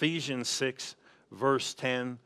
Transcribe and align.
Ephesians 0.00 0.48
6, 0.48 0.96
verse 1.30 1.74
10 1.74 2.18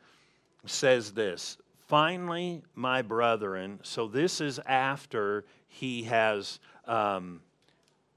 says 0.65 1.11
this 1.11 1.59
Finally, 1.89 2.63
my 2.77 3.03
brethren, 3.03 3.81
so 3.83 4.07
this 4.07 4.41
is 4.41 4.61
after 4.61 5.45
he 5.67 6.05
has 6.05 6.61
um, 6.87 7.41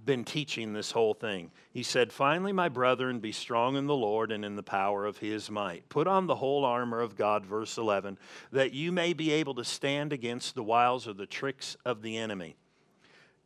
been 0.05 0.23
teaching 0.23 0.73
this 0.73 0.91
whole 0.91 1.15
thing. 1.15 1.49
He 1.73 1.81
said, 1.81 2.13
Finally, 2.13 2.53
my 2.53 2.69
brethren, 2.69 3.17
be 3.17 3.31
strong 3.31 3.75
in 3.77 3.87
the 3.87 3.95
Lord 3.95 4.31
and 4.31 4.45
in 4.45 4.55
the 4.55 4.61
power 4.61 5.07
of 5.07 5.17
his 5.17 5.49
might. 5.49 5.89
Put 5.89 6.05
on 6.05 6.27
the 6.27 6.35
whole 6.35 6.63
armor 6.63 6.99
of 6.99 7.15
God, 7.15 7.43
verse 7.43 7.79
11, 7.79 8.19
that 8.51 8.73
you 8.73 8.91
may 8.91 9.13
be 9.13 9.31
able 9.31 9.55
to 9.55 9.65
stand 9.65 10.13
against 10.13 10.53
the 10.53 10.61
wiles 10.61 11.07
or 11.07 11.13
the 11.13 11.25
tricks 11.25 11.75
of 11.83 12.03
the 12.03 12.15
enemy. 12.15 12.57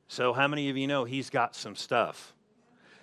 So, 0.09 0.33
how 0.33 0.49
many 0.49 0.69
of 0.69 0.75
you 0.75 0.87
know 0.87 1.05
he's 1.05 1.29
got 1.29 1.55
some 1.55 1.77
stuff? 1.77 2.33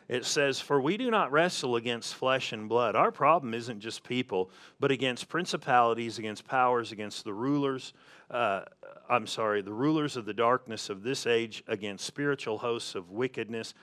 It 0.09 0.25
says, 0.25 0.59
For 0.59 0.81
we 0.81 0.97
do 0.97 1.11
not 1.11 1.31
wrestle 1.31 1.77
against 1.77 2.15
flesh 2.15 2.53
and 2.53 2.69
blood. 2.69 2.97
Our 2.97 3.13
problem 3.13 3.53
isn't 3.53 3.81
just 3.81 4.03
people, 4.05 4.51
but 4.81 4.91
against 4.91 5.29
principalities, 5.29 6.19
against 6.19 6.47
powers, 6.47 6.93
against 6.93 7.25
the 7.25 7.35
rulers. 7.35 7.93
Uh, 8.31 8.63
I'm 9.09 9.27
sorry, 9.27 9.61
the 9.61 9.73
rulers 9.73 10.17
of 10.17 10.25
the 10.25 10.35
darkness 10.35 10.89
of 10.89 11.03
this 11.03 11.27
age, 11.27 11.63
against 11.69 12.07
spiritual 12.07 12.59
hosts 12.59 12.95
of 12.95 13.11
wickedness 13.11 13.75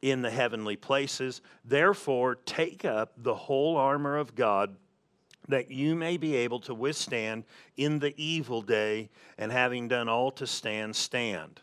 in 0.00 0.22
the 0.22 0.30
heavenly 0.30 0.76
places. 0.76 1.42
Therefore, 1.64 2.36
take 2.36 2.84
up 2.84 3.12
the 3.16 3.34
whole 3.34 3.76
armor 3.76 4.16
of 4.16 4.34
God 4.34 4.74
that 5.48 5.70
you 5.70 5.94
may 5.94 6.16
be 6.16 6.36
able 6.36 6.60
to 6.60 6.74
withstand 6.74 7.44
in 7.76 7.98
the 7.98 8.14
evil 8.22 8.62
day, 8.62 9.08
and 9.38 9.50
having 9.50 9.88
done 9.88 10.08
all 10.08 10.30
to 10.30 10.46
stand, 10.46 10.94
stand. 10.94 11.60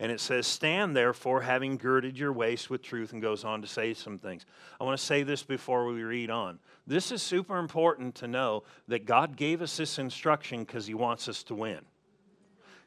And 0.00 0.12
it 0.12 0.20
says, 0.20 0.46
Stand 0.46 0.94
therefore, 0.94 1.40
having 1.40 1.76
girded 1.76 2.18
your 2.18 2.32
waist 2.32 2.70
with 2.70 2.82
truth, 2.82 3.12
and 3.12 3.20
goes 3.20 3.44
on 3.44 3.62
to 3.62 3.68
say 3.68 3.94
some 3.94 4.18
things. 4.18 4.46
I 4.80 4.84
want 4.84 4.98
to 4.98 5.04
say 5.04 5.24
this 5.24 5.42
before 5.42 5.86
we 5.86 6.02
read 6.02 6.30
on. 6.30 6.58
This 6.86 7.10
is 7.10 7.22
super 7.22 7.58
important 7.58 8.14
to 8.16 8.28
know 8.28 8.62
that 8.86 9.06
God 9.06 9.36
gave 9.36 9.60
us 9.60 9.76
this 9.76 9.98
instruction 9.98 10.60
because 10.60 10.86
He 10.86 10.94
wants 10.94 11.28
us 11.28 11.42
to 11.44 11.54
win. 11.54 11.80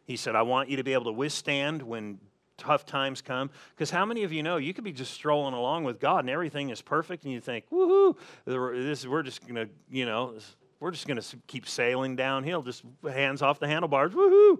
He 0.05 0.15
said, 0.15 0.35
I 0.35 0.41
want 0.41 0.69
you 0.69 0.77
to 0.77 0.83
be 0.83 0.93
able 0.93 1.05
to 1.05 1.11
withstand 1.11 1.81
when 1.81 2.19
tough 2.57 2.85
times 2.85 3.21
come. 3.21 3.49
Because 3.75 3.89
how 3.89 4.05
many 4.05 4.23
of 4.23 4.31
you 4.31 4.43
know 4.43 4.57
you 4.57 4.73
could 4.73 4.83
be 4.83 4.91
just 4.91 5.13
strolling 5.13 5.53
along 5.53 5.83
with 5.83 5.99
God 5.99 6.19
and 6.19 6.29
everything 6.29 6.69
is 6.69 6.81
perfect, 6.81 7.23
and 7.23 7.33
you 7.33 7.41
think, 7.41 7.65
woohoo, 7.71 8.15
this, 8.45 9.05
we're 9.05 9.23
just 9.23 9.41
going 9.41 9.55
to, 9.55 9.69
you 9.89 10.05
know, 10.05 10.35
we're 10.79 10.91
just 10.91 11.07
going 11.07 11.19
to 11.19 11.37
keep 11.47 11.67
sailing 11.67 12.15
downhill, 12.15 12.61
just 12.61 12.83
hands 13.03 13.41
off 13.41 13.59
the 13.59 13.67
handlebars, 13.67 14.13
woohoo. 14.13 14.59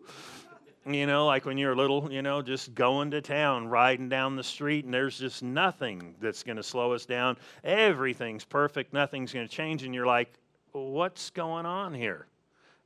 You 0.85 1.05
know, 1.05 1.27
like 1.27 1.45
when 1.45 1.59
you're 1.59 1.75
little, 1.75 2.11
you 2.11 2.23
know, 2.23 2.41
just 2.41 2.73
going 2.73 3.11
to 3.11 3.21
town, 3.21 3.67
riding 3.67 4.09
down 4.09 4.35
the 4.35 4.43
street, 4.43 4.85
and 4.85 4.93
there's 4.93 5.19
just 5.19 5.43
nothing 5.43 6.15
that's 6.19 6.41
going 6.41 6.57
to 6.57 6.63
slow 6.63 6.93
us 6.93 7.05
down. 7.05 7.37
Everything's 7.63 8.43
perfect, 8.43 8.91
nothing's 8.91 9.31
going 9.31 9.47
to 9.47 9.53
change, 9.53 9.83
and 9.83 9.93
you're 9.93 10.07
like, 10.07 10.33
what's 10.71 11.29
going 11.29 11.67
on 11.67 11.93
here? 11.93 12.25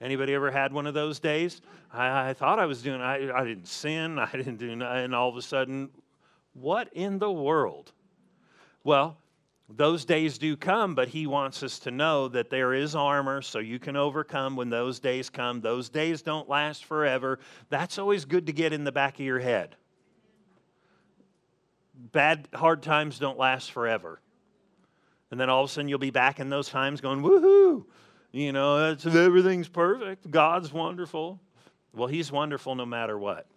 Anybody 0.02 0.34
ever 0.34 0.52
had 0.52 0.74
one 0.74 0.88
of 0.88 0.94
those 0.94 1.20
days? 1.20 1.62
I, 1.94 2.30
I 2.30 2.34
thought 2.34 2.60
I 2.60 2.66
was 2.66 2.82
doing, 2.82 3.00
I, 3.00 3.32
I 3.32 3.46
didn't 3.46 3.68
sin, 3.68 4.20
I 4.20 4.30
didn't 4.32 4.58
do, 4.58 4.72
and 4.72 5.16
all 5.16 5.30
of 5.30 5.38
a 5.38 5.42
sudden, 5.42 5.90
what 6.54 6.90
in 6.92 7.18
the 7.18 7.32
world? 7.32 7.94
Well, 8.84 9.18
those 9.68 10.06
days 10.06 10.38
do 10.38 10.56
come, 10.56 10.94
but 10.94 11.08
he 11.08 11.26
wants 11.26 11.64
us 11.64 11.80
to 11.80 11.92
know 11.92 12.28
that 12.28 12.52
there 12.52 12.74
is 12.74 12.96
armor 12.96 13.42
so 13.42 13.58
you 13.60 13.80
can 13.80 13.96
overcome 13.96 14.56
when 14.56 14.70
those 14.70 15.00
days 15.00 15.30
come. 15.30 15.60
Those 15.62 15.90
days 15.90 16.22
don't 16.22 16.48
last 16.48 16.86
forever. 16.86 17.40
That's 17.70 17.98
always 17.98 18.26
good 18.26 18.46
to 18.46 18.54
get 18.54 18.74
in 18.74 18.84
the 18.84 18.92
back 18.92 19.16
of 19.16 19.26
your 19.26 19.40
head. 19.40 19.76
Bad, 22.12 22.48
hard 22.54 22.84
times 22.84 23.18
don't 23.18 23.40
last 23.40 23.72
forever. 23.72 24.20
And 25.32 25.40
then 25.40 25.50
all 25.50 25.64
of 25.64 25.70
a 25.70 25.74
sudden 25.74 25.90
you'll 25.90 25.98
be 25.98 26.12
back 26.12 26.40
in 26.40 26.50
those 26.50 26.70
times 26.70 27.02
going, 27.02 27.22
woohoo! 27.22 27.86
You 28.32 28.52
know, 28.52 28.96
everything's 29.06 29.70
perfect. 29.70 30.30
God's 30.30 30.72
wonderful. 30.72 31.40
Well, 31.94 32.08
He's 32.08 32.32
wonderful 32.32 32.76
no 32.76 32.86
matter 32.86 33.18
what. 33.18 33.48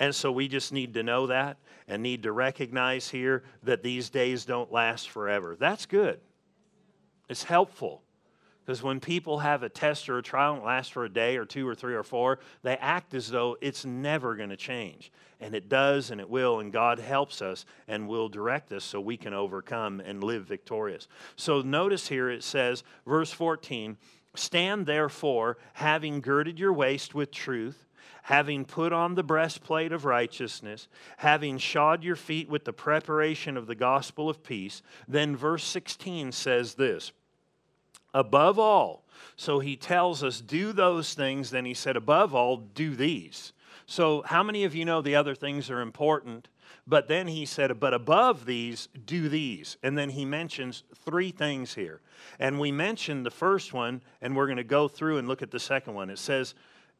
And 0.00 0.14
so 0.14 0.32
we 0.32 0.48
just 0.48 0.72
need 0.72 0.94
to 0.94 1.02
know 1.02 1.26
that 1.26 1.58
and 1.88 2.02
need 2.02 2.22
to 2.22 2.32
recognize 2.32 3.08
here 3.08 3.42
that 3.62 3.82
these 3.82 4.10
days 4.10 4.44
don't 4.44 4.70
last 4.70 5.08
forever. 5.08 5.56
That's 5.58 5.86
good. 5.86 6.20
It's 7.28 7.42
helpful. 7.42 8.02
Because 8.64 8.82
when 8.82 9.00
people 9.00 9.38
have 9.38 9.62
a 9.62 9.70
test 9.70 10.10
or 10.10 10.18
a 10.18 10.22
trial 10.22 10.56
and 10.56 10.62
lasts 10.62 10.92
for 10.92 11.06
a 11.06 11.08
day 11.08 11.38
or 11.38 11.46
two 11.46 11.66
or 11.66 11.74
three 11.74 11.94
or 11.94 12.02
four, 12.02 12.38
they 12.62 12.76
act 12.76 13.14
as 13.14 13.30
though 13.30 13.56
it's 13.62 13.86
never 13.86 14.36
going 14.36 14.50
to 14.50 14.58
change. 14.58 15.10
And 15.40 15.54
it 15.54 15.70
does 15.70 16.10
and 16.10 16.20
it 16.20 16.28
will, 16.28 16.60
and 16.60 16.70
God 16.70 16.98
helps 16.98 17.40
us 17.40 17.64
and 17.86 18.06
will 18.06 18.28
direct 18.28 18.70
us 18.72 18.84
so 18.84 19.00
we 19.00 19.16
can 19.16 19.32
overcome 19.32 20.00
and 20.00 20.22
live 20.22 20.44
victorious. 20.44 21.08
So 21.36 21.62
notice 21.62 22.08
here 22.08 22.28
it 22.28 22.44
says, 22.44 22.84
verse 23.06 23.32
14, 23.32 23.96
Stand 24.34 24.84
therefore, 24.84 25.56
having 25.72 26.20
girded 26.20 26.58
your 26.58 26.74
waist 26.74 27.14
with 27.14 27.30
truth 27.30 27.87
having 28.22 28.64
put 28.64 28.92
on 28.92 29.14
the 29.14 29.22
breastplate 29.22 29.92
of 29.92 30.04
righteousness, 30.04 30.88
having 31.18 31.58
shod 31.58 32.04
your 32.04 32.16
feet 32.16 32.48
with 32.48 32.64
the 32.64 32.72
preparation 32.72 33.56
of 33.56 33.66
the 33.66 33.74
gospel 33.74 34.28
of 34.28 34.42
peace. 34.42 34.82
Then 35.06 35.36
verse 35.36 35.64
16 35.64 36.32
says 36.32 36.74
this 36.74 37.12
above 38.14 38.58
all, 38.58 39.04
so 39.36 39.60
he 39.60 39.76
tells 39.76 40.24
us, 40.24 40.40
do 40.40 40.72
those 40.72 41.14
things. 41.14 41.50
Then 41.50 41.64
he 41.64 41.74
said, 41.74 41.96
above 41.96 42.34
all, 42.34 42.56
do 42.56 42.94
these. 42.94 43.52
So, 43.86 44.22
how 44.26 44.42
many 44.42 44.64
of 44.64 44.74
you 44.74 44.84
know 44.84 45.00
the 45.00 45.16
other 45.16 45.34
things 45.34 45.70
are 45.70 45.80
important? 45.80 46.48
But 46.86 47.08
then 47.08 47.26
he 47.26 47.44
said, 47.44 47.78
but 47.78 47.92
above 47.92 48.46
these, 48.46 48.88
do 49.04 49.28
these. 49.28 49.76
And 49.82 49.96
then 49.96 50.10
he 50.10 50.24
mentions 50.24 50.84
three 51.04 51.30
things 51.30 51.74
here. 51.74 52.00
And 52.38 52.58
we 52.58 52.72
mentioned 52.72 53.26
the 53.26 53.30
first 53.30 53.72
one, 53.72 54.02
and 54.22 54.34
we're 54.34 54.46
going 54.46 54.56
to 54.56 54.64
go 54.64 54.88
through 54.88 55.18
and 55.18 55.28
look 55.28 55.42
at 55.42 55.50
the 55.50 55.60
second 55.60 55.94
one. 55.94 56.08
It 56.10 56.18
says, 56.18 56.54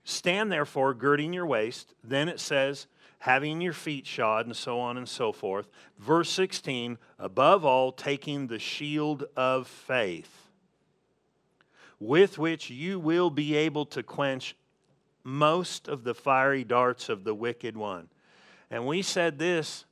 Stand 0.09 0.51
therefore, 0.51 0.95
girding 0.95 1.35
your 1.35 1.45
waist. 1.45 1.93
Then 2.03 2.31
it 2.31 2.41
says, 2.41 2.87
having 3.19 3.61
your 3.61 3.75
feet 3.75 4.07
shod, 4.07 4.47
and 4.47 4.57
so 4.57 4.81
on 4.81 4.97
and 4.97 5.07
so 5.07 5.33
forth. 5.33 5.69
Verse 5.99 6.31
16, 6.31 6.97
above 7.19 7.63
all, 7.63 7.93
taking 7.93 8.47
the 8.47 8.59
shield 8.59 9.25
of 9.37 9.69
faith, 9.69 10.49
with 12.01 12.39
which 12.39 12.71
you 12.71 12.99
will 12.99 13.29
be 13.29 13.55
able 13.55 13.85
to 13.85 14.03
quench 14.03 14.57
most 15.25 15.89
of 15.89 16.05
the 16.05 16.15
fiery 16.15 16.65
darts 16.65 17.11
of 17.11 17.25
the 17.25 17.35
wicked 17.35 17.77
one. 17.77 18.09
And 18.71 18.87
we 18.87 19.03
said 19.03 19.39
this, 19.39 19.85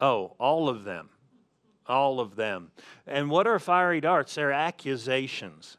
oh, 0.00 0.36
all 0.38 0.68
of 0.68 0.84
them. 0.84 1.08
All 1.84 2.20
of 2.20 2.36
them. 2.36 2.70
And 3.08 3.28
what 3.28 3.48
are 3.48 3.58
fiery 3.58 4.00
darts? 4.00 4.36
They're 4.36 4.52
accusations. 4.52 5.78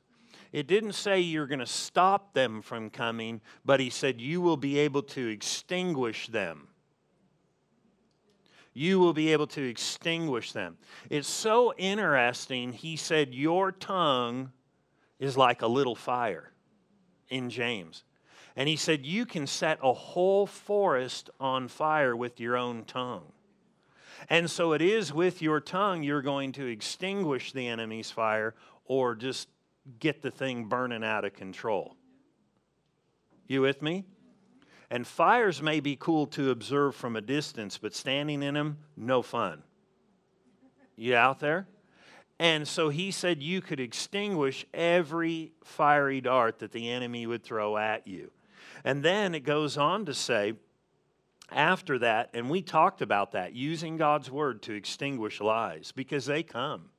It 0.55 0.67
didn't 0.67 0.93
say 0.93 1.19
you're 1.19 1.47
going 1.47 1.59
to 1.59 1.65
stop 1.65 2.33
them 2.33 2.61
from 2.61 2.89
coming, 2.89 3.41
but 3.65 3.81
he 3.81 3.89
said 3.89 4.21
you 4.21 4.39
will 4.39 4.55
be 4.55 4.79
able 4.79 5.03
to 5.03 5.27
extinguish 5.27 6.27
them. 6.27 6.69
You 8.73 8.97
will 8.97 9.11
be 9.11 9.33
able 9.33 9.47
to 9.47 9.61
extinguish 9.61 10.53
them. 10.53 10.77
It's 11.09 11.27
so 11.27 11.73
interesting. 11.75 12.71
He 12.71 12.95
said, 12.95 13.33
Your 13.33 13.73
tongue 13.73 14.53
is 15.19 15.35
like 15.35 15.61
a 15.61 15.67
little 15.67 15.93
fire 15.93 16.53
in 17.27 17.49
James. 17.49 18.05
And 18.55 18.69
he 18.69 18.77
said, 18.77 19.05
You 19.05 19.25
can 19.25 19.47
set 19.47 19.79
a 19.83 19.91
whole 19.91 20.47
forest 20.47 21.29
on 21.37 21.67
fire 21.67 22.15
with 22.15 22.39
your 22.39 22.55
own 22.55 22.85
tongue. 22.85 23.29
And 24.29 24.49
so 24.49 24.71
it 24.71 24.81
is 24.81 25.11
with 25.11 25.41
your 25.41 25.59
tongue 25.59 26.01
you're 26.01 26.21
going 26.21 26.53
to 26.53 26.65
extinguish 26.65 27.51
the 27.51 27.67
enemy's 27.67 28.09
fire 28.09 28.55
or 28.85 29.15
just 29.15 29.49
get 29.99 30.21
the 30.21 30.31
thing 30.31 30.65
burning 30.65 31.03
out 31.03 31.25
of 31.25 31.33
control. 31.33 31.95
You 33.47 33.61
with 33.61 33.81
me? 33.81 34.05
And 34.89 35.05
fires 35.05 35.61
may 35.61 35.79
be 35.79 35.95
cool 35.95 36.27
to 36.27 36.51
observe 36.51 36.95
from 36.95 37.15
a 37.15 37.21
distance, 37.21 37.77
but 37.77 37.95
standing 37.95 38.43
in 38.43 38.53
them, 38.53 38.77
no 38.95 39.21
fun. 39.21 39.63
You 40.95 41.15
out 41.15 41.39
there? 41.39 41.67
And 42.39 42.67
so 42.67 42.89
he 42.89 43.11
said 43.11 43.41
you 43.41 43.61
could 43.61 43.79
extinguish 43.79 44.65
every 44.73 45.53
fiery 45.63 46.21
dart 46.21 46.59
that 46.59 46.71
the 46.71 46.89
enemy 46.89 47.25
would 47.25 47.43
throw 47.43 47.77
at 47.77 48.07
you. 48.07 48.31
And 48.83 49.03
then 49.03 49.33
it 49.33 49.41
goes 49.41 49.77
on 49.77 50.05
to 50.05 50.13
say, 50.13 50.53
after 51.51 51.99
that, 51.99 52.31
and 52.33 52.49
we 52.49 52.61
talked 52.61 53.01
about 53.01 53.31
that, 53.31 53.53
using 53.53 53.97
God's 53.97 54.29
word 54.29 54.61
to 54.63 54.73
extinguish 54.73 55.39
lies 55.39 55.91
because 55.91 56.25
they 56.25 56.43
come 56.43 56.89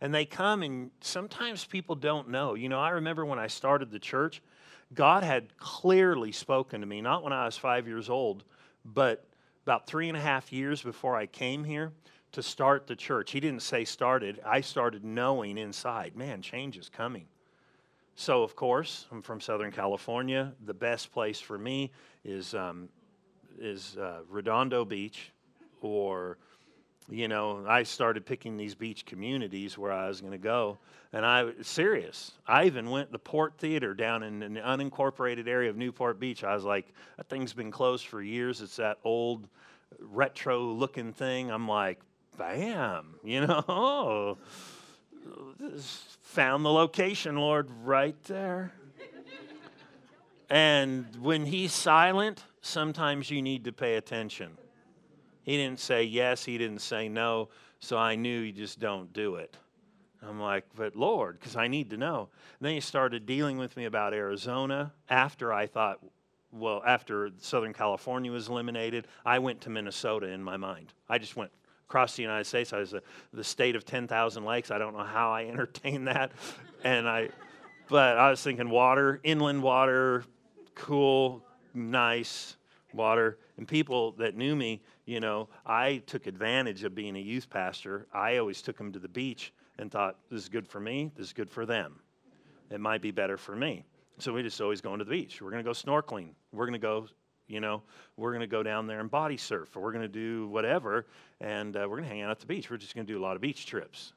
and 0.00 0.14
they 0.14 0.24
come 0.24 0.62
and 0.62 0.90
sometimes 1.00 1.64
people 1.64 1.94
don't 1.94 2.28
know. 2.28 2.54
You 2.54 2.68
know, 2.68 2.80
I 2.80 2.90
remember 2.90 3.24
when 3.24 3.38
I 3.38 3.48
started 3.48 3.90
the 3.90 3.98
church, 3.98 4.42
God 4.94 5.22
had 5.22 5.56
clearly 5.58 6.32
spoken 6.32 6.80
to 6.80 6.86
me, 6.86 7.00
not 7.00 7.22
when 7.22 7.32
I 7.32 7.44
was 7.44 7.56
five 7.56 7.86
years 7.86 8.08
old, 8.08 8.44
but 8.84 9.24
about 9.64 9.86
three 9.86 10.08
and 10.08 10.16
a 10.16 10.20
half 10.20 10.52
years 10.52 10.82
before 10.82 11.16
I 11.16 11.26
came 11.26 11.64
here 11.64 11.92
to 12.32 12.42
start 12.42 12.86
the 12.86 12.96
church. 12.96 13.30
He 13.30 13.40
didn't 13.40 13.62
say 13.62 13.84
started, 13.84 14.40
I 14.44 14.60
started 14.60 15.04
knowing 15.04 15.58
inside, 15.58 16.16
man, 16.16 16.42
change 16.42 16.76
is 16.76 16.88
coming. 16.88 17.26
So, 18.14 18.42
of 18.42 18.54
course, 18.54 19.06
I'm 19.10 19.22
from 19.22 19.40
Southern 19.40 19.72
California. 19.72 20.52
The 20.66 20.74
best 20.74 21.12
place 21.12 21.40
for 21.40 21.56
me 21.56 21.90
is, 22.24 22.54
um, 22.54 22.88
is 23.58 23.96
uh, 23.96 24.20
Redondo 24.28 24.84
Beach 24.84 25.32
or 25.80 26.38
you 27.08 27.28
know, 27.28 27.64
I 27.66 27.82
started 27.82 28.26
picking 28.26 28.56
these 28.56 28.74
beach 28.74 29.04
communities 29.04 29.76
where 29.76 29.92
I 29.92 30.08
was 30.08 30.20
going 30.20 30.32
to 30.32 30.38
go. 30.38 30.78
And 31.12 31.26
I 31.26 31.44
was 31.44 31.66
serious. 31.66 32.32
I 32.46 32.66
even 32.66 32.88
went 32.88 33.10
the 33.10 33.18
Port 33.18 33.54
Theater 33.58 33.94
down 33.94 34.22
in 34.22 34.42
an 34.42 34.54
unincorporated 34.56 35.48
area 35.48 35.68
of 35.68 35.76
Newport 35.76 36.20
Beach. 36.20 36.44
I 36.44 36.54
was 36.54 36.64
like, 36.64 36.86
that 37.16 37.28
thing's 37.28 37.52
been 37.52 37.72
closed 37.72 38.06
for 38.06 38.22
years. 38.22 38.60
It's 38.60 38.76
that 38.76 38.98
old 39.02 39.48
retro 39.98 40.62
looking 40.62 41.12
thing. 41.12 41.50
I'm 41.50 41.66
like, 41.66 42.00
bam, 42.38 43.16
you 43.24 43.46
know, 43.46 44.38
found 46.22 46.64
the 46.64 46.70
location, 46.70 47.36
Lord, 47.36 47.68
right 47.82 48.20
there. 48.24 48.72
and 50.48 51.06
when 51.20 51.44
he's 51.44 51.72
silent, 51.72 52.44
sometimes 52.60 53.30
you 53.30 53.42
need 53.42 53.64
to 53.64 53.72
pay 53.72 53.96
attention. 53.96 54.56
He 55.42 55.56
didn't 55.56 55.80
say 55.80 56.04
yes, 56.04 56.44
he 56.44 56.58
didn't 56.58 56.80
say 56.80 57.08
no, 57.08 57.48
so 57.78 57.96
I 57.96 58.14
knew 58.14 58.40
you 58.40 58.52
just 58.52 58.78
don't 58.78 59.12
do 59.12 59.36
it. 59.36 59.56
I'm 60.22 60.38
like, 60.38 60.64
but 60.76 60.96
Lord, 60.96 61.38
because 61.38 61.56
I 61.56 61.66
need 61.68 61.90
to 61.90 61.96
know. 61.96 62.28
And 62.58 62.66
then 62.66 62.74
he 62.74 62.80
started 62.80 63.24
dealing 63.24 63.56
with 63.56 63.76
me 63.76 63.86
about 63.86 64.12
Arizona 64.12 64.92
after 65.08 65.52
I 65.52 65.66
thought, 65.66 65.98
well, 66.52 66.82
after 66.86 67.30
Southern 67.38 67.72
California 67.72 68.30
was 68.30 68.48
eliminated, 68.48 69.06
I 69.24 69.38
went 69.38 69.62
to 69.62 69.70
Minnesota 69.70 70.26
in 70.26 70.42
my 70.42 70.56
mind. 70.56 70.92
I 71.08 71.18
just 71.18 71.36
went 71.36 71.50
across 71.88 72.16
the 72.16 72.22
United 72.22 72.44
States. 72.44 72.72
I 72.72 72.78
was 72.78 72.90
the, 72.90 73.02
the 73.32 73.44
state 73.44 73.76
of 73.76 73.84
10,000 73.84 74.44
lakes. 74.44 74.70
I 74.70 74.78
don't 74.78 74.96
know 74.96 75.04
how 75.04 75.32
I 75.32 75.44
entertained 75.46 76.06
that. 76.08 76.32
and 76.84 77.08
I, 77.08 77.30
but 77.88 78.18
I 78.18 78.30
was 78.30 78.42
thinking 78.42 78.68
water, 78.68 79.20
inland 79.22 79.62
water, 79.62 80.24
cool, 80.74 81.42
nice 81.72 82.56
water. 82.92 83.38
And 83.56 83.66
people 83.66 84.12
that 84.12 84.36
knew 84.36 84.54
me, 84.54 84.82
you 85.10 85.18
know, 85.18 85.48
I 85.66 86.04
took 86.06 86.28
advantage 86.28 86.84
of 86.84 86.94
being 86.94 87.16
a 87.16 87.20
youth 87.20 87.50
pastor. 87.50 88.06
I 88.14 88.36
always 88.36 88.62
took 88.62 88.78
them 88.78 88.92
to 88.92 89.00
the 89.00 89.08
beach 89.08 89.52
and 89.76 89.90
thought, 89.90 90.16
this 90.30 90.42
is 90.42 90.48
good 90.48 90.68
for 90.68 90.78
me, 90.78 91.10
this 91.16 91.26
is 91.26 91.32
good 91.32 91.50
for 91.50 91.66
them. 91.66 91.98
It 92.70 92.78
might 92.78 93.02
be 93.02 93.10
better 93.10 93.36
for 93.36 93.56
me. 93.56 93.84
So 94.18 94.32
we 94.32 94.44
just 94.44 94.60
always 94.60 94.80
going 94.80 95.00
to 95.00 95.04
the 95.04 95.10
beach. 95.10 95.42
We're 95.42 95.50
going 95.50 95.64
to 95.64 95.68
go 95.68 95.72
snorkeling. 95.72 96.28
We're 96.52 96.66
going 96.66 96.74
to 96.74 96.78
go, 96.78 97.08
you 97.48 97.58
know, 97.58 97.82
we're 98.16 98.30
going 98.30 98.42
to 98.42 98.46
go 98.46 98.62
down 98.62 98.86
there 98.86 99.00
and 99.00 99.10
body 99.10 99.36
surf, 99.36 99.76
or 99.76 99.82
we're 99.82 99.90
going 99.90 100.02
to 100.02 100.08
do 100.08 100.46
whatever, 100.46 101.06
and 101.40 101.76
uh, 101.76 101.88
we're 101.90 101.96
going 101.96 102.08
to 102.08 102.14
hang 102.14 102.22
out 102.22 102.30
at 102.30 102.38
the 102.38 102.46
beach. 102.46 102.70
We're 102.70 102.76
just 102.76 102.94
going 102.94 103.04
to 103.04 103.12
do 103.12 103.18
a 103.18 103.24
lot 103.24 103.34
of 103.34 103.42
beach 103.42 103.66
trips. 103.66 104.12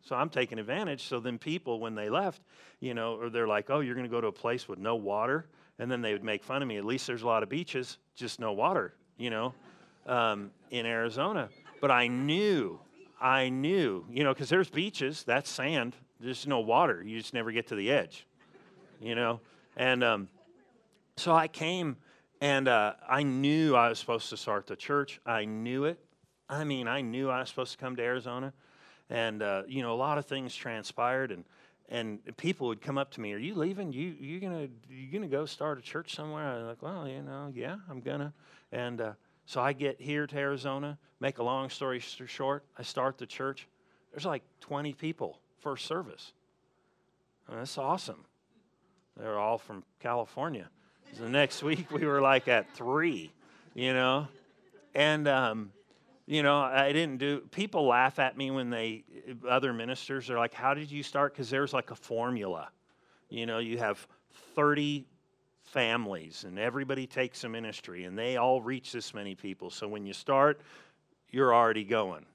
So 0.00 0.16
I'm 0.16 0.30
taking 0.30 0.58
advantage. 0.58 1.02
So 1.02 1.20
then 1.20 1.36
people, 1.36 1.80
when 1.80 1.94
they 1.94 2.08
left, 2.08 2.40
you 2.80 2.94
know, 2.94 3.16
or 3.16 3.28
they're 3.28 3.46
like, 3.46 3.68
oh, 3.68 3.80
you're 3.80 3.94
going 3.94 4.06
to 4.06 4.10
go 4.10 4.22
to 4.22 4.28
a 4.28 4.32
place 4.32 4.66
with 4.66 4.78
no 4.78 4.96
water, 4.96 5.44
and 5.78 5.92
then 5.92 6.00
they 6.00 6.14
would 6.14 6.24
make 6.24 6.42
fun 6.42 6.62
of 6.62 6.68
me. 6.68 6.78
At 6.78 6.86
least 6.86 7.06
there's 7.06 7.24
a 7.24 7.26
lot 7.26 7.42
of 7.42 7.50
beaches, 7.50 7.98
just 8.14 8.40
no 8.40 8.52
water, 8.54 8.94
you 9.18 9.28
know, 9.28 9.52
um, 10.06 10.50
in 10.70 10.86
Arizona. 10.86 11.48
But 11.80 11.90
I 11.90 12.08
knew 12.08 12.80
I 13.20 13.50
knew, 13.50 14.06
you 14.10 14.24
know, 14.24 14.32
because 14.32 14.48
there's 14.48 14.70
beaches, 14.70 15.24
that's 15.24 15.50
sand, 15.50 15.94
there's 16.18 16.46
no 16.46 16.60
water. 16.60 17.02
You 17.02 17.18
just 17.18 17.34
never 17.34 17.52
get 17.52 17.66
to 17.68 17.74
the 17.74 17.90
edge, 17.90 18.26
you 19.00 19.14
know. 19.14 19.40
And 19.76 20.02
um, 20.02 20.28
so 21.16 21.34
I 21.34 21.46
came 21.46 21.96
and 22.40 22.66
uh, 22.66 22.94
I 23.06 23.22
knew 23.22 23.76
I 23.76 23.90
was 23.90 23.98
supposed 23.98 24.30
to 24.30 24.38
start 24.38 24.66
the 24.66 24.76
church. 24.76 25.20
I 25.26 25.44
knew 25.44 25.84
it. 25.84 25.98
I 26.48 26.64
mean, 26.64 26.88
I 26.88 27.02
knew 27.02 27.28
I 27.28 27.40
was 27.40 27.50
supposed 27.50 27.72
to 27.72 27.78
come 27.78 27.94
to 27.96 28.02
Arizona. 28.02 28.54
And, 29.10 29.42
uh, 29.42 29.62
you 29.68 29.82
know, 29.82 29.92
a 29.92 29.96
lot 29.96 30.16
of 30.16 30.24
things 30.24 30.54
transpired 30.54 31.30
and, 31.30 31.44
and 31.90 32.20
people 32.38 32.68
would 32.68 32.80
come 32.80 32.96
up 32.96 33.10
to 33.12 33.20
me, 33.20 33.34
are 33.34 33.38
you 33.38 33.54
leaving? 33.54 33.92
You, 33.92 34.14
you 34.18 34.40
gonna, 34.40 34.68
you 34.88 35.12
gonna 35.12 35.26
go 35.26 35.44
start 35.44 35.78
a 35.78 35.82
church 35.82 36.14
somewhere? 36.14 36.44
I'm 36.44 36.66
like, 36.66 36.80
well, 36.80 37.06
you 37.06 37.20
know, 37.20 37.52
yeah, 37.54 37.76
I'm 37.90 38.00
gonna. 38.00 38.32
And, 38.72 39.00
uh, 39.00 39.12
so 39.50 39.60
I 39.60 39.72
get 39.72 40.00
here 40.00 40.28
to 40.28 40.36
Arizona, 40.36 40.96
make 41.18 41.38
a 41.38 41.42
long 41.42 41.70
story 41.70 41.98
short, 41.98 42.62
I 42.78 42.84
start 42.84 43.18
the 43.18 43.26
church. 43.26 43.66
There's 44.12 44.24
like 44.24 44.44
20 44.60 44.92
people 44.92 45.40
first 45.58 45.86
service. 45.86 46.32
That's 47.48 47.76
awesome. 47.76 48.24
They're 49.16 49.40
all 49.40 49.58
from 49.58 49.82
California. 49.98 50.70
The 51.18 51.28
next 51.28 51.62
week 51.64 51.90
we 51.90 52.06
were 52.06 52.20
like 52.20 52.46
at 52.46 52.72
three, 52.76 53.32
you 53.74 53.92
know, 53.92 54.28
and 54.94 55.26
um, 55.26 55.72
you 56.26 56.44
know 56.44 56.60
I 56.60 56.92
didn't 56.92 57.18
do. 57.18 57.40
People 57.50 57.88
laugh 57.88 58.20
at 58.20 58.36
me 58.36 58.52
when 58.52 58.70
they 58.70 59.02
other 59.48 59.72
ministers 59.72 60.30
are 60.30 60.38
like, 60.38 60.54
"How 60.54 60.74
did 60.74 60.92
you 60.92 61.02
start?" 61.02 61.32
Because 61.32 61.50
there's 61.50 61.72
like 61.72 61.90
a 61.90 61.96
formula. 61.96 62.68
You 63.28 63.46
know, 63.46 63.58
you 63.58 63.78
have 63.78 64.06
30 64.54 65.06
families 65.70 66.44
and 66.44 66.58
everybody 66.58 67.06
takes 67.06 67.44
a 67.44 67.48
ministry 67.48 68.04
and 68.04 68.18
they 68.18 68.36
all 68.36 68.60
reach 68.60 68.92
this 68.92 69.14
many 69.14 69.34
people. 69.34 69.70
So 69.70 69.86
when 69.86 70.04
you 70.04 70.12
start, 70.12 70.60
you're 71.30 71.54
already 71.54 71.84
going. 71.84 72.26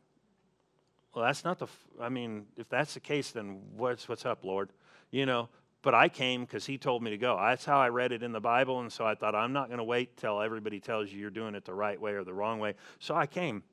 Well, 1.13 1.25
that's 1.25 1.43
not 1.43 1.59
the, 1.59 1.67
I 2.01 2.09
mean, 2.09 2.45
if 2.57 2.69
that's 2.69 2.93
the 2.93 2.99
case, 2.99 3.31
then 3.31 3.61
what's, 3.75 4.07
what's 4.07 4.25
up, 4.25 4.43
Lord? 4.43 4.69
You 5.11 5.25
know, 5.25 5.49
but 5.81 5.93
I 5.93 6.09
came 6.09 6.41
because 6.41 6.65
he 6.65 6.77
told 6.77 7.03
me 7.03 7.11
to 7.11 7.17
go. 7.17 7.37
That's 7.37 7.65
how 7.65 7.79
I 7.79 7.89
read 7.89 8.11
it 8.11 8.23
in 8.23 8.31
the 8.31 8.39
Bible. 8.39 8.79
And 8.79 8.91
so 8.91 9.05
I 9.05 9.15
thought, 9.15 9.35
I'm 9.35 9.53
not 9.53 9.67
going 9.67 9.77
to 9.77 9.83
wait 9.83 10.17
till 10.17 10.41
everybody 10.41 10.79
tells 10.79 11.11
you 11.11 11.19
you're 11.19 11.29
doing 11.29 11.55
it 11.55 11.65
the 11.65 11.73
right 11.73 11.99
way 11.99 12.13
or 12.13 12.23
the 12.23 12.33
wrong 12.33 12.59
way. 12.59 12.73
So 12.99 13.15
I 13.15 13.27
came. 13.27 13.63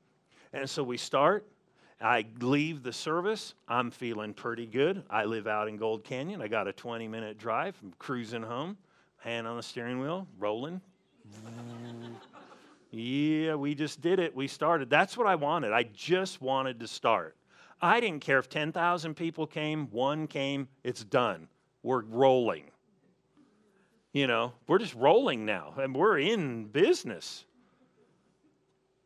And 0.51 0.69
so 0.69 0.83
we 0.83 0.97
start. 0.97 1.47
I 2.01 2.25
leave 2.41 2.83
the 2.83 2.93
service. 2.93 3.53
I'm 3.67 3.91
feeling 3.91 4.33
pretty 4.33 4.65
good. 4.65 5.03
I 5.09 5.23
live 5.23 5.47
out 5.47 5.69
in 5.69 5.77
Gold 5.77 6.03
Canyon. 6.03 6.41
I 6.41 6.49
got 6.49 6.67
a 6.67 6.73
20 6.73 7.07
minute 7.07 7.37
drive. 7.37 7.77
I'm 7.81 7.93
cruising 7.97 8.43
home 8.43 8.77
hand 9.23 9.47
on 9.47 9.55
the 9.55 9.63
steering 9.63 9.99
wheel, 9.99 10.27
rolling. 10.37 10.81
yeah, 12.91 13.55
we 13.55 13.73
just 13.73 14.01
did 14.01 14.19
it. 14.19 14.35
We 14.35 14.47
started. 14.47 14.89
That's 14.89 15.17
what 15.17 15.27
I 15.27 15.35
wanted. 15.35 15.71
I 15.71 15.83
just 15.83 16.41
wanted 16.41 16.81
to 16.81 16.87
start. 16.87 17.37
I 17.81 17.99
didn't 17.99 18.21
care 18.21 18.39
if 18.39 18.49
10,000 18.49 19.15
people 19.15 19.47
came, 19.47 19.87
one 19.91 20.27
came, 20.27 20.67
it's 20.83 21.03
done. 21.03 21.47
We're 21.83 22.03
rolling. 22.03 22.71
You 24.11 24.27
know, 24.27 24.53
we're 24.67 24.77
just 24.77 24.93
rolling 24.93 25.45
now, 25.45 25.73
and 25.77 25.95
we're 25.95 26.19
in 26.19 26.65
business. 26.65 27.45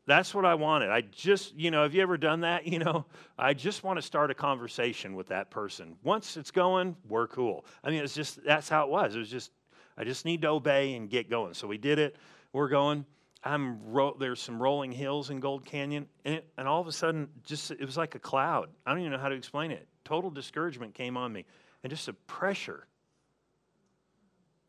That's 0.08 0.34
what 0.34 0.46
I 0.46 0.56
wanted. 0.56 0.90
I 0.90 1.02
just, 1.02 1.56
you 1.56 1.70
know, 1.70 1.84
have 1.84 1.94
you 1.94 2.02
ever 2.02 2.18
done 2.18 2.42
that? 2.42 2.66
You 2.68 2.80
know, 2.80 3.06
I 3.38 3.54
just 3.54 3.84
want 3.84 3.98
to 3.98 4.02
start 4.02 4.32
a 4.32 4.34
conversation 4.34 5.16
with 5.16 5.28
that 5.28 5.50
person. 5.50 5.96
Once 6.04 6.38
it's 6.38 6.52
going, 6.52 6.96
we're 7.08 7.28
cool. 7.28 7.66
I 7.84 7.90
mean, 7.90 8.04
it's 8.04 8.14
just, 8.16 8.44
that's 8.44 8.68
how 8.68 8.84
it 8.84 8.90
was. 8.90 9.16
It 9.16 9.20
was 9.20 9.30
just, 9.30 9.52
I 9.98 10.04
just 10.04 10.26
need 10.26 10.44
to 10.44 10.50
obey 10.50 10.94
and 10.96 11.10
get 11.10 11.30
going. 11.30 11.54
So 11.54 11.68
we 11.68 11.78
did 11.78 12.00
it. 12.00 12.16
We're 12.54 12.70
going. 12.70 13.06
I'm 13.44 13.80
ro- 13.92 14.16
there's 14.20 14.42
some 14.42 14.62
rolling 14.62 14.92
hills 14.92 15.30
in 15.30 15.40
Gold 15.40 15.64
Canyon, 15.64 16.08
and, 16.26 16.36
it, 16.36 16.48
and 16.58 16.68
all 16.68 16.82
of 16.82 16.88
a 16.88 16.92
sudden, 16.92 17.30
just 17.44 17.72
it 17.72 17.86
was 17.86 17.96
like 17.98 18.16
a 18.16 18.20
cloud. 18.20 18.70
I 18.86 18.92
don't 18.92 19.00
even 19.00 19.12
know 19.12 19.20
how 19.20 19.30
to 19.30 19.36
explain 19.36 19.72
it. 19.72 19.88
Total 20.04 20.30
discouragement 20.30 20.94
came 20.94 21.18
on 21.18 21.32
me, 21.32 21.46
and 21.84 21.90
just 21.90 22.08
a 22.08 22.14
pressure. 22.14 22.88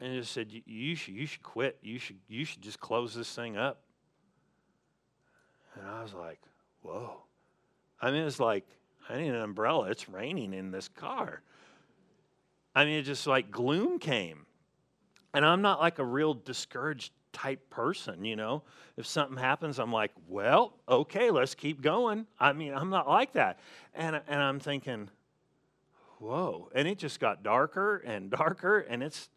And 0.00 0.12
it 0.12 0.20
just 0.20 0.32
said, 0.32 0.48
"You 0.50 0.94
should, 0.94 1.14
you 1.14 1.26
should 1.26 1.42
quit. 1.42 1.78
You 1.82 1.98
should, 1.98 2.18
you 2.28 2.44
should 2.44 2.62
just 2.62 2.78
close 2.78 3.14
this 3.14 3.34
thing 3.34 3.56
up." 3.56 3.80
And 5.74 5.86
I 5.86 6.02
was 6.02 6.14
like, 6.14 6.40
"Whoa!" 6.82 7.22
I 8.00 8.10
mean, 8.10 8.24
it's 8.24 8.40
like 8.40 8.66
I 9.08 9.18
need 9.18 9.28
an 9.28 9.40
umbrella. 9.40 9.90
It's 9.90 10.08
raining 10.08 10.52
in 10.52 10.70
this 10.70 10.88
car. 10.88 11.42
I 12.74 12.84
mean, 12.84 12.98
it 12.98 13.02
just 13.02 13.26
like 13.26 13.50
gloom 13.50 13.98
came. 13.98 14.46
And 15.34 15.44
I'm 15.44 15.62
not 15.62 15.80
like 15.80 15.98
a 15.98 16.04
real 16.04 16.34
discouraged 16.34 17.12
type 17.32 17.70
person, 17.70 18.24
you 18.24 18.36
know. 18.36 18.62
If 18.96 19.06
something 19.06 19.36
happens, 19.36 19.78
I'm 19.78 19.92
like, 19.92 20.12
well, 20.26 20.74
okay, 20.88 21.30
let's 21.30 21.54
keep 21.54 21.82
going. 21.82 22.26
I 22.40 22.52
mean, 22.52 22.74
I'm 22.74 22.90
not 22.90 23.08
like 23.08 23.34
that. 23.34 23.60
And, 23.94 24.20
and 24.26 24.42
I'm 24.42 24.58
thinking, 24.58 25.10
whoa. 26.18 26.70
And 26.74 26.88
it 26.88 26.98
just 26.98 27.20
got 27.20 27.42
darker 27.42 27.98
and 27.98 28.30
darker, 28.38 28.80
and 28.80 29.02
it's 29.02 29.28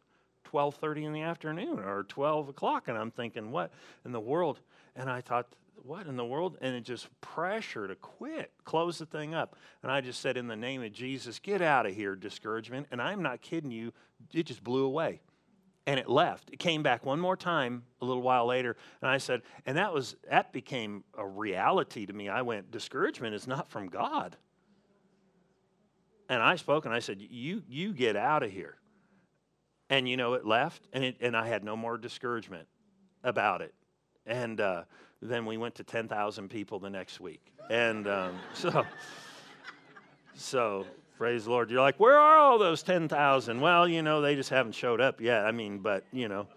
12.30 0.51 1.05
in 1.05 1.13
the 1.13 1.21
afternoon 1.21 1.79
or 1.79 2.03
12 2.03 2.49
o'clock. 2.49 2.87
And 2.87 2.97
I'm 2.97 3.11
thinking, 3.11 3.51
what 3.51 3.71
in 4.05 4.11
the 4.11 4.19
world? 4.19 4.59
And 4.95 5.09
I 5.09 5.21
thought, 5.21 5.47
what 5.83 6.07
in 6.07 6.15
the 6.15 6.25
world? 6.25 6.57
And 6.61 6.75
it 6.75 6.81
just 6.81 7.07
pressure 7.21 7.87
to 7.87 7.95
quit, 7.95 8.51
close 8.65 8.99
the 8.99 9.05
thing 9.05 9.33
up. 9.33 9.55
And 9.83 9.91
I 9.91 10.01
just 10.01 10.21
said, 10.21 10.37
in 10.37 10.47
the 10.47 10.55
name 10.55 10.83
of 10.83 10.93
Jesus, 10.93 11.39
get 11.39 11.61
out 11.61 11.85
of 11.85 11.95
here, 11.95 12.15
discouragement. 12.15 12.87
And 12.91 13.01
I'm 13.01 13.21
not 13.21 13.41
kidding 13.41 13.71
you, 13.71 13.91
it 14.31 14.45
just 14.45 14.63
blew 14.63 14.83
away 14.83 15.21
and 15.87 15.99
it 15.99 16.09
left. 16.09 16.49
It 16.51 16.59
came 16.59 16.83
back 16.83 17.05
one 17.05 17.19
more 17.19 17.35
time 17.35 17.83
a 18.01 18.05
little 18.05 18.21
while 18.21 18.45
later, 18.45 18.77
and 19.01 19.09
I 19.09 19.17
said, 19.17 19.41
and 19.65 19.77
that 19.77 19.93
was 19.93 20.15
that 20.29 20.53
became 20.53 21.03
a 21.17 21.25
reality 21.25 22.05
to 22.05 22.13
me. 22.13 22.29
I 22.29 22.41
went, 22.43 22.71
discouragement 22.71 23.33
is 23.33 23.47
not 23.47 23.69
from 23.69 23.87
God. 23.87 24.37
And 26.29 26.41
I 26.41 26.55
spoke 26.55 26.85
and 26.85 26.93
I 26.93 26.99
said, 26.99 27.21
You 27.21 27.63
you 27.67 27.93
get 27.93 28.15
out 28.15 28.43
of 28.43 28.51
here. 28.51 28.77
And 29.89 30.07
you 30.07 30.15
know, 30.15 30.33
it 30.35 30.45
left, 30.45 30.87
and 30.93 31.03
it 31.03 31.17
and 31.19 31.35
I 31.35 31.47
had 31.47 31.63
no 31.63 31.75
more 31.75 31.97
discouragement 31.97 32.67
about 33.23 33.61
it. 33.61 33.73
And 34.25 34.61
uh, 34.61 34.83
then 35.21 35.45
we 35.45 35.57
went 35.57 35.75
to 35.75 35.83
ten 35.83 36.07
thousand 36.07 36.49
people 36.49 36.79
the 36.79 36.89
next 36.89 37.19
week. 37.19 37.51
And 37.69 38.07
um, 38.07 38.39
so 38.53 38.85
so 40.35 40.85
Praise 41.21 41.43
the 41.43 41.51
Lord. 41.51 41.69
You're 41.69 41.81
like, 41.81 41.99
where 41.99 42.17
are 42.17 42.39
all 42.39 42.57
those 42.57 42.81
10,000? 42.81 43.61
Well, 43.61 43.87
you 43.87 44.01
know, 44.01 44.21
they 44.21 44.33
just 44.33 44.49
haven't 44.49 44.71
showed 44.71 44.99
up 44.99 45.21
yet. 45.21 45.45
I 45.45 45.51
mean, 45.51 45.77
but, 45.77 46.03
you 46.11 46.27
know. 46.27 46.47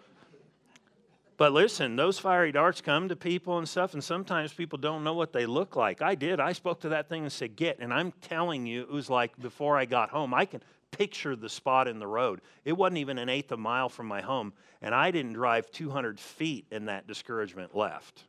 But 1.37 1.53
listen, 1.53 1.97
those 1.97 2.19
fiery 2.19 2.51
darts 2.51 2.81
come 2.81 3.11
to 3.11 3.15
people 3.15 3.59
and 3.59 3.69
stuff, 3.69 3.93
and 3.93 4.03
sometimes 4.03 4.55
people 4.55 4.79
don't 4.79 5.05
know 5.05 5.13
what 5.13 5.35
they 5.35 5.45
look 5.45 5.77
like. 5.77 6.01
I 6.01 6.15
did. 6.15 6.41
I 6.41 6.55
spoke 6.55 6.81
to 6.81 6.89
that 6.89 7.11
thing 7.11 7.25
and 7.25 7.31
said, 7.31 7.57
Get. 7.57 7.79
And 7.79 7.93
I'm 7.93 8.13
telling 8.23 8.65
you, 8.65 8.81
it 8.81 8.91
was 8.91 9.11
like 9.11 9.39
before 9.39 9.77
I 9.77 9.85
got 9.85 10.09
home. 10.09 10.33
I 10.33 10.47
can 10.47 10.63
picture 10.93 11.37
the 11.37 11.51
spot 11.51 11.87
in 11.87 11.99
the 11.99 12.07
road. 12.07 12.41
It 12.65 12.73
wasn't 12.73 12.97
even 12.97 13.19
an 13.19 13.29
eighth 13.29 13.53
of 13.53 13.59
a 13.59 13.61
mile 13.61 13.91
from 13.91 14.07
my 14.07 14.23
home, 14.23 14.55
and 14.81 14.95
I 14.95 15.11
didn't 15.11 15.35
drive 15.35 15.71
200 15.73 16.19
feet 16.19 16.65
and 16.71 16.89
that 16.89 17.07
discouragement 17.07 17.77
left. 17.77 18.25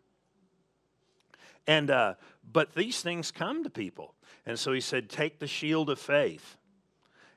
And, 1.67 1.89
uh, 1.89 2.15
but 2.51 2.73
these 2.73 3.01
things 3.01 3.31
come 3.31 3.63
to 3.63 3.69
people. 3.69 4.15
And 4.45 4.57
so 4.59 4.71
he 4.71 4.81
said, 4.81 5.09
Take 5.09 5.39
the 5.39 5.47
shield 5.47 5.89
of 5.89 5.99
faith 5.99 6.57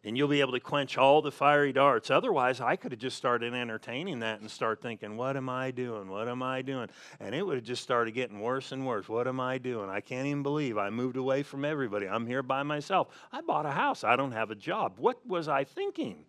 and 0.05 0.17
you'll 0.17 0.29
be 0.29 0.41
able 0.41 0.53
to 0.53 0.61
quench 0.61 0.97
all 0.97 1.21
the 1.21 1.33
fiery 1.33 1.73
darts. 1.73 2.11
Otherwise, 2.11 2.61
I 2.61 2.77
could 2.77 2.93
have 2.93 3.01
just 3.01 3.17
started 3.17 3.53
entertaining 3.53 4.21
that 4.21 4.41
and 4.41 4.51
start 4.51 4.81
thinking, 4.81 5.17
what 5.17 5.37
am 5.37 5.49
I 5.49 5.71
doing? 5.73 6.09
What 6.09 6.29
am 6.29 6.43
I 6.43 6.63
doing? 6.63 6.89
And 7.19 7.35
it 7.35 7.45
would 7.45 7.57
have 7.57 7.65
just 7.65 7.83
started 7.83 8.13
getting 8.13 8.41
worse 8.41 8.71
and 8.71 8.87
worse. 8.87 9.09
What 9.09 9.27
am 9.27 9.41
I 9.41 9.59
doing? 9.59 9.91
I 9.91 10.01
can't 10.01 10.27
even 10.27 10.43
believe 10.43 10.79
I 10.79 10.91
moved 10.91 11.17
away 11.17 11.43
from 11.43 11.65
everybody. 11.65 12.09
I'm 12.09 12.27
here 12.27 12.43
by 12.43 12.63
myself. 12.63 13.09
I 13.33 13.41
bought 13.41 13.67
a 13.67 13.71
house. 13.71 14.05
I 14.05 14.15
don't 14.15 14.33
have 14.33 14.51
a 14.51 14.55
job. 14.55 14.95
What 14.99 15.27
was 15.27 15.49
I 15.49 15.65
thinking? 15.65 16.25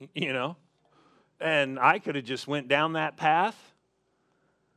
you 0.14 0.32
know? 0.32 0.56
And 1.40 1.80
I 1.80 1.98
could 1.98 2.14
have 2.14 2.24
just 2.24 2.46
went 2.46 2.68
down 2.68 2.92
that 2.92 3.16
path 3.16 3.73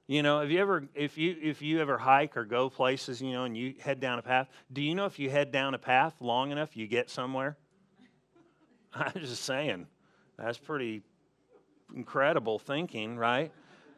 you 0.08 0.24
know, 0.24 0.40
have 0.40 0.50
you 0.50 0.60
ever 0.60 0.88
if 0.96 1.18
you 1.18 1.36
if 1.42 1.62
you 1.62 1.82
ever 1.82 1.98
hike 1.98 2.38
or 2.38 2.46
go 2.46 2.70
places, 2.70 3.22
you 3.22 3.34
know, 3.34 3.44
and 3.44 3.58
you 3.58 3.76
head 3.80 4.00
down 4.00 4.20
a 4.20 4.22
path, 4.22 4.50
do 4.72 4.82
you 4.82 4.96
know 4.96 5.06
if 5.06 5.20
you 5.20 5.30
head 5.30 5.52
down 5.52 5.74
a 5.74 5.78
path 5.78 6.16
long 6.22 6.52
enough 6.52 6.78
you 6.78 6.88
get 6.88 7.10
somewhere? 7.10 7.58
I'm 8.94 9.12
just 9.16 9.44
saying. 9.44 9.88
That's 10.38 10.58
pretty 10.58 11.04
incredible 11.94 12.58
thinking, 12.58 13.18
right? 13.18 13.52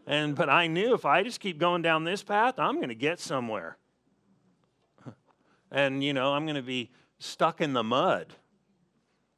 And 0.08 0.36
but 0.36 0.50
I 0.50 0.66
knew 0.66 0.96
if 0.96 1.06
I 1.06 1.22
just 1.22 1.40
keep 1.40 1.60
going 1.60 1.84
down 1.84 2.04
this 2.04 2.24
path, 2.24 2.58
I'm 2.58 2.78
going 2.78 2.90
to 2.90 2.96
get 2.96 3.20
somewhere. 3.20 3.78
And 5.72 6.04
you 6.04 6.14
know, 6.14 6.34
I'm 6.34 6.46
going 6.46 6.56
to 6.56 6.64
be 6.64 6.90
stuck 7.20 7.62
in 7.62 7.74
the 7.74 7.84
mud. 7.84 8.34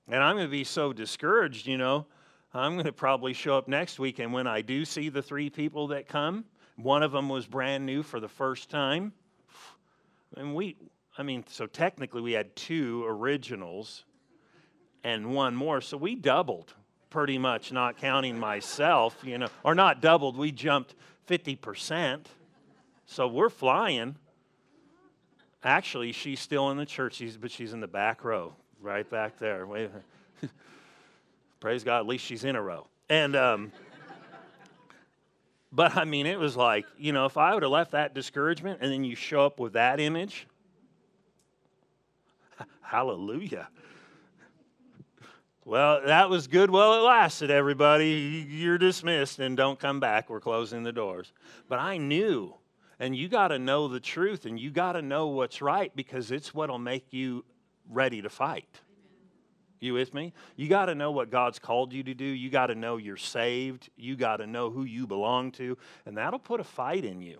And 0.08 0.24
I'm 0.24 0.36
going 0.36 0.48
to 0.48 0.52
be 0.52 0.64
so 0.64 0.94
discouraged, 0.94 1.68
you 1.68 1.78
know. 1.78 2.06
I'm 2.54 2.74
going 2.74 2.86
to 2.86 2.94
probably 2.94 3.34
show 3.34 3.58
up 3.58 3.68
next 3.68 4.00
week 4.00 4.20
and 4.20 4.34
when 4.34 4.48
I 4.48 4.62
do 4.62 4.84
see 4.84 5.10
the 5.10 5.22
three 5.22 5.50
people 5.50 5.88
that 5.88 6.08
come, 6.08 6.46
one 6.84 7.04
of 7.04 7.12
them 7.12 7.30
was 7.30 7.46
brand 7.46 7.86
new 7.86 8.04
for 8.04 8.20
the 8.20 8.28
first 8.28 8.70
time. 8.70 9.14
And 10.38 10.56
we, 10.56 10.78
I 11.18 11.24
mean, 11.24 11.44
so 11.48 11.66
technically 11.68 12.22
we 12.22 12.34
had 12.34 12.56
two 12.56 13.06
originals 13.06 14.06
and 15.04 15.34
one 15.34 15.56
more. 15.56 15.82
So 15.82 15.98
we 15.98 16.16
doubled 16.16 16.74
pretty 17.10 17.38
much, 17.38 17.72
not 17.72 17.98
counting 17.98 18.40
myself, 18.40 19.18
you 19.24 19.38
know, 19.38 19.48
or 19.64 19.76
not 19.76 20.02
doubled, 20.02 20.38
we 20.38 20.52
jumped 20.52 20.96
50%. 21.30 22.26
So 23.06 23.28
we're 23.28 23.50
flying. 23.50 24.16
Actually, 25.64 26.14
she's 26.14 26.40
still 26.40 26.72
in 26.72 26.78
the 26.78 26.86
church, 26.86 27.22
but 27.40 27.52
she's 27.52 27.74
in 27.74 27.82
the 27.82 27.88
back 27.88 28.24
row, 28.24 28.54
right 28.82 29.08
back 29.08 29.38
there. 29.38 29.68
Praise 31.60 31.84
God, 31.84 32.00
at 32.00 32.08
least 32.08 32.26
she's 32.26 32.44
in 32.44 32.56
a 32.56 32.62
row. 32.62 32.88
And, 33.10 33.36
um, 33.36 33.72
but 35.72 35.96
I 35.96 36.06
mean, 36.06 36.26
it 36.26 36.40
was 36.40 36.58
like, 36.58 36.86
you 36.98 37.14
know, 37.14 37.26
if 37.26 37.38
I 37.38 37.54
would 37.54 37.64
have 37.64 37.72
left 37.72 37.92
that 37.92 38.14
discouragement 38.14 38.80
and 38.82 38.92
then 38.92 39.04
you 39.04 39.16
show 39.16 39.46
up 39.46 39.60
with 39.60 39.74
that 39.74 40.00
image, 40.00 40.48
hallelujah. 42.82 43.70
Well, 45.64 46.02
that 46.06 46.30
was 46.30 46.48
good 46.48 46.72
while 46.72 46.96
it 46.96 47.02
lasted, 47.02 47.52
everybody. 47.52 48.46
You're 48.50 48.80
dismissed 48.80 49.40
and 49.40 49.56
don't 49.56 49.80
come 49.80 50.00
back. 50.00 50.30
We're 50.30 50.40
closing 50.40 50.84
the 50.84 50.92
doors. 50.92 51.32
But 51.70 51.80
I 51.80 51.98
knew, 51.98 52.56
and 53.00 53.16
you 53.16 53.30
got 53.30 53.50
to 53.50 53.60
know 53.60 53.88
the 53.88 54.00
truth 54.00 54.46
and 54.46 54.60
you 54.60 54.72
got 54.72 54.94
to 54.94 55.02
know 55.02 55.28
what's 55.28 55.62
right 55.62 55.96
because 55.96 56.32
it's 56.32 56.54
what'll 56.54 56.80
make 56.80 57.14
you 57.14 57.46
ready 57.90 58.22
to 58.24 58.30
fight. 58.30 58.82
You 59.82 59.96
with 59.96 60.14
me? 60.14 60.32
You 60.56 60.70
got 60.70 60.86
to 60.86 60.96
know 60.96 61.10
what 61.10 61.32
God's 61.32 61.58
called 61.58 61.92
you 61.92 62.04
to 62.04 62.14
do. 62.14 62.24
You 62.24 62.52
got 62.52 62.68
to 62.68 62.76
know 62.76 62.98
you're 62.98 63.18
saved. 63.18 63.90
You 63.98 64.16
got 64.16 64.38
to 64.38 64.46
know 64.46 64.70
who 64.70 64.84
you 64.84 65.08
belong 65.08 65.52
to, 65.54 65.76
and 66.06 66.16
that'll 66.16 66.40
put 66.40 66.60
a 66.60 66.64
fight 66.64 67.04
in 67.04 67.20
you. 67.20 67.40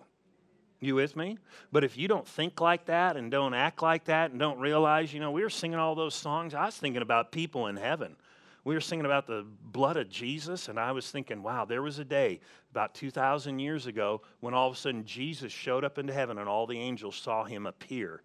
You 0.80 0.96
with 0.96 1.14
me? 1.14 1.38
But 1.70 1.84
if 1.84 1.96
you 1.96 2.08
don't 2.08 2.26
think 2.26 2.60
like 2.60 2.86
that 2.86 3.16
and 3.16 3.30
don't 3.30 3.54
act 3.54 3.80
like 3.80 4.06
that 4.06 4.32
and 4.32 4.40
don't 4.40 4.58
realize, 4.58 5.14
you 5.14 5.20
know, 5.20 5.30
we 5.30 5.42
were 5.42 5.50
singing 5.50 5.78
all 5.78 5.94
those 5.94 6.16
songs. 6.16 6.52
I 6.52 6.66
was 6.66 6.76
thinking 6.76 7.02
about 7.02 7.30
people 7.30 7.68
in 7.68 7.76
heaven. 7.76 8.16
We 8.64 8.74
were 8.74 8.80
singing 8.80 9.06
about 9.06 9.28
the 9.28 9.46
blood 9.66 9.96
of 9.96 10.10
Jesus, 10.10 10.68
and 10.68 10.80
I 10.80 10.90
was 10.90 11.08
thinking, 11.08 11.44
wow, 11.44 11.64
there 11.64 11.82
was 11.82 12.00
a 12.00 12.04
day 12.04 12.40
about 12.72 12.94
2,000 12.94 13.60
years 13.60 13.86
ago 13.86 14.22
when 14.40 14.52
all 14.52 14.68
of 14.68 14.74
a 14.74 14.76
sudden 14.76 15.04
Jesus 15.04 15.52
showed 15.52 15.84
up 15.84 15.98
into 15.98 16.12
heaven 16.12 16.38
and 16.38 16.48
all 16.48 16.66
the 16.66 16.78
angels 16.78 17.14
saw 17.14 17.44
him 17.44 17.66
appear 17.66 18.22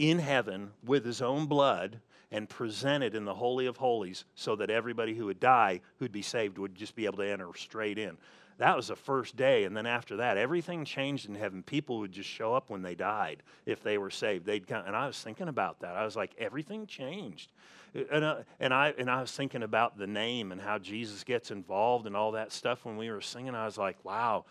in 0.00 0.18
heaven 0.18 0.72
with 0.84 1.04
his 1.04 1.22
own 1.22 1.46
blood 1.46 2.00
and 2.34 2.48
presented 2.48 3.14
in 3.14 3.24
the 3.24 3.32
Holy 3.34 3.66
of 3.66 3.76
Holies 3.76 4.24
so 4.34 4.56
that 4.56 4.68
everybody 4.68 5.14
who 5.14 5.26
would 5.26 5.38
die, 5.38 5.80
who'd 5.98 6.10
be 6.10 6.20
saved, 6.20 6.58
would 6.58 6.74
just 6.74 6.96
be 6.96 7.04
able 7.04 7.18
to 7.18 7.30
enter 7.30 7.48
straight 7.54 7.96
in. 7.96 8.18
That 8.58 8.74
was 8.74 8.88
the 8.88 8.96
first 8.96 9.36
day. 9.36 9.62
And 9.62 9.76
then 9.76 9.86
after 9.86 10.16
that, 10.16 10.36
everything 10.36 10.84
changed 10.84 11.28
in 11.28 11.36
heaven. 11.36 11.62
People 11.62 11.98
would 11.98 12.10
just 12.10 12.28
show 12.28 12.52
up 12.52 12.70
when 12.70 12.82
they 12.82 12.96
died 12.96 13.44
if 13.66 13.84
they 13.84 13.98
were 13.98 14.10
saved. 14.10 14.46
They'd 14.46 14.66
come, 14.66 14.84
and 14.84 14.96
I 14.96 15.06
was 15.06 15.20
thinking 15.20 15.46
about 15.46 15.78
that. 15.80 15.94
I 15.94 16.04
was 16.04 16.16
like, 16.16 16.34
everything 16.36 16.88
changed. 16.88 17.52
And, 17.94 18.24
uh, 18.24 18.38
and, 18.58 18.74
I, 18.74 18.92
and 18.98 19.08
I 19.08 19.20
was 19.20 19.30
thinking 19.30 19.62
about 19.62 19.96
the 19.96 20.08
name 20.08 20.50
and 20.50 20.60
how 20.60 20.78
Jesus 20.78 21.22
gets 21.22 21.52
involved 21.52 22.04
and 22.04 22.16
all 22.16 22.32
that 22.32 22.50
stuff 22.50 22.84
when 22.84 22.96
we 22.96 23.12
were 23.12 23.20
singing. 23.20 23.54
I 23.54 23.64
was 23.64 23.78
like, 23.78 24.04
wow, 24.04 24.44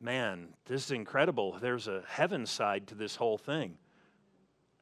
man, 0.00 0.48
this 0.66 0.86
is 0.86 0.90
incredible. 0.90 1.56
There's 1.60 1.86
a 1.86 2.02
heaven 2.08 2.46
side 2.46 2.88
to 2.88 2.96
this 2.96 3.14
whole 3.14 3.38
thing. 3.38 3.76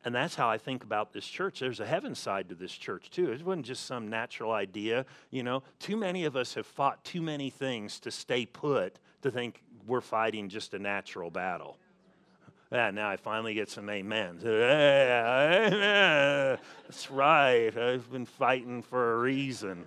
And 0.06 0.14
that's 0.14 0.36
how 0.36 0.48
I 0.48 0.56
think 0.56 0.84
about 0.84 1.12
this 1.12 1.26
church. 1.26 1.58
There's 1.58 1.80
a 1.80 1.84
heaven 1.84 2.14
side 2.14 2.48
to 2.50 2.54
this 2.54 2.70
church, 2.70 3.10
too. 3.10 3.32
It 3.32 3.44
wasn't 3.44 3.66
just 3.66 3.86
some 3.86 4.08
natural 4.08 4.52
idea. 4.52 5.04
You 5.32 5.42
know, 5.42 5.64
too 5.80 5.96
many 5.96 6.26
of 6.26 6.36
us 6.36 6.54
have 6.54 6.64
fought 6.64 7.02
too 7.04 7.20
many 7.20 7.50
things 7.50 7.98
to 8.00 8.12
stay 8.12 8.46
put 8.46 9.00
to 9.22 9.32
think 9.32 9.64
we're 9.84 10.00
fighting 10.00 10.48
just 10.48 10.75
a 10.75 10.78
natural 10.78 11.28
battle. 11.28 11.76
Yeah, 12.70 12.92
now 12.92 13.10
I 13.10 13.16
finally 13.16 13.54
get 13.54 13.68
some 13.68 13.88
amens. 13.88 14.44
amen 14.44 15.70
That's 16.84 17.10
right. 17.10 17.76
I've 17.76 18.08
been 18.08 18.26
fighting 18.26 18.82
for 18.82 19.14
a 19.14 19.18
reason. 19.18 19.86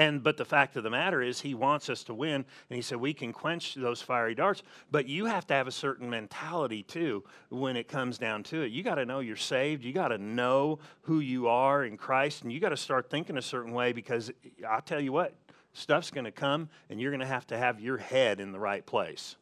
And 0.00 0.22
but 0.22 0.38
the 0.38 0.46
fact 0.46 0.76
of 0.76 0.82
the 0.82 0.88
matter 0.88 1.20
is 1.20 1.42
he 1.42 1.52
wants 1.52 1.90
us 1.90 2.04
to 2.04 2.14
win. 2.14 2.36
And 2.36 2.46
he 2.76 2.80
said 2.80 2.96
we 2.96 3.12
can 3.12 3.34
quench 3.34 3.74
those 3.74 4.00
fiery 4.00 4.34
darts, 4.34 4.62
but 4.90 5.06
you 5.06 5.26
have 5.26 5.46
to 5.48 5.54
have 5.54 5.68
a 5.68 5.72
certain 5.72 6.08
mentality 6.08 6.82
too 6.82 7.22
when 7.50 7.76
it 7.76 7.86
comes 7.86 8.16
down 8.16 8.42
to 8.44 8.62
it. 8.62 8.72
You 8.72 8.82
got 8.82 8.94
to 8.94 9.04
know 9.04 9.20
you're 9.20 9.36
saved. 9.36 9.84
You 9.84 9.92
got 9.92 10.08
to 10.08 10.16
know 10.16 10.78
who 11.02 11.20
you 11.20 11.48
are 11.48 11.84
in 11.84 11.98
Christ, 11.98 12.44
and 12.44 12.50
you 12.50 12.60
got 12.60 12.70
to 12.70 12.78
start 12.78 13.10
thinking 13.10 13.36
a 13.36 13.42
certain 13.42 13.74
way 13.74 13.92
because 13.92 14.32
I'll 14.66 14.80
tell 14.80 15.02
you 15.02 15.12
what, 15.12 15.34
stuff's 15.74 16.10
going 16.10 16.24
to 16.24 16.32
come, 16.32 16.70
and 16.88 16.98
you're 16.98 17.10
going 17.10 17.20
to 17.20 17.26
have 17.26 17.46
to 17.48 17.58
have 17.58 17.78
your 17.78 17.98
head 17.98 18.40
in 18.40 18.52
the 18.52 18.58
right 18.58 18.86
place. 18.86 19.36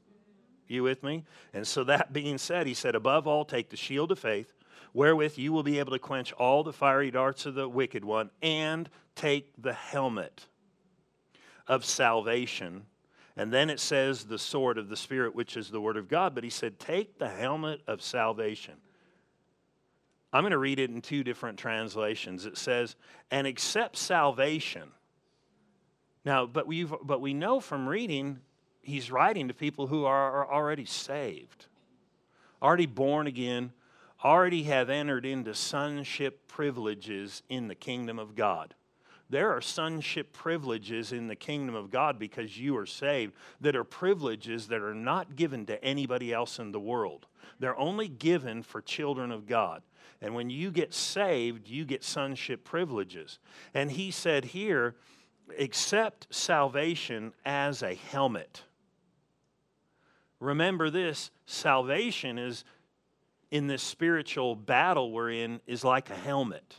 You 0.67 0.83
with 0.83 1.05
me? 1.05 1.25
And 1.55 1.65
so 1.69 1.85
that 1.85 2.13
being 2.13 2.37
said, 2.37 2.67
he 2.67 2.75
said, 2.75 2.97
above 2.97 3.29
all, 3.29 3.45
take 3.45 3.71
the 3.71 3.77
shield 3.77 4.11
of 4.11 4.19
faith 4.19 4.53
wherewith 4.93 5.39
you 5.39 5.53
will 5.53 5.63
be 5.63 5.79
able 5.79 5.93
to 5.93 5.99
quench 5.99 6.33
all 6.33 6.63
the 6.63 6.73
fiery 6.73 7.11
darts 7.11 7.47
of 7.47 7.55
the 7.55 7.69
wicked 7.69 8.05
one, 8.05 8.31
and 8.43 8.89
take 9.15 9.53
the 9.61 9.73
helmet 9.73 10.47
of 11.67 11.85
salvation. 11.85 12.85
And 13.37 13.53
then 13.53 13.71
it 13.71 13.79
says 13.79 14.25
the 14.25 14.39
sword 14.39 14.79
of 14.79 14.89
the 14.89 14.97
Spirit, 14.97 15.35
which 15.35 15.57
is 15.57 15.71
the 15.71 15.81
Word 15.81 15.97
of 15.97 16.09
God. 16.09 16.35
But 16.35 16.43
he 16.43 16.51
said, 16.51 16.81
take 16.81 17.19
the 17.19 17.29
helmet 17.29 17.83
of 17.87 18.03
salvation. 18.03 18.75
I'm 20.33 20.43
going 20.43 20.51
to 20.51 20.59
read 20.59 20.79
it 20.79 20.91
in 20.91 21.01
two 21.01 21.23
different 21.23 21.59
translations. 21.59 22.47
It 22.47 22.59
says, 22.59 22.97
and 23.31 23.47
accept 23.47 23.97
salvation. 23.97 24.91
Now, 26.25 26.47
but, 26.47 26.67
we've, 26.67 26.93
but 27.03 27.21
we 27.21 27.33
know 27.33 27.61
from 27.61 27.89
reading, 27.89 28.41
he's 28.83 29.11
writing 29.11 29.49
to 29.49 29.55
people 29.55 29.87
who 29.87 30.05
are, 30.05 30.33
are 30.33 30.53
already 30.53 30.85
saved, 30.85 31.67
already 32.61 32.87
born 32.87 33.27
again, 33.27 33.73
already 34.25 34.65
have 34.65 34.91
entered 34.91 35.25
into 35.25 35.55
sonship 35.55 36.49
privileges 36.49 37.43
in 37.49 37.69
the 37.69 37.75
kingdom 37.75 38.19
of 38.19 38.35
God. 38.35 38.75
There 39.31 39.53
are 39.53 39.61
sonship 39.61 40.33
privileges 40.33 41.13
in 41.13 41.29
the 41.29 41.37
kingdom 41.37 41.75
of 41.75 41.91
God 41.91 42.19
because 42.19 42.59
you 42.59 42.77
are 42.79 42.87
saved 42.87 43.35
that 43.61 43.77
are 43.77 43.85
privileges 43.85 44.69
that 44.69 44.81
are 44.81 44.95
not 44.95 45.37
given 45.37 45.67
to 45.67 45.83
anybody 45.85 46.33
else 46.33 46.59
in 46.59 46.73
the 46.73 46.81
world. 46.81 47.27
They're 47.61 47.79
only 47.79 48.09
given 48.09 48.63
for 48.63 48.81
children 48.81 49.31
of 49.31 49.47
God. 49.47 49.83
And 50.21 50.35
when 50.35 50.51
you 50.51 50.71
get 50.71 50.95
saved, 50.95 51.69
you 51.69 51.85
get 51.85 52.03
sonship 52.03 52.65
privileges. 52.65 53.39
And 53.75 53.91
he 53.93 54.11
said 54.11 54.47
here, 54.47 54.97
accept 55.59 56.27
salvation 56.31 57.33
as 57.45 57.83
a 57.83 57.95
helmet. 57.95 58.65
Remember 60.41 60.89
this 60.89 61.31
salvation 61.47 62.39
is 62.39 62.65
in 63.51 63.67
this 63.67 63.83
spiritual 63.83 64.55
battle 64.55 65.13
we're 65.13 65.31
in 65.31 65.61
is 65.67 65.85
like 65.85 66.11
a 66.11 66.15
helmet. 66.15 66.77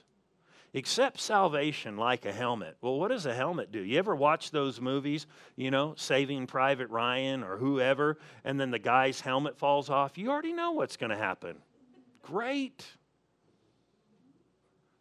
Accept 0.76 1.20
salvation 1.20 1.98
like 1.98 2.26
a 2.26 2.32
helmet. 2.32 2.78
Well, 2.82 3.00
what 3.00 3.08
does 3.08 3.26
a 3.26 3.34
helmet 3.34 3.72
do? 3.72 3.80
You 3.80 3.98
ever 3.98 4.16
watch 4.16 4.52
those 4.52 4.80
movies, 4.80 5.26
you 5.56 5.72
know, 5.72 5.96
Saving 5.98 6.46
Private 6.46 6.90
Ryan 6.90 7.44
or 7.44 7.58
whoever, 7.58 8.20
and 8.44 8.60
then 8.60 8.70
the 8.70 8.78
guy's 8.78 9.20
helmet 9.20 9.58
falls 9.58 9.90
off? 9.90 10.16
You 10.18 10.30
already 10.30 10.54
know 10.54 10.74
what's 10.74 10.96
going 10.96 11.10
to 11.10 11.18
happen. 11.18 11.58
Great. 12.22 12.86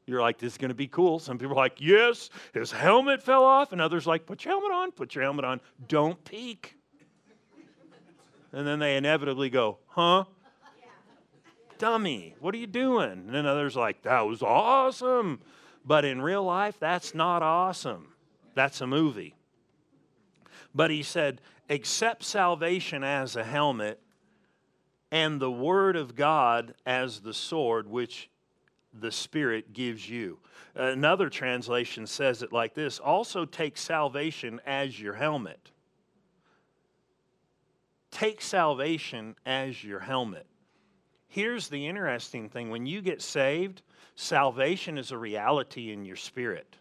You're 0.07 0.23
like, 0.23 0.39
this 0.39 0.55
is 0.55 0.59
going 0.59 0.71
to 0.71 0.75
be 0.75 0.87
cool. 0.87 1.19
Some 1.19 1.37
people 1.37 1.53
are 1.53 1.57
like, 1.57 1.83
yes, 1.83 2.31
his 2.55 2.73
helmet 2.73 3.23
fell 3.23 3.45
off. 3.45 3.73
And 3.73 3.81
others 3.83 4.07
like, 4.07 4.25
put 4.25 4.47
your 4.47 4.55
helmet 4.55 4.73
on, 4.73 4.91
put 4.91 5.15
your 5.15 5.25
helmet 5.25 5.45
on. 5.45 5.61
Don't 5.87 6.25
peek. 6.25 6.77
And 8.53 8.67
then 8.67 8.79
they 8.79 8.97
inevitably 8.97 9.51
go, 9.51 9.77
huh? 9.89 10.25
Dummy, 11.79 12.35
what 12.41 12.55
are 12.55 12.59
you 12.59 12.67
doing? 12.67 13.11
And 13.11 13.35
then 13.35 13.47
others 13.47 13.77
like, 13.77 14.03
that 14.03 14.27
was 14.27 14.43
awesome. 14.43 15.41
But 15.85 16.05
in 16.05 16.21
real 16.21 16.45
life, 16.45 16.77
that's 16.79 17.15
not 17.15 17.43
awesome. 17.43 18.09
That's 18.55 18.81
a 18.81 18.87
movie. 18.87 19.35
But 20.75 20.91
he 20.91 21.03
said, 21.03 21.41
accept 21.71 22.25
salvation 22.25 23.05
as 23.05 23.37
a 23.37 23.45
helmet 23.45 24.01
and 25.11 25.41
the 25.41 25.51
word 25.51 25.97
of 25.97 26.15
God 26.15 26.75
as 26.85 27.21
the 27.21 27.33
sword 27.33 27.89
which 27.89 28.29
the 28.93 29.13
Spirit 29.13 29.73
gives 29.73 30.09
you. 30.09 30.39
Another 30.75 31.31
translation 31.31 32.07
says 32.07 32.43
it 32.43 32.53
like 32.53 32.75
this 32.75 32.99
also 32.99 33.45
take 33.45 33.77
salvation 33.77 34.61
as 34.67 35.01
your 35.01 35.15
helmet. 35.15 35.71
Take 38.11 38.41
salvation 38.41 39.37
as 39.47 39.85
your 39.85 40.01
helmet. 40.01 40.48
Here's 41.29 41.69
the 41.69 41.87
interesting 41.87 42.49
thing 42.49 42.71
when 42.71 42.87
you 42.87 43.03
get 43.03 43.23
saved, 43.23 43.83
salvation 44.17 44.99
is 44.99 45.13
a 45.13 45.19
reality 45.19 45.93
in 45.93 46.05
your 46.05 46.17
spirit. 46.17 46.77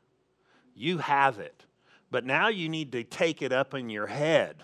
You 0.74 1.00
have 1.00 1.40
it. 1.40 1.66
But 2.10 2.26
now 2.26 2.48
you 2.48 2.70
need 2.70 2.94
to 2.94 3.04
take 3.04 3.42
it 3.42 3.52
up 3.52 3.74
in 3.74 3.90
your 3.90 4.08
head 4.08 4.64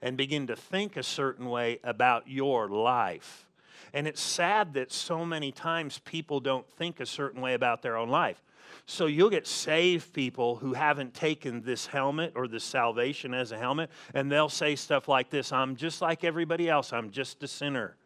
and 0.00 0.16
begin 0.16 0.46
to 0.46 0.56
think 0.56 0.96
a 0.96 1.02
certain 1.02 1.46
way 1.46 1.80
about 1.82 2.28
your 2.28 2.68
life. 2.68 3.48
And 3.92 4.06
it's 4.06 4.20
sad 4.20 4.74
that 4.74 4.92
so 4.92 5.24
many 5.24 5.50
times 5.50 5.98
people 6.00 6.38
don't 6.38 6.68
think 6.70 7.00
a 7.00 7.06
certain 7.06 7.40
way 7.40 7.54
about 7.54 7.82
their 7.82 7.96
own 7.96 8.08
life. 8.08 8.42
So 8.84 9.06
you'll 9.06 9.30
get 9.30 9.46
saved 9.46 10.12
people 10.12 10.56
who 10.56 10.74
haven't 10.74 11.14
taken 11.14 11.62
this 11.62 11.86
helmet 11.86 12.32
or 12.36 12.46
this 12.46 12.62
salvation 12.62 13.34
as 13.34 13.50
a 13.50 13.58
helmet, 13.58 13.90
and 14.14 14.30
they'll 14.30 14.48
say 14.48 14.76
stuff 14.76 15.08
like 15.08 15.30
this 15.30 15.52
I'm 15.52 15.76
just 15.76 16.00
like 16.00 16.24
everybody 16.24 16.68
else, 16.68 16.92
I'm 16.92 17.10
just 17.10 17.42
a 17.42 17.48
sinner. 17.48 17.96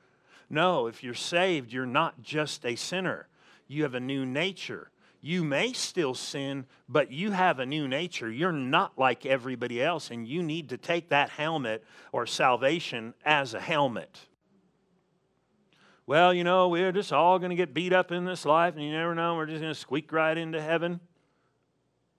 No, 0.51 0.89
if 0.89 1.03
you're 1.03 1.15
saved, 1.15 1.73
you're 1.73 1.87
not 1.87 2.21
just 2.21 2.67
a 2.67 2.75
sinner, 2.77 3.29
you 3.67 3.85
have 3.85 3.95
a 3.95 4.01
new 4.01 4.27
nature. 4.27 4.91
You 5.23 5.45
may 5.45 5.75
still 5.75 6.15
sin, 6.15 6.65
but 6.89 7.13
you 7.13 7.31
have 7.31 7.59
a 7.59 7.67
new 7.67 7.87
nature. 7.87 8.31
You're 8.31 8.53
not 8.53 8.99
like 8.99 9.27
everybody 9.27 9.83
else, 9.83 10.11
and 10.11 10.27
you 10.27 10.43
need 10.43 10.71
to 10.71 10.79
take 10.79 11.11
that 11.11 11.29
helmet 11.29 11.85
or 12.11 12.27
salvation 12.27 13.13
as 13.23 13.53
a 13.53 13.61
helmet 13.61 14.27
well, 16.11 16.35
you 16.35 16.43
know, 16.43 16.67
we're 16.67 16.91
just 16.91 17.13
all 17.13 17.39
going 17.39 17.51
to 17.51 17.57
get 17.57 17.73
beat 17.73 17.93
up 17.93 18.11
in 18.11 18.25
this 18.25 18.45
life, 18.45 18.75
and 18.75 18.85
you 18.85 18.91
never 18.91 19.15
know, 19.15 19.37
we're 19.37 19.47
just 19.47 19.61
going 19.61 19.73
to 19.73 19.79
squeak 19.79 20.11
right 20.11 20.37
into 20.37 20.61
heaven, 20.61 20.99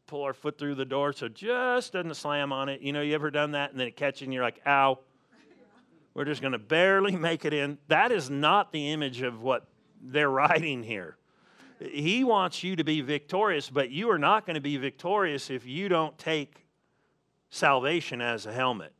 pull 0.07 0.23
our 0.23 0.33
foot 0.33 0.57
through 0.57 0.75
the 0.75 0.85
door 0.85 1.11
so 1.11 1.27
just 1.27 1.91
doesn't 1.91 2.13
slam 2.13 2.53
on 2.53 2.69
it. 2.69 2.79
You 2.79 2.93
know, 2.93 3.01
you 3.01 3.13
ever 3.15 3.29
done 3.29 3.51
that, 3.51 3.71
and 3.71 3.77
then 3.77 3.87
it 3.87 3.97
catches 3.97 4.21
and 4.21 4.33
you're 4.33 4.43
like, 4.43 4.61
ow. 4.65 4.99
We're 6.13 6.25
just 6.25 6.41
going 6.41 6.53
to 6.53 6.59
barely 6.59 7.15
make 7.15 7.45
it 7.45 7.53
in. 7.53 7.77
That 7.87 8.11
is 8.11 8.29
not 8.29 8.71
the 8.71 8.91
image 8.91 9.21
of 9.21 9.41
what 9.41 9.67
they're 10.01 10.29
writing 10.29 10.83
here. 10.83 11.17
He 11.79 12.23
wants 12.23 12.63
you 12.63 12.75
to 12.75 12.83
be 12.83 13.01
victorious, 13.01 13.69
but 13.69 13.89
you 13.89 14.11
are 14.11 14.19
not 14.19 14.45
going 14.45 14.55
to 14.55 14.61
be 14.61 14.77
victorious 14.77 15.49
if 15.49 15.65
you 15.65 15.89
don't 15.89 16.15
take 16.17 16.65
salvation 17.49 18.21
as 18.21 18.45
a 18.45 18.53
helmet. 18.53 18.93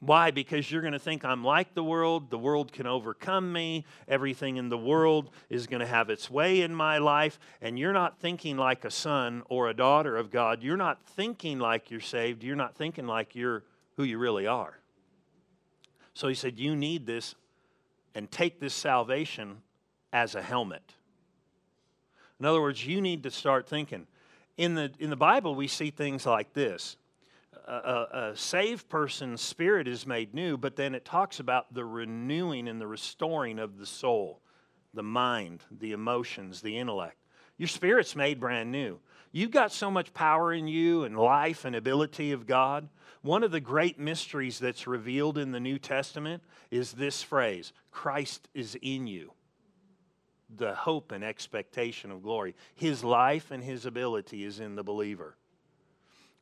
Why? 0.00 0.30
Because 0.30 0.70
you're 0.70 0.80
going 0.80 0.92
to 0.92 0.98
think 0.98 1.24
I'm 1.24 1.42
like 1.42 1.74
the 1.74 1.82
world. 1.82 2.30
The 2.30 2.38
world 2.38 2.72
can 2.72 2.86
overcome 2.86 3.52
me. 3.52 3.84
Everything 4.06 4.56
in 4.56 4.68
the 4.68 4.78
world 4.78 5.30
is 5.50 5.66
going 5.66 5.80
to 5.80 5.86
have 5.86 6.08
its 6.08 6.30
way 6.30 6.60
in 6.60 6.72
my 6.72 6.98
life. 6.98 7.40
And 7.60 7.76
you're 7.76 7.92
not 7.92 8.20
thinking 8.20 8.56
like 8.56 8.84
a 8.84 8.92
son 8.92 9.42
or 9.48 9.68
a 9.68 9.74
daughter 9.74 10.16
of 10.16 10.30
God. 10.30 10.62
You're 10.62 10.76
not 10.76 11.04
thinking 11.04 11.58
like 11.58 11.90
you're 11.90 12.00
saved. 12.00 12.44
You're 12.44 12.54
not 12.54 12.76
thinking 12.76 13.08
like 13.08 13.34
you're 13.34 13.64
who 13.96 14.04
you 14.04 14.18
really 14.18 14.46
are. 14.46 14.78
So 16.14 16.28
he 16.28 16.34
said, 16.34 16.58
You 16.58 16.76
need 16.76 17.06
this 17.06 17.34
and 18.14 18.30
take 18.30 18.60
this 18.60 18.74
salvation 18.74 19.62
as 20.12 20.34
a 20.34 20.42
helmet. 20.42 20.94
In 22.40 22.46
other 22.46 22.60
words, 22.60 22.86
you 22.86 23.00
need 23.00 23.22
to 23.24 23.30
start 23.30 23.68
thinking. 23.68 24.06
In 24.56 24.74
the, 24.74 24.90
in 24.98 25.10
the 25.10 25.16
Bible, 25.16 25.54
we 25.54 25.68
see 25.68 25.90
things 25.90 26.26
like 26.26 26.52
this 26.52 26.96
a, 27.68 28.30
a, 28.32 28.36
saved 28.36 28.88
person's 28.88 29.42
spirit 29.42 29.86
is 29.86 30.06
made 30.06 30.32
new, 30.32 30.56
but 30.56 30.74
then 30.74 30.94
it 30.94 31.04
talks 31.04 31.38
about 31.38 31.72
the 31.74 31.84
renewing 31.84 32.66
and 32.66 32.80
the 32.80 32.86
restoring 32.86 33.58
of 33.58 33.78
the 33.78 33.84
soul, 33.84 34.40
the 34.94 35.02
mind, 35.02 35.62
the 35.70 35.92
emotions, 35.92 36.62
the 36.62 36.78
intellect. 36.78 37.16
Your 37.58 37.68
spirit's 37.68 38.16
made 38.16 38.40
brand 38.40 38.72
new. 38.72 38.98
You've 39.38 39.52
got 39.52 39.70
so 39.70 39.88
much 39.88 40.12
power 40.14 40.52
in 40.52 40.66
you 40.66 41.04
and 41.04 41.16
life 41.16 41.64
and 41.64 41.76
ability 41.76 42.32
of 42.32 42.44
God. 42.44 42.88
One 43.22 43.44
of 43.44 43.52
the 43.52 43.60
great 43.60 43.96
mysteries 43.96 44.58
that's 44.58 44.88
revealed 44.88 45.38
in 45.38 45.52
the 45.52 45.60
New 45.60 45.78
Testament 45.78 46.42
is 46.72 46.90
this 46.90 47.22
phrase 47.22 47.72
Christ 47.92 48.48
is 48.52 48.76
in 48.82 49.06
you. 49.06 49.30
The 50.56 50.74
hope 50.74 51.12
and 51.12 51.22
expectation 51.22 52.10
of 52.10 52.20
glory. 52.20 52.56
His 52.74 53.04
life 53.04 53.52
and 53.52 53.62
his 53.62 53.86
ability 53.86 54.42
is 54.42 54.58
in 54.58 54.74
the 54.74 54.82
believer. 54.82 55.36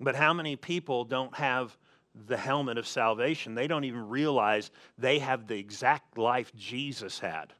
But 0.00 0.16
how 0.16 0.32
many 0.32 0.56
people 0.56 1.04
don't 1.04 1.34
have 1.34 1.76
the 2.14 2.38
helmet 2.38 2.78
of 2.78 2.86
salvation? 2.86 3.54
They 3.54 3.66
don't 3.66 3.84
even 3.84 4.08
realize 4.08 4.70
they 4.96 5.18
have 5.18 5.46
the 5.46 5.58
exact 5.58 6.16
life 6.16 6.50
Jesus 6.56 7.18
had. 7.18 7.52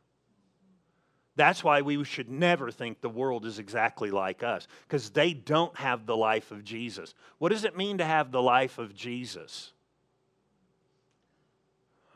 That's 1.36 1.62
why 1.62 1.82
we 1.82 2.02
should 2.04 2.30
never 2.30 2.70
think 2.70 3.00
the 3.00 3.10
world 3.10 3.44
is 3.44 3.58
exactly 3.58 4.10
like 4.10 4.42
us, 4.42 4.66
because 4.88 5.10
they 5.10 5.34
don't 5.34 5.76
have 5.76 6.06
the 6.06 6.16
life 6.16 6.50
of 6.50 6.64
Jesus. 6.64 7.14
What 7.38 7.50
does 7.50 7.64
it 7.64 7.76
mean 7.76 7.98
to 7.98 8.04
have 8.04 8.32
the 8.32 8.42
life 8.42 8.78
of 8.78 8.94
Jesus? 8.94 9.72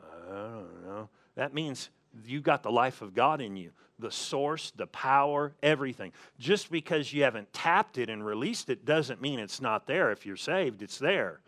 I 0.03 0.33
don't 0.33 0.85
know. 0.85 1.09
That 1.35 1.53
means 1.53 1.89
you 2.25 2.41
got 2.41 2.63
the 2.63 2.71
life 2.71 3.01
of 3.01 3.13
God 3.13 3.41
in 3.41 3.55
you 3.55 3.71
the 3.99 4.11
source, 4.11 4.71
the 4.75 4.87
power, 4.87 5.53
everything. 5.61 6.11
Just 6.39 6.71
because 6.71 7.13
you 7.13 7.21
haven't 7.21 7.53
tapped 7.53 7.99
it 7.99 8.09
and 8.09 8.25
released 8.25 8.69
it 8.71 8.83
doesn't 8.83 9.21
mean 9.21 9.39
it's 9.39 9.61
not 9.61 9.85
there. 9.85 10.11
If 10.11 10.25
you're 10.25 10.35
saved, 10.35 10.81
it's 10.81 10.97
there. 10.97 11.39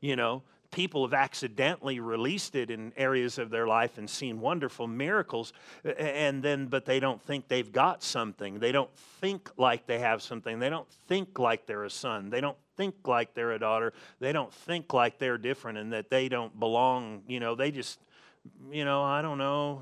You 0.00 0.14
know, 0.14 0.42
people 0.74 1.04
have 1.06 1.14
accidentally 1.14 2.00
released 2.00 2.54
it 2.54 2.70
in 2.70 2.92
areas 2.96 3.38
of 3.38 3.50
their 3.50 3.66
life 3.66 3.96
and 3.96 4.10
seen 4.10 4.40
wonderful 4.40 4.86
miracles 4.86 5.52
and 5.98 6.42
then 6.42 6.66
but 6.66 6.84
they 6.84 6.98
don't 6.98 7.22
think 7.22 7.46
they've 7.48 7.72
got 7.72 8.02
something 8.02 8.58
they 8.58 8.72
don't 8.72 8.94
think 9.20 9.50
like 9.56 9.86
they 9.86 9.98
have 9.98 10.20
something 10.20 10.58
they 10.58 10.70
don't 10.70 10.90
think 11.06 11.38
like 11.38 11.64
they're 11.66 11.84
a 11.84 11.90
son 11.90 12.28
they 12.28 12.40
don't 12.40 12.58
think 12.76 12.94
like 13.06 13.34
they're 13.34 13.52
a 13.52 13.58
daughter 13.58 13.92
they 14.18 14.32
don't 14.32 14.52
think 14.52 14.92
like 14.92 15.18
they're 15.18 15.38
different 15.38 15.78
and 15.78 15.92
that 15.92 16.10
they 16.10 16.28
don't 16.28 16.58
belong 16.58 17.22
you 17.28 17.38
know 17.38 17.54
they 17.54 17.70
just 17.70 18.00
you 18.72 18.84
know 18.84 19.02
i 19.02 19.22
don't 19.22 19.38
know 19.38 19.80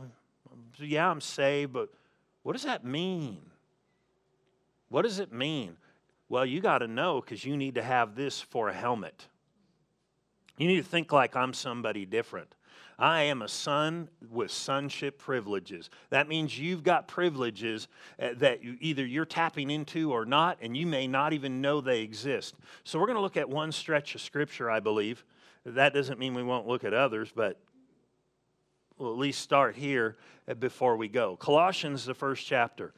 yeah 0.78 1.11
i'm 1.11 1.20
saved 1.20 1.72
but 1.72 1.88
what 2.42 2.55
does 2.55 2.64
that 2.64 2.85
mean? 2.85 3.40
What 4.88 5.02
does 5.02 5.20
it 5.20 5.33
mean? 5.33 5.76
Well, 6.28 6.44
you 6.44 6.61
got 6.61 6.78
to 6.78 6.88
know 6.88 7.20
because 7.20 7.44
you 7.44 7.57
need 7.57 7.76
to 7.76 7.83
have 7.83 8.14
this 8.14 8.40
for 8.40 8.68
a 8.68 8.72
helmet. 8.72 9.26
You 10.62 10.68
need 10.68 10.77
to 10.77 10.88
think 10.88 11.11
like 11.11 11.35
I'm 11.35 11.55
somebody 11.55 12.07
different. 12.07 12.55
I 12.96 13.22
am 13.22 13.42
a 13.42 13.48
son 13.48 14.09
with 14.31 14.53
sonship 14.53 15.18
privileges. 15.18 15.90
That 16.11 16.29
means 16.29 16.57
you've 16.57 16.85
got 16.85 17.09
privileges 17.09 17.88
uh, 18.20 18.29
that 18.37 18.62
you, 18.62 18.77
either 18.81 19.05
you're 19.05 19.25
tapping 19.25 19.72
into 19.72 20.12
or 20.12 20.25
not, 20.25 20.59
and 20.61 20.77
you 20.77 20.87
may 20.87 21.09
not 21.09 21.33
even 21.33 21.61
know 21.61 21.81
they 21.81 22.03
exist. 22.03 22.55
So, 22.85 23.01
we're 23.01 23.07
going 23.07 23.16
to 23.16 23.22
look 23.22 23.37
at 23.37 23.48
one 23.48 23.72
stretch 23.72 24.14
of 24.14 24.20
scripture, 24.20 24.70
I 24.70 24.79
believe. 24.79 25.25
That 25.66 25.94
doesn't 25.94 26.20
mean 26.20 26.33
we 26.33 26.44
won't 26.44 26.68
look 26.68 26.85
at 26.85 26.94
others, 26.94 27.33
but 27.35 27.59
we'll 28.98 29.11
at 29.11 29.18
least 29.18 29.40
start 29.40 29.75
here 29.75 30.16
before 30.61 30.96
we 30.96 31.09
go. 31.09 31.35
Colossians, 31.35 32.05
the 32.05 32.14
first 32.14 32.46
chapter. 32.46 32.94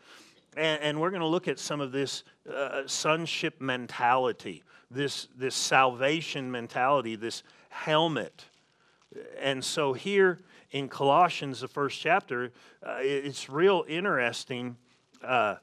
And, 0.57 0.83
and 0.83 1.01
we're 1.01 1.11
going 1.11 1.21
to 1.21 1.27
look 1.27 1.49
at 1.49 1.59
some 1.59 1.81
of 1.81 1.93
this 1.93 2.25
uh, 2.53 2.83
sonship 2.87 3.61
mentality, 3.61 4.63
this, 4.91 5.29
this 5.37 5.55
salvation 5.55 6.51
mentality, 6.51 7.17
this 7.17 7.43
helmet. 7.69 8.45
And 9.41 9.65
so 9.65 9.93
here 9.93 10.39
in 10.71 10.89
Colossians, 10.89 11.61
the 11.61 11.69
first 11.69 12.01
chapter, 12.01 12.53
uh, 12.83 12.99
it's 13.01 13.49
real 13.49 13.85
interesting. 13.89 14.77
Uh, 15.23 15.57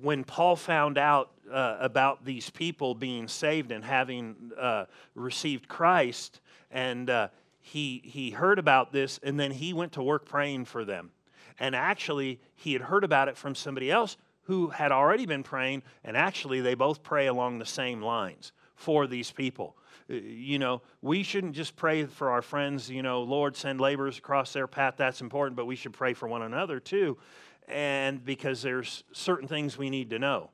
when 0.00 0.24
Paul 0.24 0.56
found 0.56 0.98
out 0.98 1.30
uh, 1.50 1.76
about 1.80 2.24
these 2.24 2.50
people 2.50 2.94
being 2.94 3.28
saved 3.28 3.70
and 3.70 3.84
having 3.84 4.52
uh, 4.58 4.86
received 5.14 5.68
Christ, 5.68 6.40
and 6.70 7.08
uh, 7.08 7.28
he, 7.60 8.02
he 8.04 8.30
heard 8.30 8.58
about 8.58 8.92
this 8.92 9.20
and 9.22 9.38
then 9.38 9.50
he 9.50 9.72
went 9.72 9.92
to 9.92 10.02
work 10.02 10.24
praying 10.24 10.64
for 10.64 10.84
them. 10.84 11.10
And 11.58 11.74
actually, 11.74 12.40
he 12.54 12.72
had 12.72 12.82
heard 12.82 13.04
about 13.04 13.28
it 13.28 13.36
from 13.36 13.54
somebody 13.54 13.90
else 13.90 14.16
who 14.42 14.68
had 14.68 14.92
already 14.92 15.26
been 15.26 15.42
praying, 15.42 15.82
and 16.04 16.16
actually 16.16 16.60
they 16.60 16.74
both 16.74 17.02
pray 17.02 17.26
along 17.26 17.58
the 17.58 17.66
same 17.66 18.00
lines 18.00 18.52
for 18.74 19.06
these 19.06 19.30
people. 19.30 19.76
Uh, 20.10 20.14
you 20.14 20.58
know, 20.58 20.80
we 21.02 21.22
shouldn't 21.22 21.54
just 21.54 21.76
pray 21.76 22.06
for 22.06 22.30
our 22.30 22.40
friends, 22.40 22.88
you 22.88 23.02
know, 23.02 23.22
Lord, 23.22 23.56
send 23.56 23.80
laborers 23.80 24.16
across 24.16 24.52
their 24.52 24.66
path. 24.66 24.94
That's 24.96 25.20
important, 25.20 25.56
but 25.56 25.66
we 25.66 25.76
should 25.76 25.92
pray 25.92 26.14
for 26.14 26.28
one 26.28 26.42
another 26.42 26.80
too. 26.80 27.18
And 27.66 28.24
because 28.24 28.62
there's 28.62 29.04
certain 29.12 29.48
things 29.48 29.76
we 29.76 29.90
need 29.90 30.10
to 30.10 30.18
know. 30.18 30.50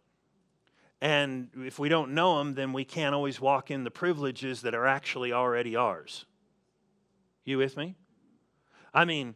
And 1.01 1.51
if 1.59 1.79
we 1.79 1.89
don't 1.89 2.15
know 2.15 2.39
them, 2.39 2.55
then 2.55 2.73
we 2.73 2.85
can't 2.85 3.15
always 3.15 3.41
walk 3.41 3.71
in 3.71 3.85
the 3.85 3.91
privileges 3.91 4.63
that 4.63 4.75
are 4.75 4.87
actually 4.87 5.33
already 5.33 5.77
ours. 5.77 6.25
You 7.45 7.59
with 7.59 7.77
me? 7.77 7.95
I 8.93 9.05
mean, 9.05 9.35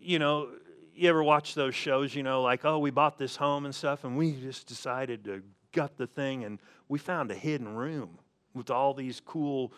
you 0.00 0.18
know, 0.18 0.48
you 0.94 1.08
ever 1.08 1.22
watch 1.22 1.54
those 1.54 1.74
shows, 1.74 2.14
you 2.14 2.22
know, 2.22 2.42
like, 2.42 2.64
oh, 2.64 2.78
we 2.78 2.90
bought 2.90 3.18
this 3.18 3.36
home 3.36 3.64
and 3.64 3.74
stuff, 3.74 4.04
and 4.04 4.16
we 4.16 4.32
just 4.32 4.66
decided 4.66 5.24
to 5.24 5.42
gut 5.72 5.96
the 5.96 6.06
thing, 6.06 6.44
and 6.44 6.58
we 6.88 6.98
found 6.98 7.30
a 7.30 7.34
hidden 7.34 7.74
room 7.74 8.18
with 8.54 8.70
all 8.70 8.94
these 8.94 9.20
cool 9.20 9.72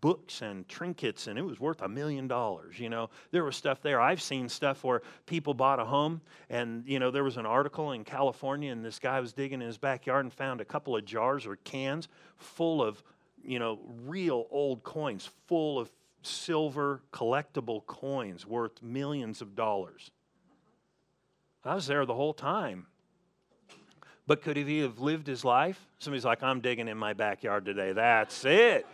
books 0.00 0.40
and 0.40 0.68
trinkets 0.68 1.26
and 1.26 1.38
it 1.38 1.42
was 1.42 1.58
worth 1.58 1.82
a 1.82 1.88
million 1.88 2.28
dollars 2.28 2.78
you 2.78 2.88
know? 2.88 3.10
There 3.32 3.44
was 3.44 3.56
stuff 3.56 3.82
there. 3.82 4.00
I've 4.00 4.22
seen 4.22 4.48
stuff 4.48 4.84
where 4.84 5.02
people 5.26 5.52
bought 5.52 5.80
a 5.80 5.84
home 5.84 6.20
and 6.48 6.86
you 6.86 6.98
know 6.98 7.10
there 7.10 7.24
was 7.24 7.36
an 7.36 7.46
article 7.46 7.92
in 7.92 8.04
california 8.04 8.72
and 8.72 8.84
this 8.84 8.98
guy 8.98 9.20
was 9.20 9.32
digging 9.32 9.60
in 9.60 9.66
his 9.66 9.78
backyard 9.78 10.24
and 10.24 10.32
found 10.32 10.60
a 10.60 10.64
couple 10.64 10.96
of 10.96 11.04
jars 11.04 11.46
or 11.46 11.56
cans 11.56 12.08
full 12.36 12.82
of 12.82 13.02
you 13.42 13.58
know 13.58 13.78
real 14.04 14.46
old 14.50 14.82
coins 14.84 15.28
full 15.46 15.78
of 15.78 15.90
silver 16.22 17.02
collectible 17.12 17.84
coins 17.86 18.46
worth 18.46 18.82
millions 18.82 19.40
of 19.42 19.54
dollars 19.54 20.10
i 21.64 21.74
was 21.74 21.86
there 21.86 22.04
the 22.06 22.14
whole 22.14 22.34
time 22.34 22.86
but 24.30 24.42
could 24.42 24.56
he 24.56 24.78
have 24.78 25.00
lived 25.00 25.26
his 25.26 25.44
life? 25.44 25.88
Somebody's 25.98 26.24
like, 26.24 26.40
I'm 26.40 26.60
digging 26.60 26.86
in 26.86 26.96
my 26.96 27.14
backyard 27.14 27.64
today. 27.64 27.92
That's 27.92 28.44
it. 28.44 28.86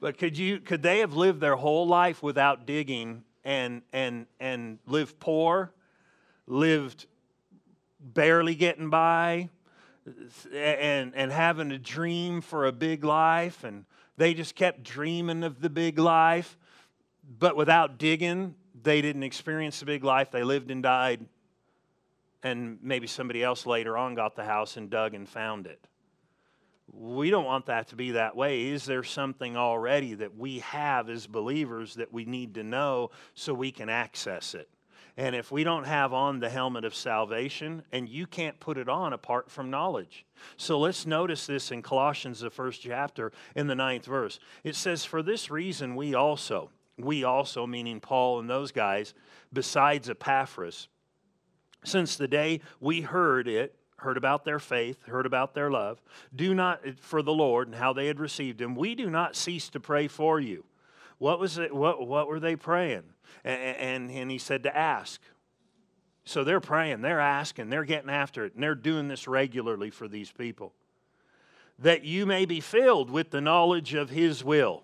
But 0.00 0.18
could 0.18 0.38
you 0.38 0.60
could 0.60 0.82
they 0.82 1.00
have 1.00 1.14
lived 1.14 1.40
their 1.40 1.56
whole 1.56 1.84
life 1.84 2.22
without 2.22 2.64
digging 2.64 3.24
and 3.44 3.82
and 3.92 4.26
and 4.38 4.78
lived 4.86 5.18
poor, 5.18 5.72
lived 6.46 7.06
barely 7.98 8.54
getting 8.54 8.88
by, 8.88 9.48
and 10.54 11.12
and 11.16 11.32
having 11.32 11.72
a 11.72 11.78
dream 11.78 12.40
for 12.40 12.66
a 12.66 12.72
big 12.72 13.02
life, 13.02 13.64
and 13.64 13.84
they 14.16 14.32
just 14.32 14.54
kept 14.54 14.84
dreaming 14.84 15.42
of 15.42 15.60
the 15.60 15.70
big 15.70 15.98
life, 15.98 16.56
but 17.36 17.56
without 17.56 17.98
digging, 17.98 18.54
they 18.80 19.02
didn't 19.02 19.24
experience 19.24 19.80
the 19.80 19.86
big 19.86 20.04
life. 20.04 20.30
They 20.30 20.44
lived 20.44 20.70
and 20.70 20.84
died 20.84 21.26
and 22.46 22.78
maybe 22.80 23.08
somebody 23.08 23.42
else 23.42 23.66
later 23.66 23.98
on 23.98 24.14
got 24.14 24.36
the 24.36 24.44
house 24.44 24.76
and 24.76 24.88
dug 24.88 25.14
and 25.14 25.28
found 25.28 25.66
it. 25.66 25.84
We 26.92 27.28
don't 27.30 27.44
want 27.44 27.66
that 27.66 27.88
to 27.88 27.96
be 27.96 28.12
that 28.12 28.36
way. 28.36 28.68
Is 28.68 28.84
there 28.84 29.02
something 29.02 29.56
already 29.56 30.14
that 30.14 30.36
we 30.36 30.60
have 30.60 31.10
as 31.10 31.26
believers 31.26 31.94
that 31.94 32.12
we 32.12 32.24
need 32.24 32.54
to 32.54 32.62
know 32.62 33.10
so 33.34 33.52
we 33.52 33.72
can 33.72 33.88
access 33.88 34.54
it? 34.54 34.68
And 35.16 35.34
if 35.34 35.50
we 35.50 35.64
don't 35.64 35.86
have 35.86 36.12
on 36.12 36.38
the 36.38 36.48
helmet 36.48 36.84
of 36.84 36.94
salvation, 36.94 37.82
and 37.90 38.08
you 38.08 38.26
can't 38.26 38.60
put 38.60 38.78
it 38.78 38.88
on 38.88 39.12
apart 39.12 39.50
from 39.50 39.68
knowledge. 39.68 40.24
So 40.56 40.78
let's 40.78 41.04
notice 41.04 41.46
this 41.46 41.72
in 41.72 41.82
Colossians, 41.82 42.40
the 42.40 42.50
first 42.50 42.80
chapter, 42.80 43.32
in 43.56 43.66
the 43.66 43.74
ninth 43.74 44.04
verse. 44.04 44.38
It 44.62 44.76
says, 44.76 45.04
For 45.04 45.22
this 45.22 45.50
reason, 45.50 45.96
we 45.96 46.14
also, 46.14 46.70
we 46.96 47.24
also, 47.24 47.66
meaning 47.66 47.98
Paul 47.98 48.38
and 48.38 48.48
those 48.48 48.70
guys, 48.70 49.14
besides 49.52 50.08
Epaphras, 50.08 50.86
since 51.84 52.16
the 52.16 52.28
day 52.28 52.60
we 52.80 53.02
heard 53.02 53.48
it, 53.48 53.74
heard 53.98 54.16
about 54.16 54.44
their 54.44 54.58
faith, 54.58 55.02
heard 55.06 55.26
about 55.26 55.54
their 55.54 55.70
love, 55.70 56.00
do 56.34 56.54
not 56.54 56.80
for 57.00 57.22
the 57.22 57.32
Lord 57.32 57.68
and 57.68 57.76
how 57.76 57.92
they 57.92 58.06
had 58.06 58.20
received 58.20 58.60
him, 58.60 58.74
we 58.74 58.94
do 58.94 59.08
not 59.10 59.36
cease 59.36 59.68
to 59.70 59.80
pray 59.80 60.08
for 60.08 60.40
you. 60.40 60.64
What 61.18 61.40
was 61.40 61.58
it? 61.58 61.74
What, 61.74 62.06
what 62.06 62.28
were 62.28 62.40
they 62.40 62.56
praying? 62.56 63.04
And, 63.44 63.60
and, 63.60 64.10
and 64.10 64.30
he 64.30 64.38
said 64.38 64.62
to 64.64 64.76
ask. 64.76 65.20
So 66.24 66.42
they're 66.42 66.60
praying, 66.60 67.02
they're 67.02 67.20
asking, 67.20 67.70
they're 67.70 67.84
getting 67.84 68.10
after 68.10 68.44
it, 68.44 68.54
and 68.54 68.62
they're 68.62 68.74
doing 68.74 69.06
this 69.06 69.28
regularly 69.28 69.90
for 69.90 70.08
these 70.08 70.32
people. 70.32 70.72
That 71.78 72.04
you 72.04 72.26
may 72.26 72.46
be 72.46 72.60
filled 72.60 73.10
with 73.10 73.30
the 73.30 73.40
knowledge 73.40 73.94
of 73.94 74.10
his 74.10 74.42
will 74.42 74.82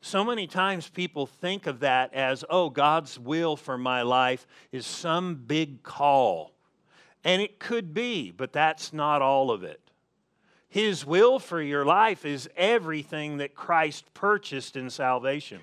so 0.00 0.24
many 0.24 0.46
times 0.46 0.88
people 0.88 1.26
think 1.26 1.66
of 1.66 1.80
that 1.80 2.14
as, 2.14 2.44
oh, 2.48 2.70
God's 2.70 3.18
will 3.18 3.56
for 3.56 3.76
my 3.76 4.02
life 4.02 4.46
is 4.72 4.86
some 4.86 5.34
big 5.34 5.82
call. 5.82 6.52
And 7.22 7.42
it 7.42 7.58
could 7.58 7.92
be, 7.92 8.30
but 8.30 8.52
that's 8.52 8.94
not 8.94 9.20
all 9.20 9.50
of 9.50 9.62
it. 9.62 9.80
His 10.70 11.04
will 11.04 11.38
for 11.38 11.60
your 11.60 11.84
life 11.84 12.24
is 12.24 12.48
everything 12.56 13.38
that 13.38 13.54
Christ 13.54 14.14
purchased 14.14 14.74
in 14.74 14.88
salvation. 14.88 15.60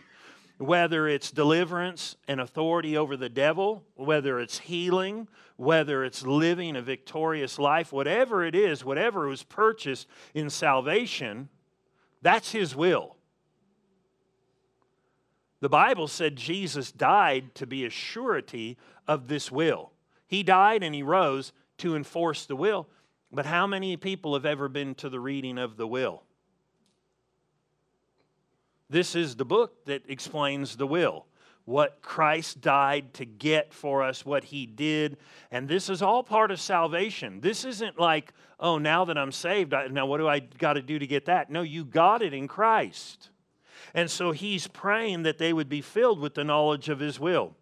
Whether 0.60 1.08
it's 1.08 1.32
deliverance 1.32 2.16
and 2.28 2.40
authority 2.40 2.96
over 2.98 3.18
the 3.18 3.30
devil, 3.30 3.84
whether 3.96 4.40
it's 4.40 4.60
healing, 4.60 5.28
whether 5.56 6.04
it's 6.04 6.26
living 6.26 6.76
a 6.76 6.82
victorious 6.82 7.58
life, 7.58 7.92
whatever 7.92 8.46
it 8.46 8.54
is, 8.54 8.86
whatever 8.86 9.28
was 9.28 9.44
purchased 9.44 10.08
in 10.34 10.50
salvation, 10.50 11.50
that's 12.22 12.52
His 12.52 12.76
will. 12.76 13.17
The 15.60 15.70
Bible 15.70 16.08
said 16.08 16.36
Jesus 16.36 16.92
died 16.92 17.56
to 17.56 17.66
be 17.66 17.86
a 17.86 17.90
surety 17.90 18.78
of 19.08 19.28
this 19.28 19.52
will. 19.52 19.92
He 20.28 20.44
died 20.44 20.84
and 20.84 20.94
he 20.94 21.04
rose 21.04 21.52
to 21.78 21.96
enforce 21.96 22.46
the 22.46 22.56
will. 22.56 22.88
But 23.32 23.46
how 23.46 23.68
many 23.68 23.98
people 23.98 24.36
have 24.36 24.46
ever 24.46 24.70
been 24.70 24.96
to 24.96 25.10
the 25.10 25.20
reading 25.20 25.58
of 25.58 25.78
the 25.78 25.88
will? 25.88 26.24
This 28.90 29.16
is 29.16 29.36
the 29.36 29.46
book 29.46 29.86
that 29.86 30.04
explains 30.08 30.78
the 30.78 30.88
will, 30.88 31.26
what 31.66 32.02
Christ 32.02 32.62
died 32.62 33.14
to 33.16 33.26
get 33.26 33.74
for 33.74 34.02
us, 34.02 34.26
what 34.26 34.46
he 34.46 34.66
did. 34.66 35.18
And 35.52 35.68
this 35.68 35.90
is 35.90 36.02
all 36.02 36.24
part 36.24 36.52
of 36.52 36.62
salvation. 36.62 37.42
This 37.42 37.66
isn't 37.66 38.00
like, 38.00 38.32
oh, 38.60 38.78
now 38.78 39.04
that 39.06 39.18
I'm 39.18 39.34
saved, 39.34 39.74
now 39.92 40.06
what 40.06 40.20
do 40.20 40.28
I 40.28 40.40
got 40.40 40.74
to 40.74 40.82
do 40.82 40.98
to 41.00 41.08
get 41.08 41.26
that? 41.26 41.50
No, 41.50 41.64
you 41.64 41.84
got 41.84 42.22
it 42.22 42.34
in 42.34 42.48
Christ. 42.48 43.30
And 43.98 44.12
so 44.12 44.32
he's 44.32 44.68
praying 44.68 45.24
that 45.24 45.40
they 45.40 45.52
would 45.52 45.70
be 45.70 45.82
filled 45.82 46.20
with 46.20 46.36
the 46.36 46.44
knowledge 46.44 46.88
of 46.88 47.00
his 47.00 47.20
will. 47.20 47.56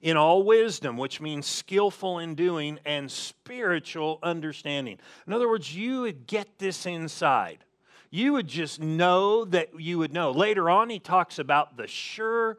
In 0.00 0.16
all 0.16 0.44
wisdom, 0.44 0.96
which 0.96 1.20
means 1.20 1.44
skillful 1.44 2.20
in 2.20 2.36
doing, 2.36 2.78
and 2.86 3.10
spiritual 3.10 4.20
understanding. 4.22 4.96
In 5.26 5.32
other 5.32 5.48
words, 5.48 5.74
you 5.74 6.02
would 6.02 6.28
get 6.28 6.60
this 6.60 6.86
inside. 6.86 7.64
You 8.10 8.34
would 8.34 8.46
just 8.46 8.80
know 8.80 9.44
that 9.46 9.80
you 9.80 9.98
would 9.98 10.12
know. 10.12 10.30
Later 10.30 10.70
on, 10.70 10.88
he 10.88 11.00
talks 11.00 11.40
about 11.40 11.76
the 11.76 11.88
sure, 11.88 12.56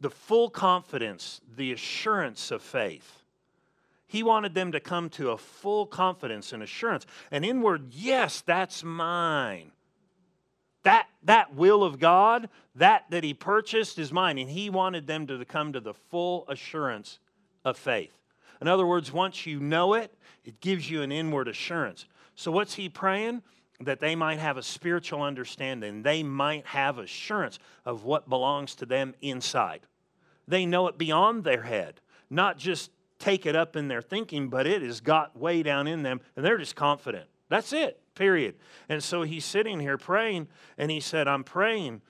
the 0.00 0.10
full 0.10 0.50
confidence, 0.50 1.40
the 1.56 1.72
assurance 1.72 2.50
of 2.50 2.62
faith. 2.62 3.22
He 4.08 4.24
wanted 4.24 4.54
them 4.54 4.72
to 4.72 4.80
come 4.80 5.08
to 5.10 5.30
a 5.30 5.38
full 5.38 5.86
confidence 5.86 6.52
and 6.52 6.64
assurance, 6.64 7.06
an 7.30 7.44
inward, 7.44 7.92
yes, 7.92 8.40
that's 8.40 8.82
mine. 8.82 9.70
That, 10.86 11.08
that 11.24 11.52
will 11.52 11.82
of 11.82 11.98
God, 11.98 12.48
that 12.76 13.06
that 13.10 13.24
he 13.24 13.34
purchased 13.34 13.98
is 13.98 14.12
mine. 14.12 14.38
And 14.38 14.48
he 14.48 14.70
wanted 14.70 15.08
them 15.08 15.26
to 15.26 15.44
come 15.44 15.72
to 15.72 15.80
the 15.80 15.94
full 15.94 16.44
assurance 16.46 17.18
of 17.64 17.76
faith. 17.76 18.12
In 18.60 18.68
other 18.68 18.86
words, 18.86 19.12
once 19.12 19.46
you 19.46 19.58
know 19.58 19.94
it, 19.94 20.14
it 20.44 20.60
gives 20.60 20.88
you 20.88 21.02
an 21.02 21.10
inward 21.10 21.48
assurance. 21.48 22.04
So 22.36 22.52
what's 22.52 22.74
he 22.74 22.88
praying? 22.88 23.42
That 23.80 23.98
they 23.98 24.14
might 24.14 24.38
have 24.38 24.58
a 24.58 24.62
spiritual 24.62 25.22
understanding. 25.22 26.04
They 26.04 26.22
might 26.22 26.64
have 26.66 26.98
assurance 26.98 27.58
of 27.84 28.04
what 28.04 28.28
belongs 28.28 28.76
to 28.76 28.86
them 28.86 29.16
inside. 29.20 29.80
They 30.46 30.66
know 30.66 30.86
it 30.86 30.96
beyond 30.96 31.42
their 31.42 31.62
head, 31.62 32.00
not 32.30 32.58
just 32.58 32.92
take 33.18 33.44
it 33.44 33.56
up 33.56 33.74
in 33.74 33.88
their 33.88 34.02
thinking, 34.02 34.48
but 34.48 34.68
it 34.68 34.82
has 34.82 35.00
got 35.00 35.36
way 35.36 35.64
down 35.64 35.88
in 35.88 36.04
them, 36.04 36.20
and 36.36 36.44
they're 36.44 36.58
just 36.58 36.76
confident. 36.76 37.26
That's 37.48 37.72
it 37.72 38.00
period. 38.16 38.56
And 38.88 39.04
so 39.04 39.22
he's 39.22 39.44
sitting 39.44 39.78
here 39.78 39.98
praying, 39.98 40.48
and 40.76 40.90
he 40.90 40.98
said, 40.98 41.28
I'm 41.28 41.44
praying, 41.44 42.02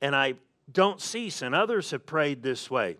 and 0.00 0.16
I 0.16 0.34
don't 0.72 1.00
cease. 1.00 1.42
And 1.42 1.54
others 1.54 1.92
have 1.92 2.04
prayed 2.04 2.42
this 2.42 2.68
way 2.68 2.96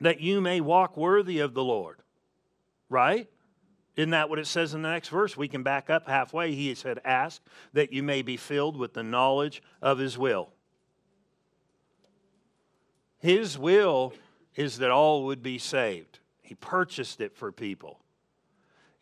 that 0.00 0.20
you 0.20 0.40
may 0.42 0.60
walk 0.60 0.96
worthy 0.96 1.38
of 1.38 1.54
the 1.54 1.64
Lord. 1.64 2.02
Right? 2.90 3.30
Isn't 3.96 4.10
that 4.10 4.28
what 4.28 4.38
it 4.38 4.46
says 4.46 4.74
in 4.74 4.82
the 4.82 4.90
next 4.90 5.08
verse? 5.08 5.36
We 5.36 5.48
can 5.48 5.62
back 5.62 5.88
up 5.88 6.08
halfway. 6.08 6.54
He 6.54 6.74
said, 6.74 7.00
Ask 7.04 7.40
that 7.72 7.92
you 7.92 8.02
may 8.02 8.20
be 8.20 8.36
filled 8.36 8.76
with 8.76 8.92
the 8.92 9.02
knowledge 9.02 9.62
of 9.80 9.98
his 9.98 10.18
will. 10.18 10.50
His 13.18 13.56
will 13.56 14.12
is 14.56 14.78
that 14.78 14.90
all 14.90 15.24
would 15.24 15.42
be 15.42 15.58
saved. 15.58 16.18
He 16.42 16.54
purchased 16.54 17.20
it 17.20 17.36
for 17.36 17.52
people. 17.52 18.01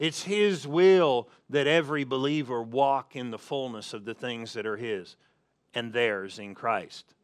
It's 0.01 0.23
His 0.23 0.67
will 0.67 1.29
that 1.51 1.67
every 1.67 2.05
believer 2.05 2.63
walk 2.63 3.15
in 3.15 3.31
the 3.31 3.39
fullness 3.39 3.93
of 3.93 4.07
the 4.07 4.15
things 4.15 4.55
that 4.55 4.67
are 4.67 4.79
His 4.79 5.15
and 5.75 5.93
theirs 5.93 6.39
in 6.39 6.55
Christ. 6.55 7.15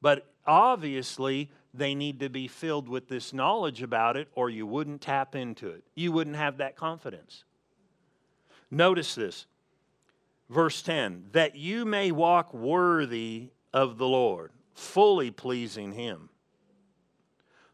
But 0.00 0.32
obviously, 0.46 1.50
they 1.74 1.94
need 1.94 2.20
to 2.20 2.30
be 2.30 2.46
filled 2.46 2.88
with 2.88 3.08
this 3.08 3.32
knowledge 3.32 3.82
about 3.82 4.16
it, 4.16 4.28
or 4.34 4.48
you 4.48 4.64
wouldn't 4.64 5.00
tap 5.00 5.34
into 5.34 5.68
it. 5.70 5.82
You 5.96 6.12
wouldn't 6.12 6.36
have 6.36 6.58
that 6.58 6.76
confidence. 6.76 7.42
Notice 8.70 9.16
this. 9.16 9.46
Verse 10.48 10.82
10 10.82 11.26
that 11.32 11.56
you 11.56 11.84
may 11.84 12.12
walk 12.12 12.54
worthy 12.54 13.50
of 13.72 13.98
the 13.98 14.06
Lord, 14.06 14.52
fully 14.72 15.32
pleasing 15.32 15.92
Him. 15.92 16.28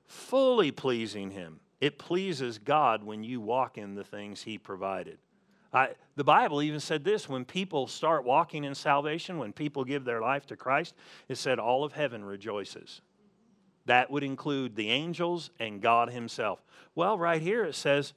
Fully 0.07 0.71
pleasing 0.71 1.31
Him. 1.31 1.61
It 1.81 1.99
pleases 1.99 2.59
God 2.59 3.05
when 3.05 3.23
you 3.23 3.41
walk 3.41 3.79
in 3.79 3.95
the 3.95 4.05
things 4.05 4.43
He 4.43 4.59
provided. 4.59 5.19
I, 5.73 5.91
the 6.15 6.25
Bible 6.25 6.63
even 6.63 6.81
said 6.81 7.05
this 7.05 7.29
when 7.29 7.45
people 7.45 7.87
start 7.87 8.25
walking 8.25 8.65
in 8.65 8.75
salvation, 8.75 9.39
when 9.39 9.53
people 9.53 9.85
give 9.85 10.05
their 10.05 10.21
life 10.21 10.47
to 10.47 10.57
Christ, 10.57 10.95
it 11.29 11.37
said 11.37 11.59
all 11.59 11.85
of 11.85 11.93
heaven 11.93 12.25
rejoices. 12.25 13.03
That 13.85 14.11
would 14.11 14.23
include 14.23 14.75
the 14.75 14.91
angels 14.91 15.51
and 15.61 15.83
God 15.83 16.11
Himself. 16.11 16.65
Well, 16.95 17.19
right 17.19 17.43
here 17.43 17.65
it 17.65 17.75
says, 17.75 18.15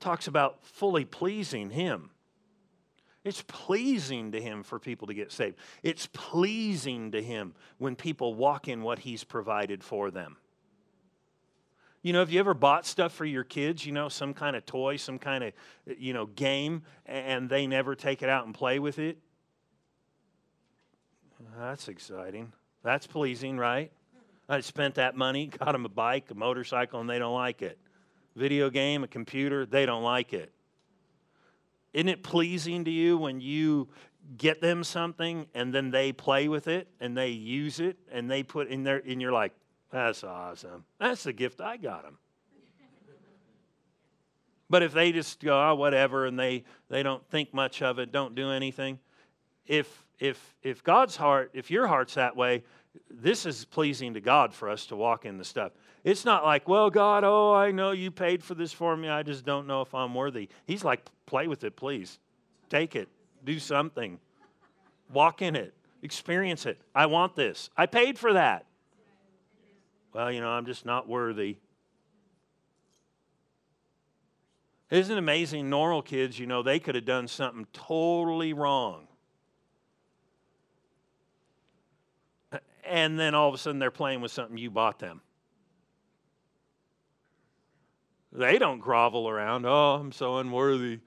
talks 0.00 0.26
about 0.26 0.64
fully 0.64 1.04
pleasing 1.04 1.70
Him. 1.70 2.10
It's 3.24 3.42
pleasing 3.46 4.32
to 4.32 4.40
Him 4.40 4.62
for 4.62 4.78
people 4.78 5.08
to 5.08 5.14
get 5.14 5.32
saved. 5.32 5.56
It's 5.82 6.08
pleasing 6.12 7.12
to 7.12 7.22
Him 7.22 7.54
when 7.78 7.94
people 7.94 8.34
walk 8.34 8.68
in 8.68 8.82
what 8.82 9.00
He's 9.00 9.24
provided 9.24 9.84
for 9.84 10.10
them. 10.10 10.36
You 12.04 12.12
know, 12.12 12.18
have 12.18 12.30
you 12.30 12.38
ever 12.38 12.52
bought 12.52 12.84
stuff 12.84 13.14
for 13.14 13.24
your 13.24 13.44
kids, 13.44 13.86
you 13.86 13.92
know, 13.92 14.10
some 14.10 14.34
kind 14.34 14.56
of 14.56 14.66
toy, 14.66 14.96
some 14.96 15.18
kind 15.18 15.42
of, 15.42 15.54
you 15.98 16.12
know, 16.12 16.26
game, 16.26 16.82
and 17.06 17.48
they 17.48 17.66
never 17.66 17.94
take 17.94 18.22
it 18.22 18.28
out 18.28 18.44
and 18.44 18.54
play 18.54 18.78
with 18.78 18.98
it? 18.98 19.16
That's 21.58 21.88
exciting. 21.88 22.52
That's 22.82 23.06
pleasing, 23.06 23.56
right? 23.56 23.90
I 24.50 24.60
spent 24.60 24.96
that 24.96 25.16
money, 25.16 25.46
got 25.58 25.72
them 25.72 25.86
a 25.86 25.88
bike, 25.88 26.30
a 26.30 26.34
motorcycle, 26.34 27.00
and 27.00 27.08
they 27.08 27.18
don't 27.18 27.32
like 27.32 27.62
it. 27.62 27.78
Video 28.36 28.68
game, 28.68 29.02
a 29.02 29.08
computer, 29.08 29.64
they 29.64 29.86
don't 29.86 30.02
like 30.02 30.34
it. 30.34 30.52
Isn't 31.94 32.08
it 32.08 32.22
pleasing 32.22 32.84
to 32.84 32.90
you 32.90 33.16
when 33.16 33.40
you 33.40 33.88
get 34.36 34.60
them 34.60 34.84
something 34.84 35.46
and 35.54 35.72
then 35.72 35.90
they 35.90 36.12
play 36.12 36.48
with 36.48 36.68
it 36.68 36.86
and 37.00 37.16
they 37.16 37.30
use 37.30 37.80
it 37.80 37.96
and 38.12 38.30
they 38.30 38.42
put 38.42 38.68
in 38.68 38.82
there 38.82 39.02
and 39.08 39.22
you're 39.22 39.32
like, 39.32 39.54
that's 39.94 40.24
awesome. 40.24 40.84
That's 40.98 41.22
the 41.22 41.32
gift 41.32 41.60
I 41.60 41.76
got 41.76 42.02
them. 42.02 42.18
But 44.68 44.82
if 44.82 44.92
they 44.92 45.12
just 45.12 45.38
go, 45.38 45.70
oh, 45.70 45.76
whatever, 45.76 46.26
and 46.26 46.36
they, 46.36 46.64
they 46.88 47.04
don't 47.04 47.24
think 47.30 47.54
much 47.54 47.80
of 47.80 48.00
it, 48.00 48.10
don't 48.10 48.34
do 48.34 48.50
anything, 48.50 48.98
if, 49.68 50.04
if, 50.18 50.56
if 50.64 50.82
God's 50.82 51.14
heart, 51.14 51.52
if 51.54 51.70
your 51.70 51.86
heart's 51.86 52.14
that 52.14 52.34
way, 52.34 52.64
this 53.08 53.46
is 53.46 53.64
pleasing 53.66 54.14
to 54.14 54.20
God 54.20 54.52
for 54.52 54.68
us 54.68 54.86
to 54.86 54.96
walk 54.96 55.26
in 55.26 55.38
the 55.38 55.44
stuff. 55.44 55.70
It's 56.02 56.24
not 56.24 56.44
like, 56.44 56.68
well, 56.68 56.90
God, 56.90 57.22
oh, 57.22 57.54
I 57.54 57.70
know 57.70 57.92
you 57.92 58.10
paid 58.10 58.42
for 58.42 58.56
this 58.56 58.72
for 58.72 58.96
me. 58.96 59.08
I 59.08 59.22
just 59.22 59.44
don't 59.44 59.68
know 59.68 59.80
if 59.80 59.94
I'm 59.94 60.12
worthy. 60.12 60.48
He's 60.66 60.82
like, 60.82 61.04
play 61.26 61.46
with 61.46 61.62
it, 61.62 61.76
please. 61.76 62.18
Take 62.68 62.96
it. 62.96 63.08
Do 63.44 63.60
something. 63.60 64.18
Walk 65.12 65.40
in 65.40 65.54
it. 65.54 65.72
Experience 66.02 66.66
it. 66.66 66.80
I 66.96 67.06
want 67.06 67.36
this. 67.36 67.70
I 67.76 67.86
paid 67.86 68.18
for 68.18 68.32
that 68.32 68.66
well, 70.14 70.30
you 70.30 70.40
know, 70.40 70.48
I'm 70.48 70.64
just 70.64 70.86
not 70.86 71.08
worthy. 71.08 71.56
Isn't 74.90 75.16
it 75.16 75.18
amazing? 75.18 75.68
Normal 75.68 76.02
kids, 76.02 76.38
you 76.38 76.46
know, 76.46 76.62
they 76.62 76.78
could 76.78 76.94
have 76.94 77.04
done 77.04 77.26
something 77.26 77.66
totally 77.72 78.52
wrong. 78.52 79.08
And 82.86 83.18
then 83.18 83.34
all 83.34 83.48
of 83.48 83.54
a 83.54 83.58
sudden 83.58 83.80
they're 83.80 83.90
playing 83.90 84.20
with 84.20 84.30
something 84.30 84.56
you 84.56 84.70
bought 84.70 85.00
them. 85.00 85.20
They 88.30 88.58
don't 88.58 88.78
grovel 88.78 89.28
around, 89.28 89.66
oh, 89.66 89.94
I'm 89.94 90.12
so 90.12 90.38
unworthy 90.38 91.00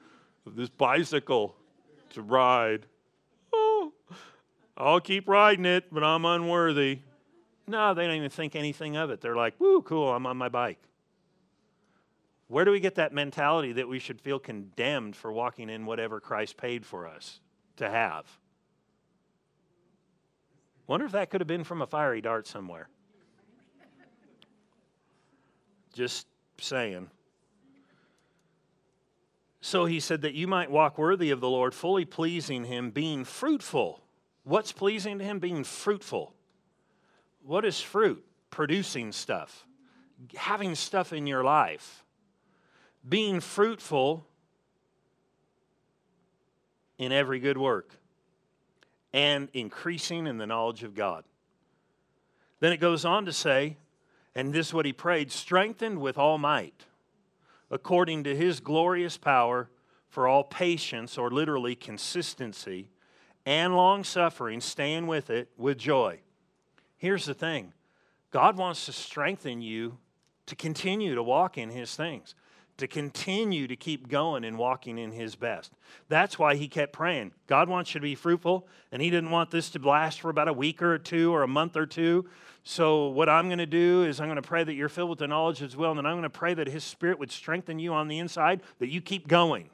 of 0.46 0.56
this 0.56 0.70
bicycle 0.70 1.56
to 2.12 2.22
ride. 2.22 2.86
Oh, 3.54 3.93
I'll 4.76 5.00
keep 5.00 5.28
riding 5.28 5.65
it, 5.65 5.86
but 5.91 6.04
I'm 6.04 6.26
unworthy. 6.26 7.00
No, 7.67 7.93
they 7.93 8.08
don't 8.08 8.15
even 8.15 8.30
think 8.30 8.56
anything 8.56 8.95
of 8.95 9.10
it. 9.10 9.19
They're 9.19 9.36
like, 9.36 9.60
woo, 9.60 9.82
cool, 9.82 10.13
I'm 10.13 10.25
on 10.25 10.38
my 10.38 10.49
bike. 10.49 10.80
Where 12.47 12.63
do 12.63 12.71
we 12.71 12.80
get 12.80 12.95
that 12.95 13.12
mentality 13.12 13.73
that 13.73 13.89
we 13.89 13.99
should 13.99 14.21
feel 14.21 14.39
condemned 14.39 15.17
for 15.17 15.32
walking 15.34 15.69
in 15.69 15.86
whatever 15.86 16.21
Christ 16.21 16.56
paid 16.56 16.86
for 16.86 17.06
us 17.06 17.41
to 17.75 17.89
have? 17.89 18.25
Wonder 20.88 21.06
if 21.06 21.12
that 21.12 21.30
could 21.30 21.41
have 21.41 21.47
been 21.47 21.65
from 21.65 21.82
a 21.82 21.88
fiery 21.88 22.21
dart 22.21 22.47
somewhere. 22.47 22.88
Just 25.93 26.27
saying. 26.62 27.10
So 29.60 29.84
he 29.84 29.99
said 29.99 30.21
that 30.21 30.34
you 30.34 30.47
might 30.47 30.71
walk 30.71 30.97
worthy 30.97 31.32
of 31.32 31.41
the 31.41 31.49
Lord, 31.49 31.73
fully 31.73 32.06
pleasing 32.06 32.63
him, 32.63 32.91
being 32.91 33.25
fruitful. 33.25 34.01
What's 34.45 34.71
pleasing 34.71 35.19
to 35.19 35.25
him? 35.25 35.39
Being 35.39 35.65
fruitful. 35.65 36.34
What 37.48 37.64
is 37.64 37.80
fruit? 37.80 38.26
Producing 38.50 39.14
stuff, 39.14 39.66
having 40.36 40.76
stuff 40.76 41.14
in 41.14 41.26
your 41.26 41.46
life, 41.46 42.04
being 43.08 43.40
fruitful 43.40 44.28
in 46.98 47.14
every 47.14 47.40
good 47.40 47.58
work, 47.58 47.94
and 49.14 49.48
increasing 49.54 50.28
in 50.28 50.38
the 50.38 50.46
knowledge 50.46 50.84
of 50.84 50.94
God. 50.94 51.24
Then 52.60 52.74
it 52.74 52.82
goes 52.82 53.06
on 53.06 53.24
to 53.26 53.34
say, 53.34 53.78
and 54.36 54.52
this 54.52 54.68
is 54.68 54.74
what 54.74 54.86
he 54.86 54.92
prayed 54.92 55.32
strengthened 55.32 56.02
with 56.02 56.18
all 56.18 56.38
might, 56.38 56.86
according 57.72 58.26
to 58.26 58.36
his 58.36 58.60
glorious 58.60 59.18
power, 59.18 59.70
for 60.10 60.28
all 60.28 60.44
patience, 60.44 61.18
or 61.18 61.32
literally 61.32 61.76
consistency, 61.76 62.90
and 63.46 63.74
long 63.74 64.04
suffering, 64.04 64.60
staying 64.60 65.08
with 65.08 65.30
it 65.30 65.50
with 65.56 65.78
joy 65.78 66.20
Here's 66.98 67.26
the 67.26 67.34
thing 67.34 67.74
God 68.32 68.58
wants 68.58 68.86
to 68.86 68.92
strengthen 68.92 69.62
you 69.62 69.98
to 70.48 70.56
continue 70.56 71.16
to 71.16 71.24
walk 71.24 71.58
in 71.58 71.70
His 71.70 71.96
things, 71.96 72.36
to 72.78 72.88
continue 72.88 73.68
to 73.68 73.76
keep 73.76 74.08
going 74.08 74.44
and 74.44 74.58
walking 74.58 74.98
in 74.98 75.12
His 75.12 75.36
best. 75.36 75.74
That's 76.10 76.38
why 76.40 76.56
He 76.56 76.68
kept 76.68 76.94
praying. 76.94 77.32
God 77.48 77.70
wants 77.70 77.94
you 77.94 78.00
to 78.00 78.04
be 78.04 78.16
fruitful, 78.16 78.68
and 78.92 79.02
He 79.02 79.10
didn't 79.10 79.32
want 79.32 79.52
this 79.52 79.70
to 79.72 79.80
last 79.80 80.22
for 80.22 80.30
about 80.30 80.48
a 80.48 80.54
week 80.54 80.82
or 80.82 80.98
two 80.98 81.34
or 81.34 81.44
a 81.44 81.48
month 81.48 81.78
or 81.78 81.86
two. 81.86 82.28
So, 82.64 83.08
what 83.08 83.30
I'm 83.30 83.48
going 83.48 83.60
to 83.60 83.66
do 83.66 84.04
is, 84.04 84.20
I'm 84.20 84.28
going 84.28 84.36
to 84.36 84.42
pray 84.42 84.64
that 84.64 84.74
you're 84.74 84.90
filled 84.90 85.10
with 85.10 85.20
the 85.20 85.28
knowledge 85.28 85.62
as 85.62 85.78
well, 85.78 85.92
and 85.92 85.98
then 85.98 86.06
I'm 86.06 86.14
going 86.14 86.24
to 86.24 86.30
pray 86.30 86.54
that 86.54 86.68
His 86.68 86.84
Spirit 86.84 87.18
would 87.20 87.32
strengthen 87.32 87.80
you 87.80 87.94
on 87.94 88.10
the 88.10 88.20
inside, 88.20 88.62
that 88.80 88.90
you 88.90 89.00
keep 89.02 89.28
going 89.28 89.70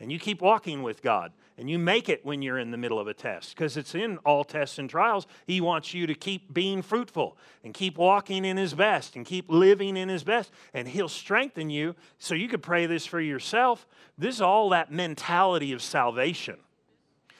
and 0.00 0.10
you 0.10 0.18
keep 0.18 0.40
walking 0.40 0.82
with 0.82 1.02
God 1.02 1.32
and 1.58 1.68
you 1.68 1.78
make 1.78 2.08
it 2.08 2.24
when 2.24 2.42
you're 2.42 2.58
in 2.58 2.70
the 2.70 2.76
middle 2.76 2.98
of 2.98 3.06
a 3.06 3.14
test 3.14 3.54
because 3.54 3.76
it's 3.76 3.94
in 3.94 4.18
all 4.18 4.44
tests 4.44 4.78
and 4.78 4.88
trials. 4.88 5.26
He 5.46 5.60
wants 5.60 5.92
you 5.92 6.06
to 6.06 6.14
keep 6.14 6.52
being 6.52 6.82
fruitful 6.82 7.36
and 7.64 7.74
keep 7.74 7.98
walking 7.98 8.44
in 8.44 8.56
His 8.56 8.74
best 8.74 9.16
and 9.16 9.26
keep 9.26 9.50
living 9.50 9.96
in 9.96 10.08
His 10.08 10.24
best, 10.24 10.50
and 10.72 10.88
He'll 10.88 11.08
strengthen 11.08 11.70
you. 11.70 11.94
So 12.18 12.34
you 12.34 12.48
could 12.48 12.62
pray 12.62 12.86
this 12.86 13.06
for 13.06 13.20
yourself. 13.20 13.86
This 14.16 14.36
is 14.36 14.40
all 14.40 14.70
that 14.70 14.90
mentality 14.90 15.72
of 15.72 15.82
salvation. 15.82 16.56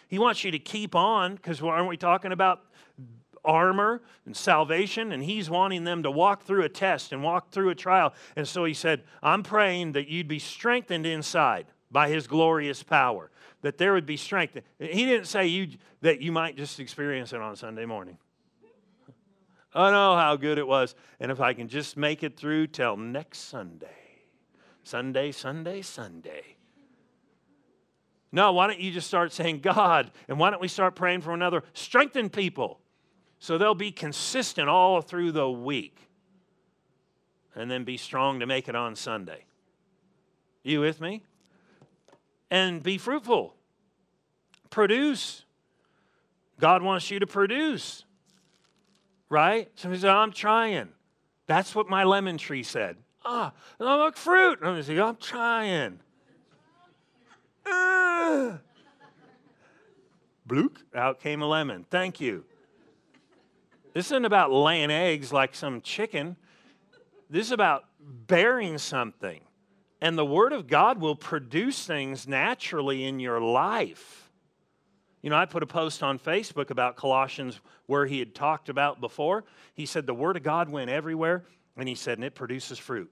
He 0.09 0.19
wants 0.19 0.45
you 0.45 0.51
to 0.51 0.59
keep 0.59 0.95
on 0.95 1.37
because 1.37 1.63
aren't 1.63 1.89
we 1.89 1.97
talking 1.97 2.33
about 2.33 2.63
armor 3.45 4.03
and 4.27 4.37
salvation, 4.37 5.13
and 5.13 5.23
he's 5.23 5.49
wanting 5.49 5.85
them 5.85 6.03
to 6.03 6.11
walk 6.11 6.43
through 6.43 6.63
a 6.63 6.69
test 6.69 7.13
and 7.13 7.23
walk 7.23 7.51
through 7.51 7.71
a 7.71 7.75
trial. 7.75 8.13
And 8.37 8.47
so 8.47 8.65
he 8.65 8.75
said, 8.75 9.03
I'm 9.23 9.43
praying 9.43 9.93
that 9.93 10.09
you'd 10.09 10.29
be 10.29 10.39
strengthened 10.39 11.07
inside 11.07 11.67
by 11.91 12.09
his 12.09 12.27
glorious 12.27 12.83
power, 12.83 13.31
that 13.63 13.79
there 13.79 13.93
would 13.93 14.07
be 14.07 14.17
strength. 14.17 14.57
He 14.79 15.05
didn't 15.05 15.27
say 15.27 15.47
you, 15.47 15.69
that 16.01 16.21
you 16.21 16.33
might 16.33 16.57
just 16.57 16.81
experience 16.81 17.33
it 17.33 17.41
on 17.41 17.57
Sunday 17.57 17.85
morning. 17.85 18.19
I 19.75 19.91
know 19.91 20.17
how 20.17 20.37
good 20.37 20.59
it 20.59 20.67
was. 20.67 20.95
And 21.21 21.31
if 21.31 21.41
I 21.41 21.53
can 21.53 21.69
just 21.69 21.97
make 21.97 22.23
it 22.23 22.37
through 22.37 22.69
till 22.69 22.97
next 22.97 23.39
Sunday. 23.41 23.87
Sunday, 24.83 25.31
Sunday, 25.31 25.83
Sunday. 25.83 26.57
No, 28.33 28.53
why 28.53 28.67
don't 28.67 28.81
you 28.81 28.91
just 28.93 29.09
start 29.09 29.33
saying, 29.33 29.61
God, 29.61 30.11
and 30.29 30.39
why 30.39 30.51
don't 30.51 30.61
we 30.61 30.69
start 30.69 30.95
praying 30.95 31.21
for 31.21 31.33
another? 31.33 31.63
Strengthen 31.73 32.31
people 32.31 32.81
so 33.39 33.59
they'll 33.59 33.75
be 33.75 33.91
consistent 33.91 34.69
all 34.69 35.01
through 35.01 35.33
the 35.33 35.51
week 35.51 36.09
and 37.55 37.71
then 37.71 37.85
be 37.85 37.97
strong 37.97 38.41
to 38.41 38.47
make 38.47 38.69
it 38.69 38.77
on 38.77 38.95
Sunday. 38.95 39.45
You 40.63 40.81
with 40.81 41.01
me? 41.01 41.25
And 42.51 42.83
be 42.83 42.99
fruitful. 42.99 43.55
Produce. 44.71 45.45
God 46.59 46.83
wants 46.83 47.11
you 47.11 47.19
to 47.21 47.27
produce. 47.27 48.05
Right? 49.29 49.71
Somebody 49.77 50.01
said, 50.01 50.11
I'm 50.11 50.33
trying. 50.33 50.89
That's 51.47 51.75
what 51.75 51.89
my 51.89 52.05
lemon 52.05 52.39
tree 52.39 52.63
said. 52.63 52.97
Ah, 53.25 53.53
and 53.79 53.89
I 53.89 53.97
look 53.97 54.17
fruit. 54.17 54.61
And 54.61 54.71
I'm 54.71 54.83
saying, 54.83 55.01
I'm 55.01 55.17
trying. 55.17 56.01
Uh. 57.67 58.59
Bloop, 60.49 60.79
out 60.95 61.21
came 61.21 61.43
a 61.43 61.47
lemon. 61.47 61.87
Thank 61.91 62.21
you. 62.21 62.45
This 63.95 64.07
isn't 64.07 64.25
about 64.25 64.53
laying 64.53 64.91
eggs 64.91 65.33
like 65.33 65.55
some 65.55 65.81
chicken. 65.81 66.37
This 67.29 67.47
is 67.47 67.53
about 67.53 67.85
bearing 68.01 68.79
something. 68.79 69.41
And 70.01 70.17
the 70.17 70.25
Word 70.25 70.53
of 70.53 70.67
God 70.67 71.01
will 71.01 71.17
produce 71.17 71.87
things 71.87 72.27
naturally 72.27 73.05
in 73.05 73.21
your 73.21 73.41
life. 73.41 74.31
You 75.23 75.29
know, 75.29 75.37
I 75.37 75.45
put 75.45 75.63
a 75.63 75.67
post 75.67 76.03
on 76.03 76.19
Facebook 76.19 76.71
about 76.71 76.97
Colossians 76.97 77.61
where 77.87 78.07
he 78.07 78.19
had 78.19 78.35
talked 78.35 78.71
about 78.71 79.01
before. 79.01 79.45
He 79.75 79.85
said 79.85 80.07
the 80.07 80.15
Word 80.15 80.37
of 80.39 80.43
God 80.43 80.71
went 80.71 80.89
everywhere, 80.89 81.45
and 81.77 81.87
he 81.87 81.95
said, 81.95 82.17
and 82.17 82.25
it 82.25 82.35
produces 82.35 82.79
fruit. 82.79 83.11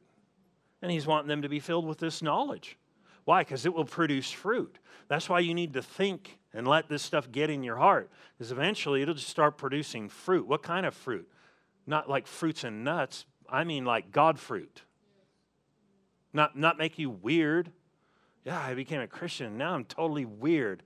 And 0.81 0.91
he's 0.91 1.07
wanting 1.07 1.29
them 1.29 1.43
to 1.43 1.49
be 1.49 1.61
filled 1.61 1.87
with 1.87 1.99
this 1.99 2.23
knowledge. 2.23 2.79
Why? 3.25 3.43
Because 3.43 3.67
it 3.67 3.75
will 3.75 3.85
produce 3.85 4.31
fruit. 4.31 4.79
That's 5.09 5.29
why 5.29 5.41
you 5.41 5.53
need 5.53 5.75
to 5.75 5.83
think 5.83 6.39
and 6.55 6.67
let 6.67 6.89
this 6.89 7.03
stuff 7.03 7.31
get 7.31 7.51
in 7.51 7.63
your 7.63 7.77
heart, 7.77 8.11
because 8.37 8.53
eventually 8.53 9.03
it'll 9.03 9.13
just 9.13 9.29
start 9.29 9.59
producing 9.59 10.09
fruit. 10.09 10.47
What 10.47 10.63
kind 10.63 10.87
of 10.87 10.95
fruit? 10.95 11.29
Not 11.87 12.09
like 12.09 12.27
fruits 12.27 12.65
and 12.65 12.85
nuts, 12.85 13.27
I 13.51 13.65
mean 13.65 13.85
like 13.85 14.13
God 14.13 14.39
fruit. 14.39 14.83
Not, 16.33 16.57
not 16.57 16.79
make 16.79 16.99
you 16.99 17.11
weird. 17.11 17.73
Yeah, 18.45 18.59
I 18.59 18.75
became 18.75 19.01
a 19.01 19.07
Christian. 19.07 19.59
Now 19.59 19.75
I'm 19.75 19.85
totally 19.85 20.25
weird. 20.25 20.83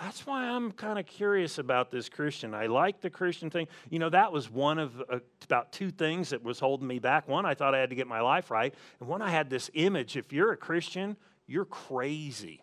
That's 0.00 0.26
why 0.26 0.44
I'm 0.44 0.72
kind 0.72 0.98
of 0.98 1.06
curious 1.06 1.56
about 1.58 1.90
this 1.90 2.08
Christian. 2.08 2.52
I 2.52 2.66
like 2.66 3.00
the 3.00 3.08
Christian 3.08 3.48
thing. 3.48 3.66
You 3.88 3.98
know, 3.98 4.10
that 4.10 4.30
was 4.30 4.50
one 4.50 4.78
of 4.78 5.00
uh, 5.10 5.20
about 5.44 5.72
two 5.72 5.90
things 5.90 6.30
that 6.30 6.42
was 6.42 6.60
holding 6.60 6.86
me 6.86 6.98
back. 6.98 7.28
One, 7.28 7.46
I 7.46 7.54
thought 7.54 7.74
I 7.74 7.78
had 7.78 7.90
to 7.90 7.96
get 7.96 8.06
my 8.06 8.20
life 8.20 8.50
right. 8.50 8.74
And 9.00 9.08
one, 9.08 9.22
I 9.22 9.30
had 9.30 9.48
this 9.48 9.70
image 9.72 10.16
if 10.16 10.32
you're 10.32 10.52
a 10.52 10.56
Christian, 10.56 11.16
you're 11.46 11.64
crazy. 11.64 12.62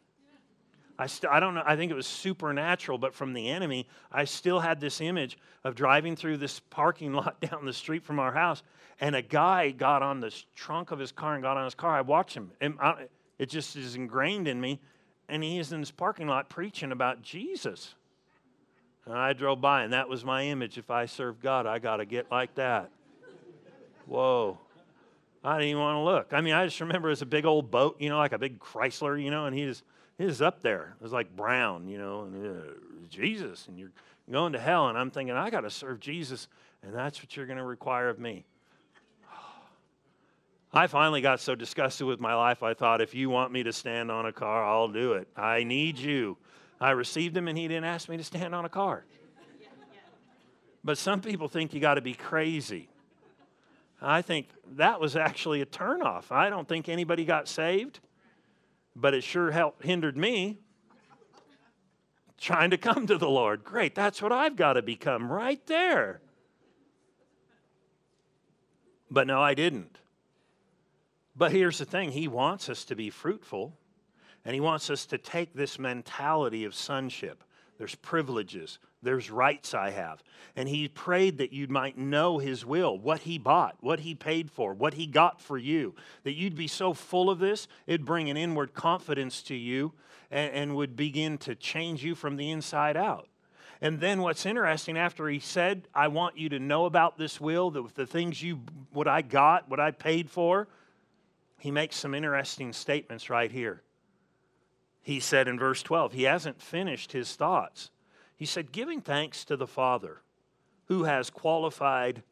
I, 0.97 1.07
st- 1.07 1.31
I 1.31 1.39
don't 1.39 1.55
know, 1.55 1.63
I 1.65 1.75
think 1.75 1.91
it 1.91 1.95
was 1.95 2.05
supernatural, 2.05 2.97
but 2.97 3.13
from 3.13 3.33
the 3.33 3.49
enemy, 3.49 3.87
I 4.11 4.25
still 4.25 4.59
had 4.59 4.79
this 4.79 5.01
image 5.01 5.37
of 5.63 5.75
driving 5.75 6.15
through 6.15 6.37
this 6.37 6.59
parking 6.59 7.13
lot 7.13 7.41
down 7.41 7.65
the 7.65 7.73
street 7.73 8.03
from 8.03 8.19
our 8.19 8.33
house, 8.33 8.63
and 8.99 9.15
a 9.15 9.21
guy 9.21 9.71
got 9.71 10.03
on 10.03 10.19
the 10.19 10.33
trunk 10.55 10.91
of 10.91 10.99
his 10.99 11.11
car 11.11 11.33
and 11.33 11.43
got 11.43 11.57
on 11.57 11.65
his 11.65 11.75
car. 11.75 11.91
I 11.97 12.01
watched 12.01 12.35
him, 12.35 12.51
I, 12.61 13.07
it 13.39 13.49
just 13.49 13.75
is 13.75 13.95
ingrained 13.95 14.47
in 14.47 14.61
me, 14.61 14.79
and 15.27 15.43
he 15.43 15.57
is 15.57 15.73
in 15.73 15.79
this 15.79 15.91
parking 15.91 16.27
lot 16.27 16.49
preaching 16.49 16.91
about 16.91 17.21
Jesus. 17.21 17.95
And 19.05 19.15
I 19.15 19.33
drove 19.33 19.59
by, 19.59 19.83
and 19.83 19.93
that 19.93 20.07
was 20.07 20.23
my 20.23 20.43
image. 20.45 20.77
If 20.77 20.89
I 20.89 21.07
serve 21.07 21.41
God, 21.41 21.65
I 21.65 21.79
got 21.79 21.97
to 21.97 22.05
get 22.05 22.31
like 22.31 22.55
that. 22.55 22.89
Whoa. 24.05 24.57
I 25.43 25.57
didn't 25.57 25.71
even 25.71 25.81
want 25.81 25.95
to 25.97 26.01
look. 26.01 26.33
I 26.33 26.39
mean, 26.39 26.53
I 26.53 26.65
just 26.65 26.79
remember 26.79 27.11
it's 27.11 27.21
a 27.21 27.25
big 27.25 27.45
old 27.45 27.69
boat, 27.69 27.97
you 27.99 28.07
know, 28.07 28.17
like 28.17 28.31
a 28.31 28.37
big 28.37 28.59
Chrysler, 28.59 29.21
you 29.21 29.29
know, 29.29 29.45
and 29.45 29.55
he 29.55 29.65
just 29.65 29.83
is 30.23 30.41
up 30.41 30.61
there. 30.61 30.95
It 30.99 31.03
was 31.03 31.11
like 31.11 31.35
brown, 31.35 31.87
you 31.87 31.97
know, 31.97 32.23
and, 32.23 32.57
uh, 32.57 32.73
Jesus, 33.09 33.67
and 33.67 33.77
you're 33.77 33.91
going 34.31 34.53
to 34.53 34.59
hell. 34.59 34.89
And 34.89 34.97
I'm 34.97 35.11
thinking, 35.11 35.35
I 35.35 35.49
got 35.49 35.61
to 35.61 35.69
serve 35.69 35.99
Jesus, 35.99 36.47
and 36.81 36.93
that's 36.93 37.21
what 37.21 37.35
you're 37.35 37.45
going 37.45 37.57
to 37.57 37.63
require 37.63 38.09
of 38.09 38.19
me. 38.19 38.45
I 40.73 40.87
finally 40.87 41.21
got 41.21 41.39
so 41.39 41.55
disgusted 41.55 42.07
with 42.07 42.19
my 42.19 42.35
life, 42.35 42.63
I 42.63 42.73
thought, 42.73 43.01
if 43.01 43.13
you 43.13 43.29
want 43.29 43.51
me 43.51 43.63
to 43.63 43.73
stand 43.73 44.11
on 44.11 44.25
a 44.25 44.33
car, 44.33 44.63
I'll 44.63 44.87
do 44.87 45.13
it. 45.13 45.27
I 45.35 45.63
need 45.63 45.97
you. 45.97 46.37
I 46.79 46.91
received 46.91 47.37
him, 47.37 47.47
and 47.47 47.57
he 47.57 47.67
didn't 47.67 47.85
ask 47.85 48.09
me 48.09 48.17
to 48.17 48.23
stand 48.23 48.53
on 48.55 48.65
a 48.65 48.69
car. 48.69 49.05
But 50.83 50.97
some 50.97 51.21
people 51.21 51.47
think 51.47 51.73
you 51.73 51.79
got 51.79 51.93
to 51.93 52.01
be 52.01 52.13
crazy. 52.13 52.89
I 54.01 54.21
think 54.21 54.49
that 54.75 54.99
was 54.99 55.15
actually 55.15 55.61
a 55.61 55.65
turnoff. 55.65 56.29
I 56.29 56.49
don't 56.49 56.67
think 56.67 56.89
anybody 56.89 57.23
got 57.23 57.47
saved 57.47 58.01
but 58.95 59.13
it 59.13 59.23
sure 59.23 59.51
helped 59.51 59.83
hindered 59.83 60.17
me 60.17 60.59
trying 62.43 62.71
to 62.71 62.77
come 62.77 63.07
to 63.07 63.17
the 63.17 63.29
Lord. 63.29 63.63
Great, 63.63 63.95
that's 63.95 64.21
what 64.21 64.33
I've 64.33 64.55
got 64.55 64.73
to 64.73 64.81
become 64.81 65.31
right 65.31 65.65
there. 65.67 66.21
But 69.09 69.27
no, 69.27 69.41
I 69.41 69.53
didn't. 69.53 69.99
But 71.35 71.51
here's 71.51 71.77
the 71.77 71.85
thing 71.85 72.11
He 72.11 72.27
wants 72.27 72.69
us 72.69 72.83
to 72.85 72.95
be 72.95 73.09
fruitful, 73.09 73.77
and 74.43 74.53
He 74.53 74.59
wants 74.59 74.89
us 74.89 75.05
to 75.07 75.17
take 75.17 75.53
this 75.53 75.79
mentality 75.79 76.65
of 76.65 76.75
sonship. 76.75 77.43
There's 77.77 77.95
privileges, 77.95 78.77
there's 79.03 79.29
rights 79.29 79.73
I 79.73 79.91
have. 79.91 80.23
And 80.55 80.67
he 80.67 80.87
prayed 80.87 81.37
that 81.37 81.53
you 81.53 81.67
might 81.67 81.97
know 81.97 82.37
his 82.37 82.65
will, 82.65 82.97
what 82.97 83.21
he 83.21 83.37
bought, 83.37 83.77
what 83.81 83.99
he 83.99 84.15
paid 84.15 84.49
for, 84.49 84.73
what 84.73 84.93
he 84.93 85.05
got 85.05 85.41
for 85.41 85.57
you. 85.57 85.95
That 86.23 86.33
you'd 86.33 86.55
be 86.55 86.67
so 86.67 86.93
full 86.93 87.29
of 87.29 87.39
this, 87.39 87.67
it'd 87.85 88.05
bring 88.05 88.29
an 88.29 88.37
inward 88.37 88.73
confidence 88.73 89.41
to 89.43 89.55
you 89.55 89.93
and, 90.31 90.53
and 90.53 90.75
would 90.75 90.95
begin 90.95 91.37
to 91.39 91.55
change 91.55 92.03
you 92.03 92.15
from 92.15 92.37
the 92.37 92.49
inside 92.49 92.97
out. 92.97 93.27
And 93.81 93.99
then 93.99 94.21
what's 94.21 94.45
interesting, 94.45 94.97
after 94.97 95.27
he 95.27 95.39
said, 95.39 95.89
I 95.93 96.07
want 96.07 96.37
you 96.37 96.47
to 96.49 96.59
know 96.59 96.85
about 96.85 97.17
this 97.17 97.41
will, 97.41 97.69
the, 97.69 97.83
the 97.95 98.05
things 98.05 98.41
you, 98.41 98.61
what 98.93 99.09
I 99.09 99.21
got, 99.21 99.69
what 99.69 99.79
I 99.81 99.91
paid 99.91 100.29
for, 100.29 100.69
he 101.59 101.69
makes 101.69 101.97
some 101.97 102.15
interesting 102.15 102.71
statements 102.71 103.29
right 103.29 103.51
here. 103.51 103.81
He 105.01 105.19
said 105.19 105.49
in 105.49 105.59
verse 105.59 105.83
12, 105.83 106.13
he 106.13 106.23
hasn't 106.23 106.61
finished 106.61 107.11
his 107.11 107.35
thoughts. 107.35 107.91
He 108.43 108.47
said, 108.47 108.73
giving 108.73 108.99
thanks 108.99 109.45
to 109.45 109.55
the 109.55 109.65
Father 109.65 110.21
who 110.87 111.05
has 111.05 111.29
qualified 111.29 112.23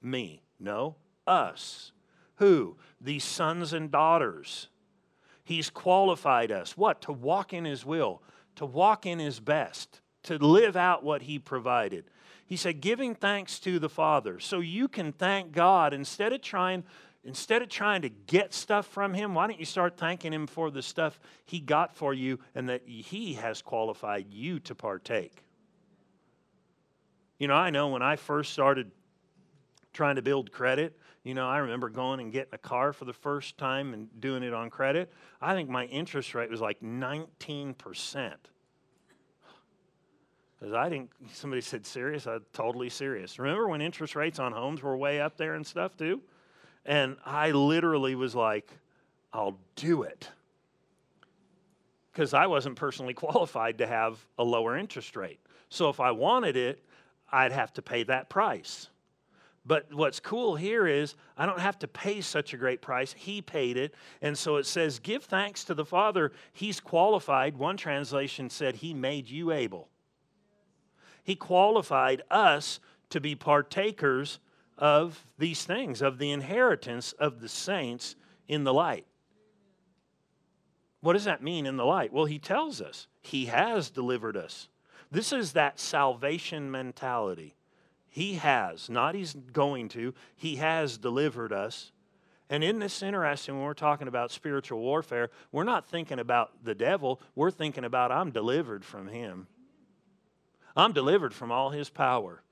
me. 0.00 0.40
No, 0.58 0.96
us. 1.26 1.92
Who? 2.36 2.78
These 3.02 3.24
sons 3.24 3.74
and 3.74 3.90
daughters. 3.90 4.68
He's 5.44 5.68
qualified 5.68 6.50
us. 6.50 6.74
What? 6.74 7.02
To 7.02 7.12
walk 7.12 7.52
in 7.52 7.66
His 7.66 7.84
will, 7.84 8.22
to 8.54 8.64
walk 8.64 9.04
in 9.04 9.18
His 9.18 9.38
best, 9.38 10.00
to 10.22 10.38
live 10.38 10.74
out 10.74 11.04
what 11.04 11.20
He 11.20 11.38
provided. 11.38 12.06
He 12.46 12.56
said, 12.56 12.80
giving 12.80 13.14
thanks 13.14 13.58
to 13.58 13.78
the 13.78 13.90
Father. 13.90 14.40
So 14.40 14.60
you 14.60 14.88
can 14.88 15.12
thank 15.12 15.52
God 15.52 15.92
instead 15.92 16.32
of 16.32 16.40
trying 16.40 16.82
Instead 17.26 17.60
of 17.60 17.68
trying 17.68 18.02
to 18.02 18.08
get 18.08 18.54
stuff 18.54 18.86
from 18.86 19.12
Him, 19.12 19.34
why 19.34 19.48
don't 19.48 19.58
you 19.58 19.66
start 19.66 19.96
thanking 19.96 20.32
Him 20.32 20.46
for 20.46 20.70
the 20.70 20.80
stuff 20.80 21.18
He 21.44 21.58
got 21.58 21.96
for 21.96 22.14
you 22.14 22.38
and 22.54 22.68
that 22.68 22.82
He 22.86 23.34
has 23.34 23.62
qualified 23.62 24.26
you 24.30 24.60
to 24.60 24.76
partake? 24.76 25.42
You 27.38 27.48
know, 27.48 27.54
I 27.54 27.70
know 27.70 27.88
when 27.88 28.02
I 28.02 28.14
first 28.14 28.52
started 28.52 28.92
trying 29.92 30.16
to 30.16 30.22
build 30.22 30.52
credit, 30.52 30.96
you 31.24 31.34
know, 31.34 31.48
I 31.48 31.58
remember 31.58 31.88
going 31.88 32.20
and 32.20 32.32
getting 32.32 32.54
a 32.54 32.58
car 32.58 32.92
for 32.92 33.04
the 33.04 33.12
first 33.12 33.58
time 33.58 33.92
and 33.92 34.08
doing 34.20 34.44
it 34.44 34.54
on 34.54 34.70
credit. 34.70 35.12
I 35.40 35.54
think 35.54 35.68
my 35.68 35.86
interest 35.86 36.32
rate 36.32 36.48
was 36.48 36.60
like 36.60 36.80
19%. 36.80 37.74
Because 40.60 40.74
I 40.74 40.88
didn't, 40.88 41.10
somebody 41.32 41.60
said 41.60 41.84
serious, 41.84 42.28
I 42.28 42.38
totally 42.52 42.88
serious. 42.88 43.40
Remember 43.40 43.66
when 43.66 43.80
interest 43.80 44.14
rates 44.14 44.38
on 44.38 44.52
homes 44.52 44.80
were 44.80 44.96
way 44.96 45.20
up 45.20 45.36
there 45.36 45.54
and 45.54 45.66
stuff 45.66 45.96
too? 45.96 46.22
And 46.86 47.16
I 47.26 47.50
literally 47.50 48.14
was 48.14 48.34
like, 48.34 48.70
I'll 49.32 49.58
do 49.74 50.04
it. 50.04 50.30
Because 52.12 52.32
I 52.32 52.46
wasn't 52.46 52.76
personally 52.76 53.12
qualified 53.26 53.78
to 53.78 53.86
have 53.86 54.18
a 54.38 54.44
lower 54.44 54.76
interest 54.78 55.16
rate. 55.16 55.40
So 55.68 55.90
if 55.90 56.00
I 56.00 56.12
wanted 56.12 56.56
it, 56.56 56.82
I'd 57.30 57.52
have 57.52 57.72
to 57.74 57.82
pay 57.82 58.04
that 58.04 58.30
price. 58.30 58.88
But 59.66 59.92
what's 59.92 60.20
cool 60.20 60.54
here 60.54 60.86
is 60.86 61.16
I 61.36 61.44
don't 61.44 61.58
have 61.58 61.78
to 61.80 61.88
pay 61.88 62.20
such 62.20 62.54
a 62.54 62.56
great 62.56 62.80
price. 62.80 63.12
He 63.12 63.42
paid 63.42 63.76
it. 63.76 63.94
And 64.22 64.38
so 64.38 64.56
it 64.56 64.66
says, 64.66 65.00
Give 65.00 65.24
thanks 65.24 65.64
to 65.64 65.74
the 65.74 65.84
Father. 65.84 66.30
He's 66.52 66.78
qualified. 66.78 67.56
One 67.56 67.76
translation 67.76 68.48
said, 68.48 68.76
He 68.76 68.94
made 68.94 69.28
you 69.28 69.50
able. 69.50 69.88
He 71.24 71.34
qualified 71.34 72.22
us 72.30 72.78
to 73.10 73.20
be 73.20 73.34
partakers 73.34 74.38
of 74.78 75.24
these 75.38 75.64
things, 75.64 76.02
of 76.02 76.18
the 76.18 76.30
inheritance 76.30 77.12
of 77.12 77.40
the 77.40 77.48
saints 77.48 78.16
in 78.48 78.64
the 78.64 78.74
light. 78.74 79.06
What 81.00 81.12
does 81.12 81.24
that 81.24 81.42
mean 81.42 81.66
in 81.66 81.76
the 81.76 81.84
light? 81.84 82.12
Well, 82.12 82.24
he 82.24 82.38
tells 82.38 82.80
us 82.80 83.06
he 83.20 83.46
has 83.46 83.90
delivered 83.90 84.36
us. 84.36 84.68
This 85.10 85.32
is 85.32 85.52
that 85.52 85.78
salvation 85.78 86.70
mentality. 86.70 87.54
He 88.08 88.34
has, 88.34 88.88
not 88.88 89.14
he's 89.14 89.34
going 89.34 89.88
to, 89.90 90.14
he 90.34 90.56
has 90.56 90.98
delivered 90.98 91.52
us. 91.52 91.92
And 92.48 92.64
isn't 92.64 92.78
this 92.78 93.02
interesting 93.02 93.56
when 93.56 93.64
we're 93.64 93.74
talking 93.74 94.08
about 94.08 94.30
spiritual 94.30 94.80
warfare? 94.80 95.30
We're 95.52 95.64
not 95.64 95.86
thinking 95.86 96.18
about 96.18 96.64
the 96.64 96.74
devil, 96.74 97.20
we're 97.34 97.50
thinking 97.50 97.84
about 97.84 98.12
I'm 98.12 98.30
delivered 98.30 98.84
from 98.84 99.08
him. 99.08 99.48
I'm 100.76 100.92
delivered 100.92 101.34
from 101.34 101.50
all 101.50 101.70
his 101.70 101.88
power. 101.88 102.42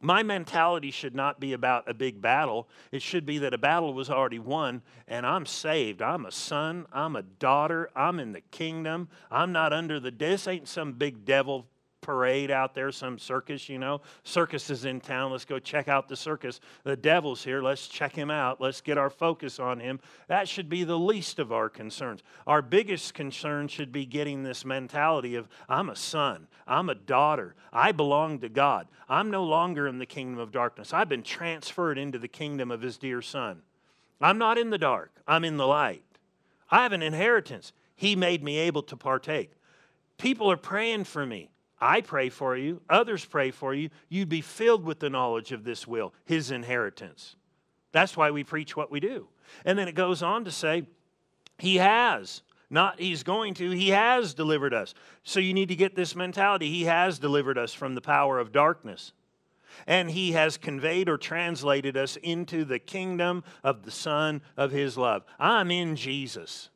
My 0.00 0.22
mentality 0.22 0.90
should 0.90 1.14
not 1.14 1.40
be 1.40 1.52
about 1.52 1.88
a 1.88 1.92
big 1.92 2.22
battle. 2.22 2.68
It 2.90 3.02
should 3.02 3.26
be 3.26 3.38
that 3.38 3.52
a 3.52 3.58
battle 3.58 3.92
was 3.92 4.08
already 4.08 4.38
won 4.38 4.82
and 5.06 5.26
I'm 5.26 5.44
saved. 5.44 6.00
I'm 6.00 6.24
a 6.24 6.32
son. 6.32 6.86
I'm 6.92 7.16
a 7.16 7.22
daughter. 7.22 7.90
I'm 7.94 8.18
in 8.18 8.32
the 8.32 8.40
kingdom. 8.40 9.08
I'm 9.30 9.52
not 9.52 9.74
under 9.74 10.00
the, 10.00 10.10
this 10.10 10.48
ain't 10.48 10.68
some 10.68 10.92
big 10.94 11.26
devil 11.26 11.66
parade 12.00 12.50
out 12.50 12.74
there, 12.74 12.90
some 12.92 13.18
circus, 13.18 13.68
you 13.68 13.78
know. 13.78 14.00
Circus 14.24 14.70
is 14.70 14.84
in 14.84 15.00
town. 15.00 15.32
Let's 15.32 15.44
go 15.44 15.58
check 15.58 15.88
out 15.88 16.08
the 16.08 16.16
circus. 16.16 16.60
The 16.84 16.96
devil's 16.96 17.44
here. 17.44 17.62
Let's 17.62 17.88
check 17.88 18.14
him 18.14 18.30
out. 18.30 18.60
Let's 18.60 18.80
get 18.80 18.98
our 18.98 19.10
focus 19.10 19.58
on 19.58 19.80
him. 19.80 20.00
That 20.28 20.48
should 20.48 20.68
be 20.68 20.84
the 20.84 20.98
least 20.98 21.38
of 21.38 21.52
our 21.52 21.68
concerns. 21.68 22.22
Our 22.46 22.62
biggest 22.62 23.14
concern 23.14 23.68
should 23.68 23.92
be 23.92 24.06
getting 24.06 24.42
this 24.42 24.64
mentality 24.64 25.34
of 25.34 25.48
I'm 25.68 25.90
a 25.90 25.96
son, 25.96 26.46
I'm 26.66 26.88
a 26.88 26.94
daughter, 26.94 27.54
I 27.72 27.92
belong 27.92 28.40
to 28.40 28.48
God. 28.48 28.88
I'm 29.08 29.30
no 29.30 29.44
longer 29.44 29.86
in 29.86 29.98
the 29.98 30.06
kingdom 30.06 30.38
of 30.38 30.52
darkness. 30.52 30.92
I've 30.92 31.08
been 31.08 31.22
transferred 31.22 31.98
into 31.98 32.18
the 32.18 32.28
kingdom 32.28 32.70
of 32.70 32.82
his 32.82 32.96
dear 32.96 33.22
son. 33.22 33.62
I'm 34.20 34.38
not 34.38 34.58
in 34.58 34.70
the 34.70 34.78
dark, 34.78 35.12
I'm 35.26 35.44
in 35.44 35.56
the 35.56 35.66
light. 35.66 36.04
I 36.70 36.82
have 36.84 36.92
an 36.92 37.02
inheritance. 37.02 37.72
He 37.96 38.16
made 38.16 38.42
me 38.42 38.58
able 38.58 38.82
to 38.84 38.96
partake. 38.96 39.50
People 40.16 40.50
are 40.50 40.56
praying 40.56 41.04
for 41.04 41.26
me. 41.26 41.50
I 41.80 42.02
pray 42.02 42.28
for 42.28 42.56
you, 42.56 42.82
others 42.90 43.24
pray 43.24 43.50
for 43.50 43.72
you. 43.72 43.90
You'd 44.08 44.28
be 44.28 44.42
filled 44.42 44.84
with 44.84 45.00
the 45.00 45.10
knowledge 45.10 45.52
of 45.52 45.64
this 45.64 45.86
will, 45.86 46.12
his 46.24 46.50
inheritance. 46.50 47.36
That's 47.92 48.16
why 48.16 48.30
we 48.30 48.44
preach 48.44 48.76
what 48.76 48.90
we 48.90 49.00
do. 49.00 49.28
And 49.64 49.78
then 49.78 49.88
it 49.88 49.94
goes 49.94 50.22
on 50.22 50.44
to 50.44 50.50
say, 50.50 50.86
He 51.58 51.76
has, 51.76 52.42
not 52.68 53.00
He's 53.00 53.22
going 53.22 53.54
to, 53.54 53.70
He 53.70 53.88
has 53.90 54.34
delivered 54.34 54.74
us. 54.74 54.94
So 55.24 55.40
you 55.40 55.54
need 55.54 55.68
to 55.68 55.76
get 55.76 55.96
this 55.96 56.14
mentality. 56.14 56.70
He 56.70 56.84
has 56.84 57.18
delivered 57.18 57.58
us 57.58 57.72
from 57.72 57.94
the 57.94 58.00
power 58.00 58.38
of 58.38 58.52
darkness. 58.52 59.12
And 59.86 60.10
He 60.10 60.32
has 60.32 60.56
conveyed 60.56 61.08
or 61.08 61.16
translated 61.16 61.96
us 61.96 62.16
into 62.16 62.64
the 62.64 62.78
kingdom 62.78 63.42
of 63.64 63.84
the 63.84 63.90
Son 63.90 64.42
of 64.56 64.70
His 64.70 64.96
love. 64.96 65.24
I'm 65.38 65.70
in 65.70 65.96
Jesus. 65.96 66.70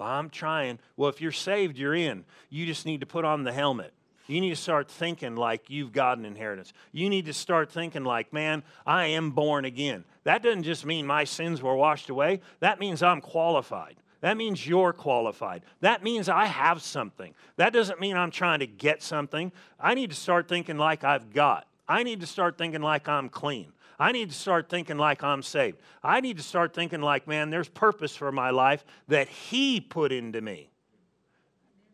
I'm 0.00 0.30
trying. 0.30 0.78
Well, 0.96 1.08
if 1.08 1.20
you're 1.20 1.32
saved, 1.32 1.78
you're 1.78 1.94
in. 1.94 2.24
You 2.50 2.66
just 2.66 2.86
need 2.86 3.00
to 3.00 3.06
put 3.06 3.24
on 3.24 3.44
the 3.44 3.52
helmet. 3.52 3.92
You 4.28 4.42
need 4.42 4.50
to 4.50 4.56
start 4.56 4.90
thinking 4.90 5.36
like 5.36 5.70
you've 5.70 5.92
got 5.92 6.18
an 6.18 6.26
inheritance. 6.26 6.74
You 6.92 7.08
need 7.08 7.26
to 7.26 7.32
start 7.32 7.72
thinking 7.72 8.04
like, 8.04 8.32
man, 8.32 8.62
I 8.86 9.06
am 9.06 9.30
born 9.30 9.64
again. 9.64 10.04
That 10.24 10.42
doesn't 10.42 10.64
just 10.64 10.84
mean 10.84 11.06
my 11.06 11.24
sins 11.24 11.62
were 11.62 11.74
washed 11.74 12.10
away, 12.10 12.40
that 12.60 12.78
means 12.78 13.02
I'm 13.02 13.22
qualified. 13.22 13.96
That 14.20 14.36
means 14.36 14.66
you're 14.66 14.92
qualified. 14.92 15.62
That 15.80 16.02
means 16.02 16.28
I 16.28 16.46
have 16.46 16.82
something. 16.82 17.34
That 17.56 17.72
doesn't 17.72 18.00
mean 18.00 18.16
I'm 18.16 18.32
trying 18.32 18.58
to 18.58 18.66
get 18.66 19.02
something. 19.02 19.52
I 19.78 19.94
need 19.94 20.10
to 20.10 20.16
start 20.16 20.48
thinking 20.48 20.76
like 20.76 21.04
I've 21.04 21.32
got. 21.32 21.68
I 21.88 22.02
need 22.02 22.20
to 22.20 22.26
start 22.26 22.58
thinking 22.58 22.82
like 22.82 23.08
I'm 23.08 23.28
clean. 23.28 23.72
I 23.98 24.12
need 24.12 24.30
to 24.30 24.36
start 24.36 24.68
thinking 24.68 24.96
like 24.96 25.24
I'm 25.24 25.42
saved. 25.42 25.78
I 26.02 26.20
need 26.20 26.36
to 26.36 26.42
start 26.42 26.72
thinking 26.74 27.00
like, 27.00 27.26
man, 27.26 27.50
there's 27.50 27.68
purpose 27.68 28.14
for 28.14 28.30
my 28.30 28.50
life 28.50 28.84
that 29.08 29.28
He 29.28 29.80
put 29.80 30.12
into 30.12 30.40
me. 30.40 30.70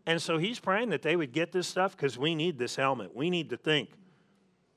And 0.06 0.20
so 0.20 0.38
he's 0.38 0.60
praying 0.60 0.90
that 0.90 1.02
they 1.02 1.16
would 1.16 1.32
get 1.32 1.52
this 1.52 1.66
stuff 1.66 1.96
because 1.96 2.18
we 2.18 2.34
need 2.34 2.58
this 2.58 2.76
helmet. 2.76 3.14
We 3.14 3.30
need 3.30 3.50
to 3.50 3.56
think. 3.56 3.90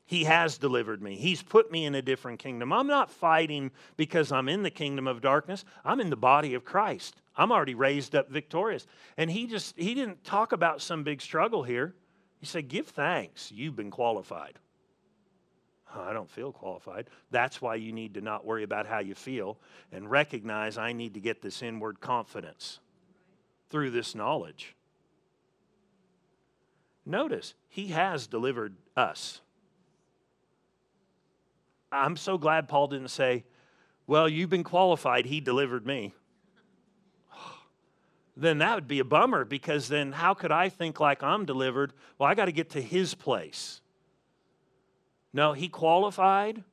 He 0.06 0.24
has 0.24 0.58
delivered 0.58 1.02
me. 1.02 1.18
He's 1.18 1.44
put 1.44 1.70
me 1.70 1.84
in 1.84 1.94
a 1.94 2.02
different 2.02 2.40
kingdom. 2.40 2.72
I'm 2.72 2.88
not 2.88 3.12
fighting 3.12 3.72
because 3.98 4.32
I'm 4.32 4.48
in 4.48 4.64
the 4.64 4.70
kingdom 4.70 5.06
of 5.06 5.20
darkness. 5.20 5.66
I'm 5.84 6.00
in 6.00 6.10
the 6.10 6.16
body 6.16 6.54
of 6.54 6.64
Christ. 6.64 7.22
I'm 7.36 7.52
already 7.52 7.76
raised 7.76 8.16
up 8.16 8.30
victorious. 8.30 8.88
And 9.18 9.30
he 9.30 9.48
just 9.48 9.78
he 9.78 9.94
didn't 9.94 10.24
talk 10.24 10.54
about 10.54 10.82
some 10.82 11.04
big 11.04 11.22
struggle 11.22 11.64
here. 11.64 11.94
He 12.40 12.46
said, 12.46 12.70
"Give 12.70 12.88
thanks. 12.88 13.52
You've 13.52 13.76
been 13.76 13.92
qualified." 13.92 14.60
I 16.00 16.14
don't 16.14 16.30
feel 16.30 16.52
qualified. 16.52 17.10
That's 17.32 17.62
why 17.62 17.76
you 17.76 17.92
need 17.92 18.14
to 18.16 18.22
not 18.22 18.46
worry 18.46 18.64
about 18.64 18.86
how 18.86 19.00
you 19.00 19.16
feel 19.16 19.58
and 19.92 20.10
recognize 20.10 20.78
I 20.78 20.94
need 20.94 21.14
to 21.16 21.20
get 21.20 21.42
this 21.42 21.62
inward 21.62 22.00
confidence 22.00 22.80
through 23.70 23.92
this 23.92 24.16
knowledge. 24.16 24.76
Notice, 27.06 27.54
he 27.70 27.88
has 27.88 28.28
delivered 28.28 28.76
us. 28.96 29.42
I'm 31.92 32.18
so 32.18 32.38
glad 32.38 32.68
Paul 32.68 32.88
didn't 32.88 33.10
say, 33.10 33.46
Well, 34.08 34.28
you've 34.28 34.50
been 34.50 34.64
qualified, 34.64 35.26
he 35.26 35.40
delivered 35.40 35.86
me. 35.86 36.14
then 38.38 38.58
that 38.58 38.76
would 38.76 38.88
be 38.88 39.00
a 39.00 39.06
bummer 39.06 39.46
because 39.46 39.88
then 39.88 40.12
how 40.12 40.34
could 40.34 40.52
I 40.52 40.70
think 40.70 41.00
like 41.00 41.24
I'm 41.24 41.46
delivered? 41.46 41.94
Well, 42.18 42.30
I 42.30 42.36
got 42.36 42.46
to 42.46 42.52
get 42.52 42.72
to 42.72 42.82
his 42.82 43.16
place. 43.16 43.80
No, 45.38 45.54
he 45.54 45.70
qualified. 45.70 46.64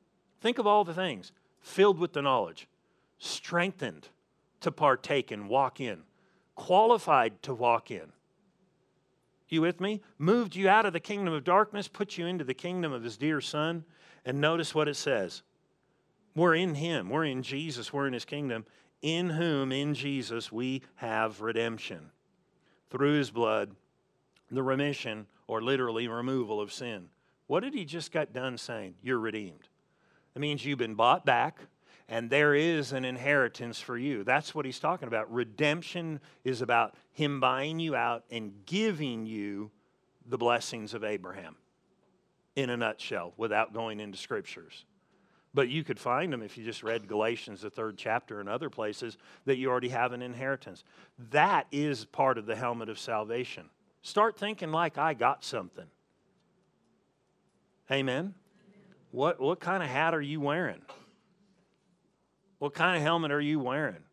Think 0.41 0.57
of 0.57 0.65
all 0.65 0.83
the 0.83 0.93
things 0.95 1.31
filled 1.61 1.99
with 1.99 2.13
the 2.13 2.21
knowledge, 2.23 2.67
strengthened 3.19 4.09
to 4.61 4.71
partake 4.71 5.29
and 5.29 5.47
walk 5.47 5.79
in, 5.79 6.01
qualified 6.55 7.43
to 7.43 7.53
walk 7.53 7.91
in. 7.91 8.11
You 9.49 9.61
with 9.61 9.79
me? 9.79 10.01
Moved 10.17 10.55
you 10.55 10.67
out 10.67 10.87
of 10.87 10.93
the 10.93 10.99
kingdom 10.99 11.31
of 11.31 11.43
darkness, 11.43 11.87
put 11.87 12.17
you 12.17 12.25
into 12.25 12.43
the 12.43 12.55
kingdom 12.55 12.91
of 12.91 13.03
his 13.03 13.17
dear 13.17 13.39
son. 13.39 13.85
And 14.25 14.41
notice 14.41 14.73
what 14.73 14.87
it 14.87 14.95
says. 14.95 15.43
We're 16.35 16.55
in 16.55 16.73
him, 16.73 17.11
we're 17.11 17.25
in 17.25 17.43
Jesus, 17.43 17.93
we're 17.93 18.07
in 18.07 18.13
his 18.13 18.25
kingdom, 18.25 18.65
in 19.03 19.29
whom, 19.29 19.71
in 19.71 19.93
Jesus, 19.93 20.51
we 20.51 20.81
have 20.95 21.39
redemption. 21.39 22.09
Through 22.89 23.13
his 23.13 23.29
blood, 23.29 23.75
the 24.49 24.63
remission, 24.63 25.27
or 25.45 25.61
literally 25.61 26.07
removal 26.07 26.59
of 26.59 26.73
sin. 26.73 27.09
What 27.47 27.61
did 27.61 27.73
he 27.73 27.85
just 27.85 28.11
got 28.11 28.33
done 28.33 28.57
saying? 28.57 28.95
You're 29.01 29.19
redeemed. 29.19 29.67
It 30.35 30.39
means 30.39 30.65
you've 30.65 30.79
been 30.79 30.95
bought 30.95 31.25
back 31.25 31.59
and 32.07 32.29
there 32.29 32.53
is 32.53 32.91
an 32.91 33.03
inheritance 33.03 33.79
for 33.79 33.97
you. 33.97 34.23
That's 34.23 34.53
what 34.53 34.65
he's 34.65 34.79
talking 34.79 35.07
about. 35.07 35.31
Redemption 35.31 36.19
is 36.43 36.61
about 36.61 36.95
him 37.11 37.39
buying 37.39 37.79
you 37.79 37.95
out 37.95 38.23
and 38.29 38.53
giving 38.65 39.25
you 39.25 39.71
the 40.27 40.37
blessings 40.37 40.93
of 40.93 41.03
Abraham 41.03 41.55
in 42.55 42.69
a 42.69 42.77
nutshell 42.77 43.33
without 43.37 43.73
going 43.73 43.99
into 43.99 44.17
scriptures. 44.17 44.85
But 45.53 45.69
you 45.69 45.83
could 45.83 45.99
find 45.99 46.31
them 46.31 46.43
if 46.43 46.57
you 46.57 46.65
just 46.65 46.83
read 46.83 47.07
Galatians, 47.07 47.61
the 47.61 47.69
third 47.69 47.97
chapter, 47.97 48.39
and 48.39 48.49
other 48.49 48.69
places 48.69 49.17
that 49.45 49.57
you 49.57 49.69
already 49.69 49.89
have 49.89 50.11
an 50.11 50.21
inheritance. 50.21 50.83
That 51.31 51.65
is 51.71 52.05
part 52.05 52.37
of 52.37 52.45
the 52.45 52.55
helmet 52.55 52.89
of 52.89 52.99
salvation. 52.99 53.69
Start 54.01 54.37
thinking 54.37 54.71
like 54.71 54.97
I 54.97 55.13
got 55.13 55.43
something. 55.43 55.85
Amen. 57.91 58.33
What, 59.11 59.39
what 59.39 59.59
kind 59.59 59.83
of 59.83 59.89
hat 59.89 60.13
are 60.13 60.21
you 60.21 60.41
wearing? 60.41 60.81
What 62.57 62.73
kind 62.73 62.97
of 62.97 63.03
helmet 63.03 63.31
are 63.31 63.41
you 63.41 63.59
wearing? 63.59 64.03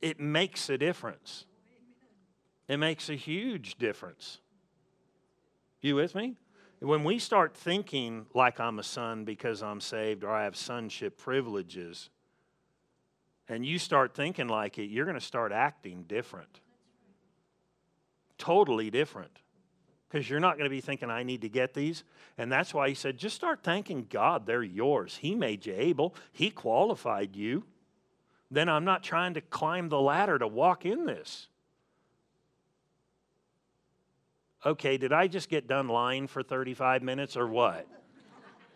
It 0.00 0.18
makes 0.18 0.68
a 0.70 0.78
difference. 0.78 1.46
It 2.68 2.78
makes 2.78 3.08
a 3.08 3.14
huge 3.14 3.76
difference. 3.76 4.38
You 5.80 5.96
with 5.96 6.14
me? 6.14 6.36
When 6.80 7.04
we 7.04 7.18
start 7.18 7.56
thinking 7.56 8.26
like 8.34 8.58
I'm 8.58 8.78
a 8.78 8.82
son 8.82 9.24
because 9.24 9.62
I'm 9.62 9.80
saved 9.80 10.24
or 10.24 10.30
I 10.30 10.44
have 10.44 10.56
sonship 10.56 11.18
privileges, 11.18 12.08
and 13.48 13.64
you 13.64 13.78
start 13.78 14.14
thinking 14.14 14.48
like 14.48 14.78
it, 14.78 14.86
you're 14.86 15.04
going 15.04 15.18
to 15.18 15.24
start 15.24 15.52
acting 15.52 16.04
different. 16.08 16.60
Totally 18.38 18.90
different 18.90 19.42
because 20.12 20.28
you're 20.28 20.40
not 20.40 20.58
going 20.58 20.64
to 20.64 20.70
be 20.70 20.82
thinking, 20.82 21.10
I 21.10 21.22
need 21.22 21.40
to 21.40 21.48
get 21.48 21.72
these. 21.72 22.04
And 22.36 22.52
that's 22.52 22.74
why 22.74 22.88
he 22.88 22.94
said, 22.94 23.16
just 23.16 23.34
start 23.34 23.60
thanking 23.62 24.06
God. 24.10 24.44
They're 24.44 24.62
yours. 24.62 25.16
He 25.16 25.34
made 25.34 25.64
you 25.64 25.74
able, 25.74 26.14
He 26.32 26.50
qualified 26.50 27.34
you. 27.34 27.64
Then 28.50 28.68
I'm 28.68 28.84
not 28.84 29.02
trying 29.02 29.32
to 29.34 29.40
climb 29.40 29.88
the 29.88 30.00
ladder 30.00 30.38
to 30.38 30.46
walk 30.46 30.84
in 30.84 31.06
this. 31.06 31.48
Okay, 34.66 34.98
did 34.98 35.12
I 35.14 35.28
just 35.28 35.48
get 35.48 35.66
done 35.66 35.88
lying 35.88 36.26
for 36.26 36.42
35 36.42 37.02
minutes 37.02 37.34
or 37.36 37.48
what? 37.48 37.88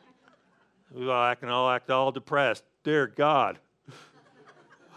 well, 0.91 1.11
I 1.23 1.35
can 1.35 1.51
all 1.51 1.71
act 1.71 1.91
all 1.91 2.13
depressed. 2.13 2.65
Dear 2.83 3.07
God. 3.07 3.59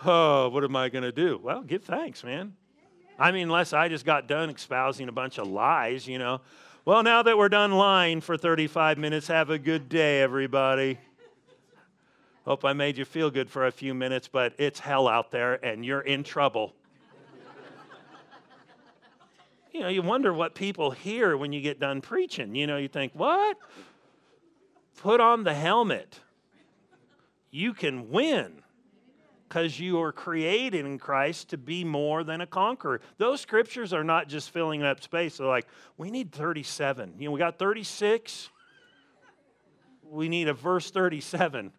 Oh, 0.05 0.47
what 0.47 0.63
am 0.63 0.77
I 0.77 0.87
going 0.87 1.03
to 1.03 1.11
do? 1.11 1.37
Well, 1.43 1.61
give 1.61 1.83
thanks, 1.83 2.23
man. 2.23 2.53
I 3.19 3.31
mean, 3.31 3.43
unless 3.43 3.73
I 3.73 3.89
just 3.89 4.05
got 4.05 4.27
done 4.27 4.49
espousing 4.49 5.09
a 5.09 5.11
bunch 5.11 5.37
of 5.37 5.47
lies, 5.47 6.07
you 6.07 6.17
know. 6.17 6.39
Well, 6.85 7.03
now 7.03 7.21
that 7.21 7.37
we're 7.37 7.49
done 7.49 7.73
lying 7.73 8.21
for 8.21 8.37
35 8.37 8.97
minutes, 8.97 9.27
have 9.27 9.49
a 9.49 9.59
good 9.59 9.89
day, 9.89 10.21
everybody. 10.21 10.97
Hope 12.45 12.63
I 12.63 12.71
made 12.71 12.97
you 12.97 13.03
feel 13.03 13.29
good 13.29 13.49
for 13.49 13.67
a 13.67 13.71
few 13.71 13.93
minutes, 13.93 14.29
but 14.29 14.53
it's 14.57 14.79
hell 14.79 15.07
out 15.07 15.31
there 15.31 15.63
and 15.63 15.85
you're 15.85 15.99
in 15.99 16.23
trouble. 16.23 16.73
you 19.73 19.81
know, 19.81 19.89
you 19.89 20.01
wonder 20.01 20.33
what 20.33 20.55
people 20.55 20.91
hear 20.91 21.35
when 21.35 21.51
you 21.51 21.59
get 21.59 21.77
done 21.77 21.99
preaching. 21.99 22.55
You 22.55 22.67
know, 22.67 22.77
you 22.77 22.87
think, 22.87 23.11
what? 23.13 23.57
Put 24.97 25.19
on 25.19 25.43
the 25.43 25.53
helmet. 25.53 26.21
You 27.51 27.73
can 27.73 28.09
win 28.09 28.63
because 29.49 29.79
you 29.79 29.99
are 29.99 30.11
created 30.11 30.85
in 30.85 30.99
Christ 30.99 31.49
to 31.49 31.57
be 31.57 31.83
more 31.83 32.23
than 32.23 32.39
a 32.39 32.45
conqueror. 32.45 33.01
Those 33.17 33.41
scriptures 33.41 33.93
are 33.93 34.03
not 34.03 34.27
just 34.27 34.51
filling 34.51 34.83
up 34.83 35.01
space. 35.01 35.37
They're 35.37 35.47
like, 35.47 35.67
we 35.97 36.11
need 36.11 36.31
37. 36.31 37.15
You 37.17 37.25
know, 37.25 37.31
we 37.31 37.39
got 37.39 37.57
36. 37.57 38.49
We 40.03 40.29
need 40.29 40.47
a 40.47 40.53
verse 40.53 40.91
37. 40.91 41.71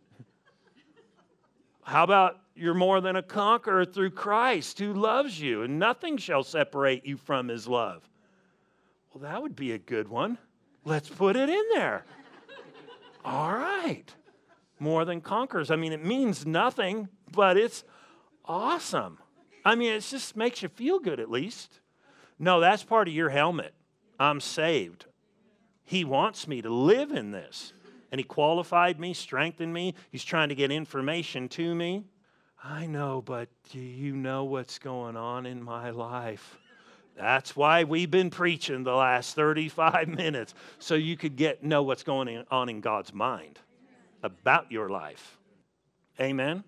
How 1.85 2.03
about 2.03 2.41
you're 2.57 2.75
more 2.75 3.01
than 3.01 3.15
a 3.15 3.23
conqueror 3.23 3.85
through 3.85 4.11
Christ 4.11 4.81
who 4.81 4.93
loves 4.93 5.41
you, 5.41 5.63
and 5.63 5.79
nothing 5.79 6.17
shall 6.17 6.43
separate 6.43 7.07
you 7.07 7.17
from 7.17 7.49
his 7.49 7.69
love? 7.69 8.03
Well, 9.15 9.23
that 9.23 9.41
would 9.41 9.55
be 9.55 9.73
a 9.73 9.79
good 9.79 10.09
one. 10.09 10.39
Let's 10.85 11.09
put 11.09 11.37
it 11.37 11.49
in 11.49 11.63
there. 11.73 12.05
All 13.25 13.53
right. 13.53 14.13
More 14.79 15.05
than 15.05 15.21
conquerors. 15.21 15.71
I 15.71 15.77
mean, 15.77 15.93
it 15.93 16.05
means 16.05 16.47
nothing, 16.47 17.09
but 17.33 17.57
it's 17.57 17.85
awesome. 18.45 19.19
I 19.65 19.75
mean, 19.75 19.93
it 19.93 20.01
just 20.01 20.37
makes 20.37 20.63
you 20.63 20.69
feel 20.69 20.99
good 20.99 21.21
at 21.21 21.31
least. 21.31 21.81
No, 22.39 22.61
that's 22.61 22.83
part 22.83 23.09
of 23.09 23.15
your 23.15 23.29
helmet. 23.29 23.75
I'm 24.19 24.41
saved. 24.41 25.07
He 25.85 26.05
wants 26.05 26.47
me 26.49 26.63
to 26.63 26.71
live 26.71 27.11
in 27.11 27.31
this. 27.31 27.73
And 28.11 28.19
He 28.19 28.25
qualified 28.25 28.99
me, 28.99 29.15
strengthened 29.15 29.73
me. 29.73 29.95
He's 30.11 30.25
trying 30.25 30.49
to 30.49 30.55
get 30.55 30.71
information 30.71 31.49
to 31.51 31.75
me. 31.75 32.05
I 32.63 32.87
know, 32.87 33.23
but 33.23 33.49
do 33.71 33.79
you 33.79 34.15
know 34.15 34.45
what's 34.45 34.79
going 34.79 35.17
on 35.17 35.47
in 35.47 35.63
my 35.63 35.91
life? 35.91 36.59
That's 37.17 37.55
why 37.55 37.85
we've 37.85 38.11
been 38.11 38.31
preaching 38.31 38.83
the 38.83 38.95
last 38.95 39.35
35 39.35 40.09
minutes, 40.17 40.55
so 40.79 40.95
you 40.95 41.17
could 41.17 41.37
get 41.37 41.63
know 41.63 41.83
what's 41.83 42.03
going 42.03 42.45
on 42.51 42.69
in 42.69 42.81
God's 42.81 43.13
mind 43.13 43.59
about 44.23 44.71
your 44.71 44.89
life. 44.89 45.39
Amen. 46.21 46.65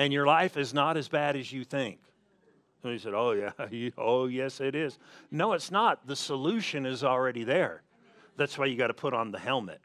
And 0.00 0.14
your 0.14 0.24
life 0.24 0.56
is 0.56 0.72
not 0.72 0.96
as 0.96 1.08
bad 1.08 1.36
as 1.36 1.52
you 1.52 1.62
think. 1.62 1.98
And 2.82 2.90
he 2.90 2.98
said, 2.98 3.12
Oh, 3.12 3.32
yeah. 3.32 3.90
Oh, 3.98 4.28
yes, 4.28 4.58
it 4.62 4.74
is. 4.74 4.98
No, 5.30 5.52
it's 5.52 5.70
not. 5.70 6.06
The 6.06 6.16
solution 6.16 6.86
is 6.86 7.04
already 7.04 7.44
there. 7.44 7.82
That's 8.38 8.56
why 8.56 8.64
you 8.64 8.78
got 8.78 8.86
to 8.86 8.94
put 8.94 9.12
on 9.12 9.30
the 9.30 9.38
helmet. 9.38 9.82